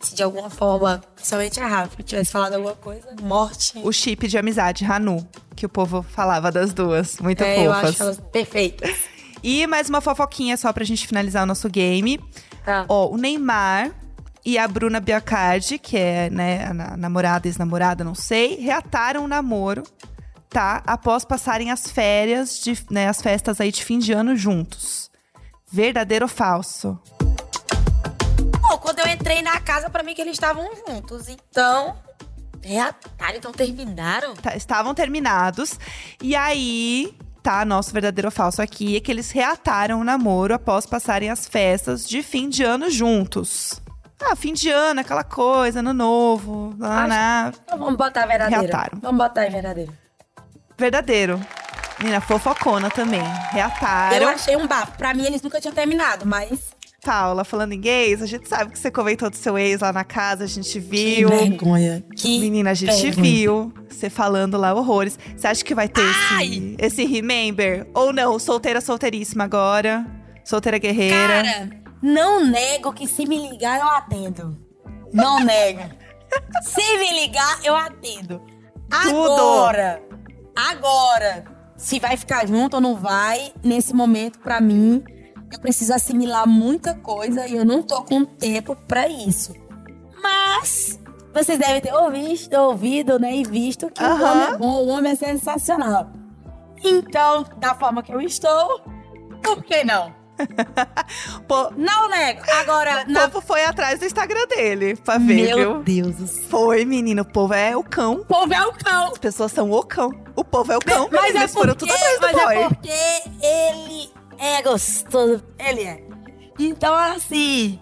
Se 0.00 0.14
de 0.14 0.22
alguma 0.22 0.48
forma, 0.48 1.02
principalmente 1.14 1.60
a 1.60 1.66
Rafa, 1.66 2.02
tivesse 2.02 2.32
falado 2.32 2.54
alguma 2.54 2.74
coisa, 2.74 3.06
morte. 3.22 3.74
O 3.84 3.92
chip 3.92 4.26
de 4.28 4.38
amizade, 4.38 4.82
Hanu, 4.84 5.26
que 5.54 5.66
o 5.66 5.68
povo 5.68 6.02
falava 6.02 6.50
das 6.50 6.72
duas. 6.72 7.18
Muito 7.20 7.42
é, 7.44 7.66
eu 7.66 7.70
acho 7.72 7.92
fofas. 7.92 8.00
elas 8.00 8.20
perfeitas. 8.32 8.90
E 9.42 9.66
mais 9.66 9.88
uma 9.88 10.02
fofoquinha 10.02 10.54
só 10.58 10.70
pra 10.70 10.84
gente 10.84 11.06
finalizar 11.06 11.44
o 11.44 11.46
nosso 11.46 11.66
game. 11.70 12.20
Tá. 12.62 12.84
Ó, 12.86 13.08
o 13.08 13.16
Neymar 13.16 13.90
e 14.44 14.58
a 14.58 14.68
Bruna 14.68 15.00
Biacardi, 15.00 15.78
que 15.78 15.96
é, 15.96 16.28
né, 16.28 16.66
a 16.66 16.74
na- 16.74 16.94
namorada, 16.98 17.48
ex-namorada, 17.48 18.04
não 18.04 18.14
sei, 18.14 18.56
reataram 18.56 19.24
o 19.24 19.28
namoro, 19.28 19.82
tá? 20.50 20.82
Após 20.86 21.24
passarem 21.24 21.70
as 21.70 21.90
férias, 21.90 22.60
de, 22.60 22.84
né, 22.90 23.08
as 23.08 23.22
festas 23.22 23.60
aí 23.60 23.70
de 23.70 23.84
fim 23.84 23.98
de 23.98 24.12
ano 24.12 24.36
juntos. 24.36 25.10
Verdadeiro 25.72 26.24
ou 26.24 26.28
falso? 26.28 26.98
Bom, 28.60 28.76
quando 28.78 28.98
eu 28.98 29.06
entrei 29.06 29.40
na 29.40 29.60
casa, 29.60 29.88
pra 29.88 30.02
mim 30.02 30.14
que 30.14 30.20
eles 30.20 30.34
estavam 30.34 30.68
juntos. 30.86 31.28
Então. 31.28 31.96
Reataram, 32.62 33.36
então 33.36 33.52
terminaram? 33.52 34.34
Tá, 34.34 34.54
estavam 34.54 34.94
terminados. 34.94 35.78
E 36.20 36.36
aí, 36.36 37.16
tá, 37.42 37.64
nosso 37.64 37.92
verdadeiro 37.92 38.28
ou 38.28 38.32
falso 38.32 38.60
aqui 38.60 38.96
é 38.96 39.00
que 39.00 39.10
eles 39.10 39.30
reataram 39.30 40.00
o 40.00 40.04
namoro 40.04 40.52
após 40.52 40.84
passarem 40.84 41.30
as 41.30 41.46
festas 41.46 42.06
de 42.06 42.22
fim 42.22 42.50
de 42.50 42.62
ano 42.62 42.90
juntos. 42.90 43.80
Ah, 44.22 44.36
fim 44.36 44.52
de 44.52 44.68
ano, 44.68 45.00
aquela 45.00 45.24
coisa, 45.24 45.78
ano 45.78 45.94
novo, 45.94 46.74
lá, 46.78 47.06
lá. 47.06 47.52
Então 47.64 47.78
vamos 47.78 47.96
botar 47.96 48.26
verdadeiro. 48.26 48.62
Reataram. 48.62 48.98
Vamos 49.00 49.16
botar 49.16 49.46
em 49.46 49.50
verdadeiro. 49.50 49.92
Verdadeiro. 50.80 51.38
Menina, 51.98 52.22
fofocona 52.22 52.88
também. 52.88 53.20
Reataram. 53.52 54.16
Eu 54.16 54.28
achei 54.28 54.56
um 54.56 54.66
bafo. 54.66 54.96
Pra 54.96 55.12
mim, 55.12 55.26
eles 55.26 55.42
nunca 55.42 55.60
tinham 55.60 55.74
terminado, 55.74 56.26
mas. 56.26 56.70
Paula, 57.04 57.44
falando 57.44 57.72
em 57.72 57.80
gays, 57.80 58.22
a 58.22 58.26
gente 58.26 58.48
sabe 58.48 58.72
que 58.72 58.78
você 58.78 58.90
comentou 58.90 59.28
do 59.28 59.36
seu 59.36 59.58
ex 59.58 59.80
lá 59.80 59.92
na 59.92 60.04
casa, 60.04 60.44
a 60.44 60.46
gente 60.46 60.78
viu. 60.80 61.28
Que 61.28 61.36
vergonha. 61.36 62.04
Que 62.16 62.38
Menina, 62.40 62.70
a 62.70 62.74
gente 62.74 62.94
vergonha. 62.94 63.22
viu 63.22 63.72
você 63.88 64.08
falando 64.08 64.56
lá 64.56 64.72
horrores. 64.72 65.18
Você 65.36 65.46
acha 65.46 65.62
que 65.62 65.74
vai 65.74 65.88
ter 65.88 66.02
esse, 66.02 66.76
esse 66.78 67.04
remember? 67.04 67.86
Ou 67.92 68.12
não? 68.12 68.38
Solteira, 68.38 68.80
solteiríssima 68.80 69.44
agora. 69.44 70.06
Solteira 70.42 70.78
guerreira. 70.78 71.42
Cara, 71.42 71.70
não 72.02 72.42
nego 72.44 72.90
que 72.92 73.06
se 73.06 73.26
me 73.26 73.50
ligar, 73.50 73.78
eu 73.80 73.88
atendo. 73.88 74.58
Não 75.12 75.40
nego. 75.40 75.82
se 76.64 76.98
me 76.98 77.20
ligar, 77.20 77.60
eu 77.62 77.76
atendo. 77.76 78.42
Agora. 78.90 80.02
Agora. 80.68 81.44
Se 81.76 81.98
vai 81.98 82.16
ficar 82.16 82.46
junto 82.46 82.74
ou 82.74 82.80
não 82.80 82.94
vai, 82.94 83.54
nesse 83.64 83.94
momento, 83.94 84.38
pra 84.40 84.60
mim, 84.60 85.02
eu 85.50 85.58
preciso 85.60 85.94
assimilar 85.94 86.46
muita 86.46 86.94
coisa 86.94 87.46
e 87.46 87.56
eu 87.56 87.64
não 87.64 87.82
tô 87.82 88.02
com 88.02 88.24
tempo 88.24 88.76
pra 88.86 89.08
isso. 89.08 89.54
Mas 90.22 91.00
vocês 91.32 91.58
devem 91.58 91.80
ter 91.80 91.94
ouvido, 91.94 92.54
ouvido 92.56 93.18
né, 93.18 93.34
e 93.34 93.44
visto 93.44 93.90
que 93.90 94.02
o 94.02 94.22
homem 94.22 94.46
é 94.48 94.56
bom, 94.58 94.84
o 94.84 94.88
homem 94.88 95.12
é 95.12 95.14
sensacional. 95.14 96.10
Então, 96.84 97.44
da 97.56 97.74
forma 97.74 98.02
que 98.02 98.12
eu 98.12 98.20
estou, 98.20 98.80
por 99.42 99.62
que 99.62 99.82
não? 99.84 100.19
Pô, 101.46 101.70
Não 101.76 102.08
nego. 102.08 102.42
Agora, 102.60 103.04
o 103.06 103.10
na... 103.12 103.28
povo 103.28 103.40
foi 103.46 103.64
atrás 103.64 103.98
do 103.98 104.06
Instagram 104.06 104.46
dele 104.46 104.96
pra 104.96 105.18
ver, 105.18 105.46
Meu 105.46 105.56
viu? 105.56 105.82
Deus 105.82 106.16
do 106.16 106.26
céu. 106.26 106.44
Foi, 106.48 106.84
menino. 106.84 107.22
O 107.22 107.24
povo 107.24 107.54
é 107.54 107.76
o 107.76 107.82
cão. 107.82 108.14
O 108.14 108.24
povo 108.24 108.52
é 108.52 108.66
o 108.66 108.72
cão. 108.72 109.08
As 109.12 109.18
pessoas 109.18 109.52
são 109.52 109.70
o 109.70 109.82
cão. 109.82 110.10
O 110.36 110.44
povo 110.44 110.72
é 110.72 110.76
o 110.76 110.80
cão. 110.80 111.08
Mas 111.10 111.22
menina, 111.22 111.38
é 111.38 111.42
eles 111.42 111.52
foram 111.52 111.74
porque, 111.74 111.86
tudo 111.86 111.94
atrás 111.94 112.18
do 112.18 112.22
mas 112.22 112.32
boy. 112.44 112.56
é 112.56 112.68
porque 112.68 113.46
ele 113.46 114.12
é 114.38 114.62
gostoso. 114.62 115.44
Ele 115.58 115.82
é. 115.82 116.04
Então, 116.58 116.94
assim, 116.94 117.80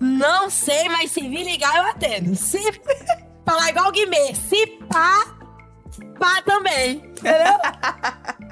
não 0.00 0.50
sei, 0.50 0.88
mas 0.88 1.10
se 1.10 1.20
vir 1.20 1.44
ligar, 1.44 1.76
eu 1.76 1.84
atendo. 1.84 2.34
Se 2.34 2.58
falar 3.46 3.68
igual 3.70 3.88
o 3.88 3.92
Guimê, 3.92 4.34
se 4.34 4.66
pá, 4.88 5.24
pá 6.18 6.42
também. 6.42 6.96
Entendeu? 6.96 7.58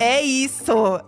É 0.00 0.22
isso. 0.22 1.00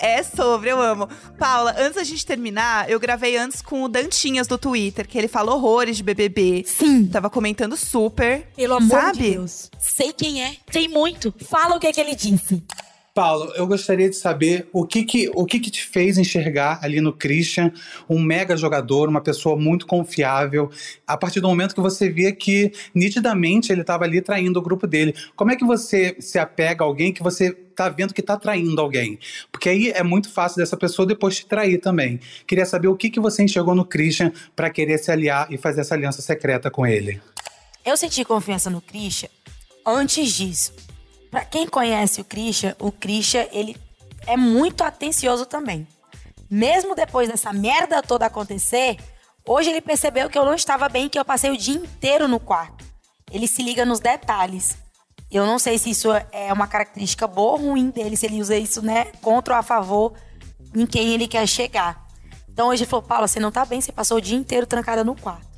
É 0.00 0.22
sobre, 0.22 0.70
eu 0.70 0.80
amo. 0.80 1.08
Paula, 1.38 1.74
antes 1.78 1.96
da 1.96 2.04
gente 2.04 2.24
terminar, 2.24 2.90
eu 2.90 2.98
gravei 3.00 3.36
antes 3.36 3.60
com 3.62 3.82
o 3.82 3.88
Dantinhas 3.88 4.46
do 4.46 4.58
Twitter, 4.58 5.06
que 5.06 5.18
ele 5.18 5.28
fala 5.28 5.54
horrores 5.54 5.96
de 5.96 6.02
BBB. 6.02 6.64
Sim. 6.66 7.06
Tava 7.06 7.28
comentando 7.30 7.76
super. 7.76 8.46
Pelo 8.56 8.74
amor 8.74 9.00
Sabe? 9.00 9.18
de 9.18 9.30
Deus. 9.32 9.70
Sei 9.78 10.12
quem 10.12 10.42
é. 10.42 10.56
Tem 10.70 10.88
muito. 10.88 11.34
Fala 11.48 11.76
o 11.76 11.80
que, 11.80 11.92
que 11.92 12.00
ele 12.00 12.14
disse. 12.14 12.62
Paulo, 13.18 13.52
eu 13.56 13.66
gostaria 13.66 14.08
de 14.08 14.14
saber 14.14 14.68
o 14.72 14.86
que 14.86 15.02
que, 15.02 15.28
o 15.34 15.44
que 15.44 15.58
que 15.58 15.72
te 15.72 15.84
fez 15.84 16.18
enxergar 16.18 16.78
ali 16.80 17.00
no 17.00 17.12
Christian 17.12 17.72
um 18.08 18.16
mega 18.16 18.56
jogador, 18.56 19.08
uma 19.08 19.20
pessoa 19.20 19.56
muito 19.56 19.88
confiável, 19.88 20.70
a 21.04 21.16
partir 21.16 21.40
do 21.40 21.48
momento 21.48 21.74
que 21.74 21.80
você 21.80 22.08
via 22.08 22.30
que 22.30 22.70
nitidamente 22.94 23.72
ele 23.72 23.80
estava 23.80 24.04
ali 24.04 24.22
traindo 24.22 24.60
o 24.60 24.62
grupo 24.62 24.86
dele. 24.86 25.16
Como 25.34 25.50
é 25.50 25.56
que 25.56 25.64
você 25.64 26.14
se 26.20 26.38
apega 26.38 26.84
a 26.84 26.86
alguém 26.86 27.12
que 27.12 27.20
você 27.20 27.50
tá 27.50 27.88
vendo 27.88 28.14
que 28.14 28.22
tá 28.22 28.36
traindo 28.36 28.80
alguém? 28.80 29.18
Porque 29.50 29.68
aí 29.68 29.90
é 29.90 30.04
muito 30.04 30.30
fácil 30.30 30.58
dessa 30.58 30.76
pessoa 30.76 31.04
depois 31.04 31.38
te 31.38 31.44
trair 31.44 31.78
também. 31.78 32.20
Queria 32.46 32.66
saber 32.66 32.86
o 32.86 32.94
que 32.94 33.10
que 33.10 33.18
você 33.18 33.42
enxergou 33.42 33.74
no 33.74 33.84
Christian 33.84 34.30
para 34.54 34.70
querer 34.70 34.96
se 34.96 35.10
aliar 35.10 35.52
e 35.52 35.58
fazer 35.58 35.80
essa 35.80 35.92
aliança 35.92 36.22
secreta 36.22 36.70
com 36.70 36.86
ele. 36.86 37.20
Eu 37.84 37.96
senti 37.96 38.24
confiança 38.24 38.70
no 38.70 38.80
Christian 38.80 39.28
antes 39.84 40.34
disso. 40.34 40.72
Pra 41.30 41.44
quem 41.44 41.66
conhece 41.66 42.20
o 42.20 42.24
Christian, 42.24 42.74
o 42.78 42.90
Christian, 42.90 43.46
ele 43.52 43.76
é 44.26 44.36
muito 44.36 44.82
atencioso 44.82 45.46
também. 45.46 45.86
Mesmo 46.50 46.94
depois 46.94 47.28
dessa 47.28 47.52
merda 47.52 48.02
toda 48.02 48.26
acontecer, 48.26 48.96
hoje 49.46 49.70
ele 49.70 49.80
percebeu 49.80 50.30
que 50.30 50.38
eu 50.38 50.44
não 50.44 50.54
estava 50.54 50.88
bem, 50.88 51.08
que 51.08 51.18
eu 51.18 51.24
passei 51.24 51.50
o 51.50 51.56
dia 51.56 51.76
inteiro 51.76 52.26
no 52.26 52.40
quarto. 52.40 52.84
Ele 53.30 53.46
se 53.46 53.62
liga 53.62 53.84
nos 53.84 54.00
detalhes. 54.00 54.76
Eu 55.30 55.44
não 55.44 55.58
sei 55.58 55.78
se 55.78 55.90
isso 55.90 56.08
é 56.32 56.50
uma 56.52 56.66
característica 56.66 57.26
boa 57.26 57.52
ou 57.52 57.58
ruim 57.58 57.90
dele, 57.90 58.16
se 58.16 58.24
ele 58.24 58.40
usa 58.40 58.56
isso, 58.56 58.80
né, 58.80 59.06
contra 59.20 59.54
ou 59.54 59.60
a 59.60 59.62
favor 59.62 60.14
em 60.74 60.86
quem 60.86 61.12
ele 61.12 61.28
quer 61.28 61.46
chegar. 61.46 62.06
Então 62.48 62.68
hoje 62.68 62.84
ele 62.84 62.90
falou, 62.90 63.04
Paula, 63.04 63.28
você 63.28 63.38
não 63.38 63.52
tá 63.52 63.64
bem, 63.66 63.80
você 63.80 63.92
passou 63.92 64.16
o 64.16 64.20
dia 64.22 64.36
inteiro 64.36 64.66
trancada 64.66 65.04
no 65.04 65.14
quarto. 65.14 65.48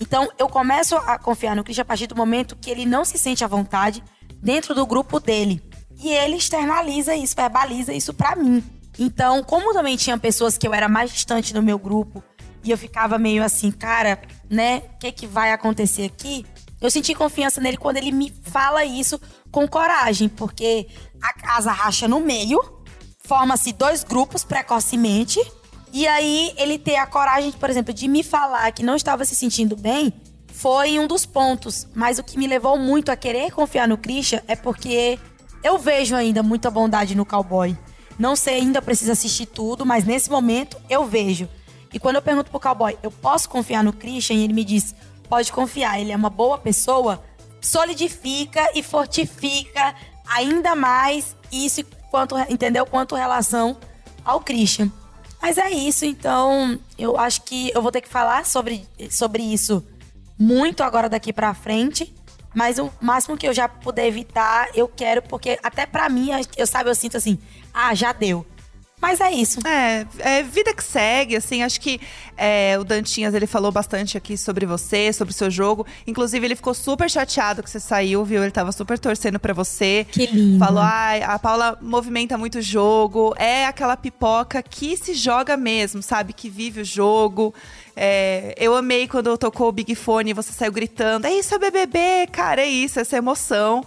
Então, 0.00 0.28
eu 0.38 0.48
começo 0.48 0.94
a 0.94 1.18
confiar 1.18 1.56
no 1.56 1.64
Christian 1.64 1.82
a 1.82 1.86
partir 1.86 2.06
do 2.06 2.14
momento 2.14 2.54
que 2.56 2.70
ele 2.70 2.84
não 2.84 3.04
se 3.04 3.16
sente 3.16 3.42
à 3.42 3.46
vontade 3.46 4.02
dentro 4.42 4.74
do 4.74 4.86
grupo 4.86 5.20
dele. 5.20 5.62
E 5.98 6.10
ele 6.10 6.36
externaliza 6.36 7.14
isso, 7.14 7.34
verbaliza 7.34 7.92
isso 7.92 8.12
pra 8.12 8.36
mim. 8.36 8.62
Então, 8.98 9.42
como 9.42 9.72
também 9.72 9.96
tinha 9.96 10.18
pessoas 10.18 10.56
que 10.56 10.66
eu 10.66 10.74
era 10.74 10.88
mais 10.88 11.10
distante 11.10 11.52
do 11.52 11.62
meu 11.62 11.78
grupo 11.78 12.22
e 12.64 12.70
eu 12.70 12.78
ficava 12.78 13.18
meio 13.18 13.44
assim, 13.44 13.70
cara, 13.70 14.20
né, 14.50 14.82
o 14.94 14.98
que 14.98 15.12
que 15.12 15.26
vai 15.26 15.52
acontecer 15.52 16.04
aqui? 16.04 16.44
Eu 16.80 16.90
senti 16.90 17.14
confiança 17.14 17.60
nele 17.60 17.76
quando 17.76 17.96
ele 17.96 18.12
me 18.12 18.32
fala 18.42 18.84
isso 18.84 19.20
com 19.50 19.66
coragem, 19.68 20.28
porque 20.28 20.88
a 21.22 21.32
casa 21.32 21.72
racha 21.72 22.08
no 22.08 22.20
meio, 22.20 22.60
forma-se 23.24 23.72
dois 23.72 24.04
grupos 24.04 24.44
precocemente, 24.44 25.40
e 25.92 26.06
aí 26.06 26.52
ele 26.58 26.78
ter 26.78 26.96
a 26.96 27.06
coragem, 27.06 27.52
por 27.52 27.70
exemplo, 27.70 27.94
de 27.94 28.08
me 28.08 28.22
falar 28.22 28.70
que 28.72 28.82
não 28.82 28.96
estava 28.96 29.24
se 29.24 29.34
sentindo 29.34 29.76
bem, 29.76 30.12
foi 30.56 30.98
um 30.98 31.06
dos 31.06 31.26
pontos. 31.26 31.86
Mas 31.94 32.18
o 32.18 32.24
que 32.24 32.38
me 32.38 32.46
levou 32.46 32.78
muito 32.78 33.10
a 33.10 33.16
querer 33.16 33.52
confiar 33.52 33.86
no 33.86 33.98
Christian 33.98 34.40
é 34.48 34.56
porque 34.56 35.18
eu 35.62 35.78
vejo 35.78 36.16
ainda 36.16 36.42
muita 36.42 36.70
bondade 36.70 37.14
no 37.14 37.26
cowboy. 37.26 37.76
Não 38.18 38.34
sei, 38.34 38.60
ainda 38.60 38.80
preciso 38.80 39.12
assistir 39.12 39.44
tudo, 39.44 39.84
mas 39.84 40.04
nesse 40.04 40.30
momento 40.30 40.78
eu 40.88 41.04
vejo. 41.04 41.46
E 41.92 41.98
quando 41.98 42.16
eu 42.16 42.22
pergunto 42.22 42.50
pro 42.50 42.58
cowboy, 42.58 42.96
eu 43.02 43.10
posso 43.10 43.50
confiar 43.50 43.84
no 43.84 43.92
Christian? 43.92 44.36
E 44.36 44.44
ele 44.44 44.54
me 44.54 44.64
diz, 44.64 44.94
pode 45.28 45.52
confiar, 45.52 46.00
ele 46.00 46.10
é 46.10 46.16
uma 46.16 46.30
boa 46.30 46.56
pessoa, 46.56 47.22
solidifica 47.60 48.70
e 48.74 48.82
fortifica 48.82 49.94
ainda 50.26 50.74
mais 50.74 51.36
isso 51.52 51.84
quanto, 52.10 52.34
entendeu? 52.48 52.86
Quanto 52.86 53.14
relação 53.14 53.76
ao 54.24 54.40
Christian. 54.40 54.90
Mas 55.40 55.58
é 55.58 55.70
isso, 55.70 56.06
então 56.06 56.78
eu 56.98 57.18
acho 57.18 57.42
que 57.42 57.70
eu 57.74 57.82
vou 57.82 57.92
ter 57.92 58.00
que 58.00 58.08
falar 58.08 58.46
sobre, 58.46 58.88
sobre 59.10 59.42
isso 59.42 59.84
muito 60.38 60.82
agora 60.82 61.08
daqui 61.08 61.32
pra 61.32 61.54
frente. 61.54 62.14
Mas 62.54 62.78
o 62.78 62.90
máximo 63.02 63.36
que 63.36 63.46
eu 63.46 63.52
já 63.52 63.68
puder 63.68 64.06
evitar, 64.06 64.68
eu 64.74 64.88
quero, 64.88 65.20
porque 65.20 65.58
até 65.62 65.84
pra 65.84 66.08
mim, 66.08 66.30
eu 66.56 66.66
sabe, 66.66 66.88
eu 66.88 66.94
sinto 66.94 67.16
assim, 67.16 67.38
ah, 67.72 67.94
já 67.94 68.12
deu. 68.12 68.46
Mas 69.00 69.20
é 69.20 69.30
isso. 69.30 69.58
É, 69.66 70.06
é 70.20 70.42
vida 70.42 70.72
que 70.72 70.82
segue, 70.82 71.36
assim, 71.36 71.62
acho 71.62 71.78
que 71.78 72.00
é, 72.34 72.78
o 72.80 72.84
Dantinhas, 72.84 73.34
ele 73.34 73.46
falou 73.46 73.70
bastante 73.70 74.16
aqui 74.16 74.38
sobre 74.38 74.64
você, 74.64 75.12
sobre 75.12 75.32
o 75.32 75.36
seu 75.36 75.50
jogo. 75.50 75.86
Inclusive, 76.06 76.46
ele 76.46 76.56
ficou 76.56 76.72
super 76.72 77.10
chateado 77.10 77.62
que 77.62 77.68
você 77.68 77.78
saiu, 77.78 78.24
viu? 78.24 78.42
Ele 78.42 78.50
tava 78.50 78.72
super 78.72 78.98
torcendo 78.98 79.38
pra 79.38 79.52
você. 79.52 80.06
Que 80.10 80.26
lindo. 80.26 80.58
Falou, 80.58 80.82
ai, 80.82 81.22
a 81.22 81.38
Paula 81.38 81.78
movimenta 81.82 82.38
muito 82.38 82.58
o 82.58 82.62
jogo. 82.62 83.34
É 83.36 83.66
aquela 83.66 83.98
pipoca 83.98 84.62
que 84.62 84.96
se 84.96 85.12
joga 85.12 85.58
mesmo, 85.58 86.02
sabe? 86.02 86.32
Que 86.32 86.48
vive 86.48 86.80
o 86.80 86.84
jogo. 86.84 87.54
É, 87.94 88.54
eu 88.56 88.74
amei 88.74 89.06
quando 89.06 89.36
tocou 89.36 89.68
o 89.68 89.72
Big 89.72 89.94
Fone 89.94 90.30
e 90.30 90.34
você 90.34 90.52
saiu 90.52 90.72
gritando. 90.72 91.26
É 91.26 91.32
isso, 91.34 91.54
é 91.54 91.58
BBB, 91.58 92.28
cara, 92.32 92.62
é 92.62 92.66
isso, 92.66 92.98
essa 92.98 93.18
emoção. 93.18 93.84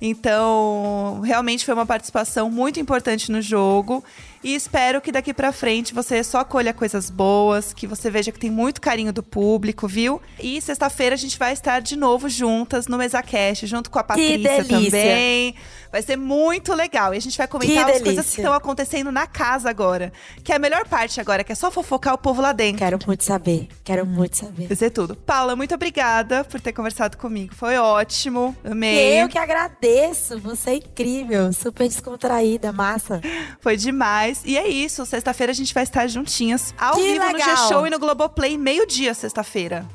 Então, 0.00 1.20
realmente 1.24 1.64
foi 1.64 1.74
uma 1.74 1.86
participação 1.86 2.50
muito 2.50 2.78
importante 2.78 3.30
no 3.32 3.40
jogo. 3.40 4.04
E 4.46 4.54
espero 4.54 5.00
que 5.00 5.10
daqui 5.10 5.34
pra 5.34 5.50
frente 5.50 5.92
você 5.92 6.22
só 6.22 6.44
colha 6.44 6.72
coisas 6.72 7.10
boas, 7.10 7.72
que 7.72 7.84
você 7.84 8.08
veja 8.08 8.30
que 8.30 8.38
tem 8.38 8.48
muito 8.48 8.80
carinho 8.80 9.12
do 9.12 9.20
público, 9.20 9.88
viu? 9.88 10.22
E 10.38 10.62
sexta-feira 10.62 11.16
a 11.16 11.18
gente 11.18 11.36
vai 11.36 11.52
estar 11.52 11.80
de 11.80 11.96
novo 11.96 12.28
juntas 12.28 12.86
no 12.86 12.96
MesaCast, 12.96 13.66
junto 13.66 13.90
com 13.90 13.98
a 13.98 14.04
Patrícia 14.04 14.64
também. 14.64 15.56
Vai 15.90 16.02
ser 16.02 16.16
muito 16.16 16.74
legal. 16.74 17.12
E 17.12 17.16
a 17.16 17.20
gente 17.20 17.36
vai 17.36 17.48
comentar 17.48 17.90
as 17.90 18.00
coisas 18.00 18.30
que 18.30 18.40
estão 18.40 18.52
acontecendo 18.52 19.10
na 19.10 19.26
casa 19.26 19.68
agora. 19.68 20.12
Que 20.44 20.52
é 20.52 20.56
a 20.56 20.58
melhor 20.60 20.86
parte 20.86 21.20
agora, 21.20 21.42
que 21.42 21.50
é 21.50 21.54
só 21.54 21.68
fofocar 21.68 22.14
o 22.14 22.18
povo 22.18 22.40
lá 22.40 22.52
dentro. 22.52 22.78
Quero 22.78 22.98
muito 23.04 23.24
saber. 23.24 23.66
Quero 23.82 24.06
muito 24.06 24.36
saber. 24.36 24.68
Vai 24.68 24.76
ser 24.76 24.90
tudo. 24.90 25.16
Paula, 25.16 25.56
muito 25.56 25.74
obrigada 25.74 26.44
por 26.44 26.60
ter 26.60 26.72
conversado 26.72 27.16
comigo. 27.16 27.52
Foi 27.52 27.78
ótimo. 27.78 28.54
Amei. 28.62 29.22
Eu 29.22 29.28
que 29.28 29.38
agradeço. 29.38 30.38
Você 30.38 30.70
é 30.70 30.74
incrível. 30.76 31.52
Super 31.52 31.88
descontraída, 31.88 32.72
massa. 32.72 33.20
Foi 33.60 33.76
demais. 33.76 34.35
E 34.44 34.56
é 34.56 34.68
isso. 34.68 35.04
Sexta-feira 35.06 35.52
a 35.52 35.54
gente 35.54 35.72
vai 35.72 35.82
estar 35.82 36.06
juntinhas. 36.06 36.74
Ao 36.78 36.94
Que 36.94 37.12
vivo 37.12 37.24
no 37.24 37.32
legal. 37.32 37.56
G-Show 37.56 37.86
e 37.86 37.90
no 37.90 37.98
Globoplay, 37.98 38.56
meio-dia, 38.58 39.14
sexta-feira. 39.14 39.86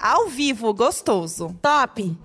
Ao 0.00 0.28
vivo, 0.28 0.72
gostoso. 0.72 1.54
Top. 1.60 2.16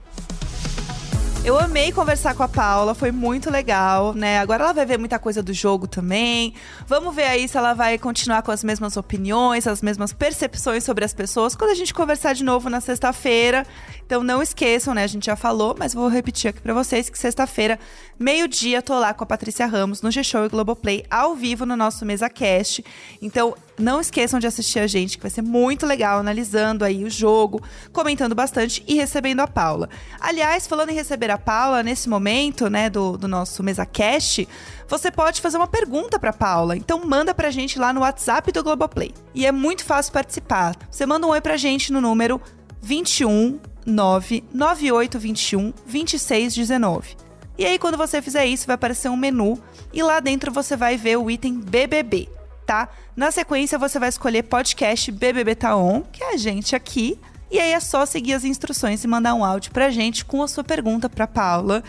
Eu 1.45 1.59
amei 1.59 1.91
conversar 1.91 2.33
com 2.33 2.41
a 2.41 2.47
Paula, 2.47 2.95
foi 2.95 3.11
muito 3.11 3.51
legal, 3.51 4.15
né? 4.15 4.39
Agora 4.39 4.63
ela 4.63 4.73
vai 4.73 4.83
ver 4.83 4.97
muita 4.97 5.19
coisa 5.19 5.43
do 5.43 5.53
jogo 5.53 5.85
também. 5.85 6.55
Vamos 6.87 7.13
ver 7.13 7.25
aí 7.25 7.47
se 7.47 7.55
ela 7.55 7.75
vai 7.75 7.99
continuar 7.99 8.41
com 8.41 8.49
as 8.49 8.63
mesmas 8.63 8.97
opiniões, 8.97 9.67
as 9.67 9.79
mesmas 9.79 10.11
percepções 10.11 10.83
sobre 10.83 11.05
as 11.05 11.13
pessoas 11.13 11.55
quando 11.55 11.69
a 11.69 11.75
gente 11.75 11.93
conversar 11.93 12.33
de 12.33 12.43
novo 12.43 12.67
na 12.67 12.81
sexta-feira. 12.81 13.63
Então 14.03 14.23
não 14.23 14.41
esqueçam, 14.41 14.95
né? 14.95 15.03
A 15.03 15.07
gente 15.07 15.27
já 15.27 15.35
falou, 15.35 15.75
mas 15.77 15.93
vou 15.93 16.07
repetir 16.07 16.49
aqui 16.49 16.59
pra 16.59 16.73
vocês 16.73 17.11
que 17.11 17.19
sexta-feira, 17.19 17.79
meio-dia, 18.17 18.81
tô 18.81 18.97
lá 18.97 19.13
com 19.13 19.23
a 19.23 19.27
Patrícia 19.27 19.67
Ramos 19.67 20.01
no 20.01 20.09
G-Show 20.09 20.45
e 20.45 20.49
Globoplay 20.49 21.05
ao 21.11 21.35
vivo 21.35 21.63
no 21.63 21.75
nosso 21.75 22.07
MesaCast. 22.07 22.83
Então 23.21 23.53
não 23.77 23.99
esqueçam 23.99 24.39
de 24.39 24.47
assistir 24.47 24.79
a 24.79 24.87
gente, 24.87 25.17
que 25.17 25.23
vai 25.23 25.31
ser 25.31 25.41
muito 25.41 25.85
legal, 25.85 26.19
analisando 26.19 26.85
aí 26.85 27.03
o 27.03 27.09
jogo, 27.09 27.61
comentando 27.91 28.33
bastante 28.33 28.83
e 28.87 28.95
recebendo 28.95 29.41
a 29.41 29.47
Paula. 29.47 29.89
Aliás, 30.19 30.67
falando 30.67 30.89
em 30.89 30.95
receber 30.95 31.29
a 31.29 31.37
Paula, 31.37 31.83
nesse 31.83 32.07
momento, 32.07 32.69
né, 32.69 32.89
do, 32.89 33.17
do 33.17 33.27
nosso 33.27 33.61
MesaCast, 33.61 34.47
você 34.87 35.11
pode 35.11 35.41
fazer 35.41 35.57
uma 35.57 35.67
pergunta 35.67 36.19
pra 36.19 36.31
Paula. 36.33 36.75
Então 36.75 37.05
manda 37.05 37.33
pra 37.33 37.51
gente 37.51 37.77
lá 37.77 37.91
no 37.91 38.01
WhatsApp 38.01 38.51
do 38.51 38.63
Globoplay. 38.63 39.11
E 39.33 39.45
é 39.45 39.51
muito 39.51 39.83
fácil 39.83 40.13
participar. 40.13 40.75
Você 40.89 41.05
manda 41.05 41.27
um 41.27 41.31
oi 41.31 41.41
pra 41.41 41.57
gente 41.57 41.91
no 41.91 41.99
número 41.99 42.41
21 42.81 43.59
99821 43.85 45.73
2619. 45.85 47.15
E 47.57 47.65
aí, 47.65 47.79
quando 47.79 47.97
você 47.97 48.21
fizer 48.21 48.45
isso, 48.45 48.67
vai 48.67 48.73
aparecer 48.75 49.09
um 49.09 49.15
menu 49.15 49.57
e 49.93 50.03
lá 50.03 50.19
dentro 50.19 50.51
você 50.51 50.75
vai 50.75 50.97
ver 50.97 51.17
o 51.17 51.31
item 51.31 51.57
BBB, 51.57 52.27
tá? 52.65 52.89
Na 53.15 53.31
sequência, 53.31 53.77
você 53.77 53.99
vai 53.99 54.09
escolher 54.09 54.43
podcast 54.43 55.11
BBB 55.11 55.55
Tá 55.55 55.75
On, 55.77 56.01
que 56.01 56.23
é 56.23 56.33
a 56.33 56.37
gente 56.37 56.75
aqui. 56.75 57.19
E 57.51 57.59
aí 57.59 57.71
é 57.71 57.79
só 57.79 58.05
seguir 58.05 58.33
as 58.33 58.43
instruções 58.43 59.03
e 59.03 59.07
mandar 59.07 59.33
um 59.35 59.45
áudio 59.45 59.71
pra 59.71 59.89
gente 59.89 60.25
com 60.25 60.41
a 60.41 60.47
sua 60.47 60.63
pergunta 60.63 61.07
pra 61.07 61.27
Paula, 61.27 61.83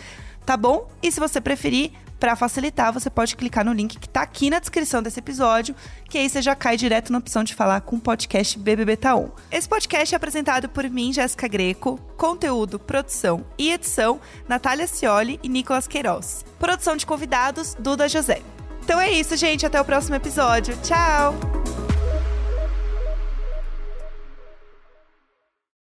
tá 0.45 0.57
bom? 0.57 0.89
E 1.03 1.11
se 1.11 1.19
você 1.19 1.41
preferir, 1.41 1.93
pra 2.19 2.37
facilitar, 2.37 2.93
você 2.93 3.11
pode 3.11 3.37
clicar 3.37 3.65
no 3.65 3.73
link 3.73 3.99
que 3.99 4.09
tá 4.09 4.23
aqui 4.23 4.51
na 4.51 4.59
descrição 4.59 5.03
desse 5.03 5.19
episódio, 5.19 5.75
que 6.09 6.19
aí 6.19 6.29
você 6.29 6.41
já 6.41 6.55
cai 6.55 6.77
direto 6.77 7.13
na 7.13 7.19
opção 7.19 7.45
de 7.45 7.55
falar 7.55 7.81
com 7.83 7.97
o 7.97 8.01
podcast 8.01 8.59
BBB 8.59 8.97
Tá 8.97 9.15
On. 9.17 9.31
Esse 9.51 9.69
podcast 9.69 10.15
é 10.15 10.17
apresentado 10.17 10.69
por 10.69 10.89
mim, 10.89 11.13
Jéssica 11.13 11.49
Greco, 11.49 11.99
conteúdo, 12.17 12.79
produção 12.79 13.45
e 13.59 13.73
edição, 13.73 14.21
Natália 14.49 14.87
Cioli 14.87 15.39
e 15.43 15.49
Nicolas 15.49 15.87
Queiroz. 15.87 16.45
Produção 16.59 16.97
de 16.97 17.07
convidados, 17.07 17.75
Duda 17.79 18.09
José. 18.09 18.56
Então 18.87 19.01
é 19.01 19.11
isso, 19.11 19.37
gente. 19.37 19.67
Até 19.67 19.81
o 19.81 19.85
próximo 19.85 20.15
episódio. 20.15 20.77
Tchau! 20.81 21.35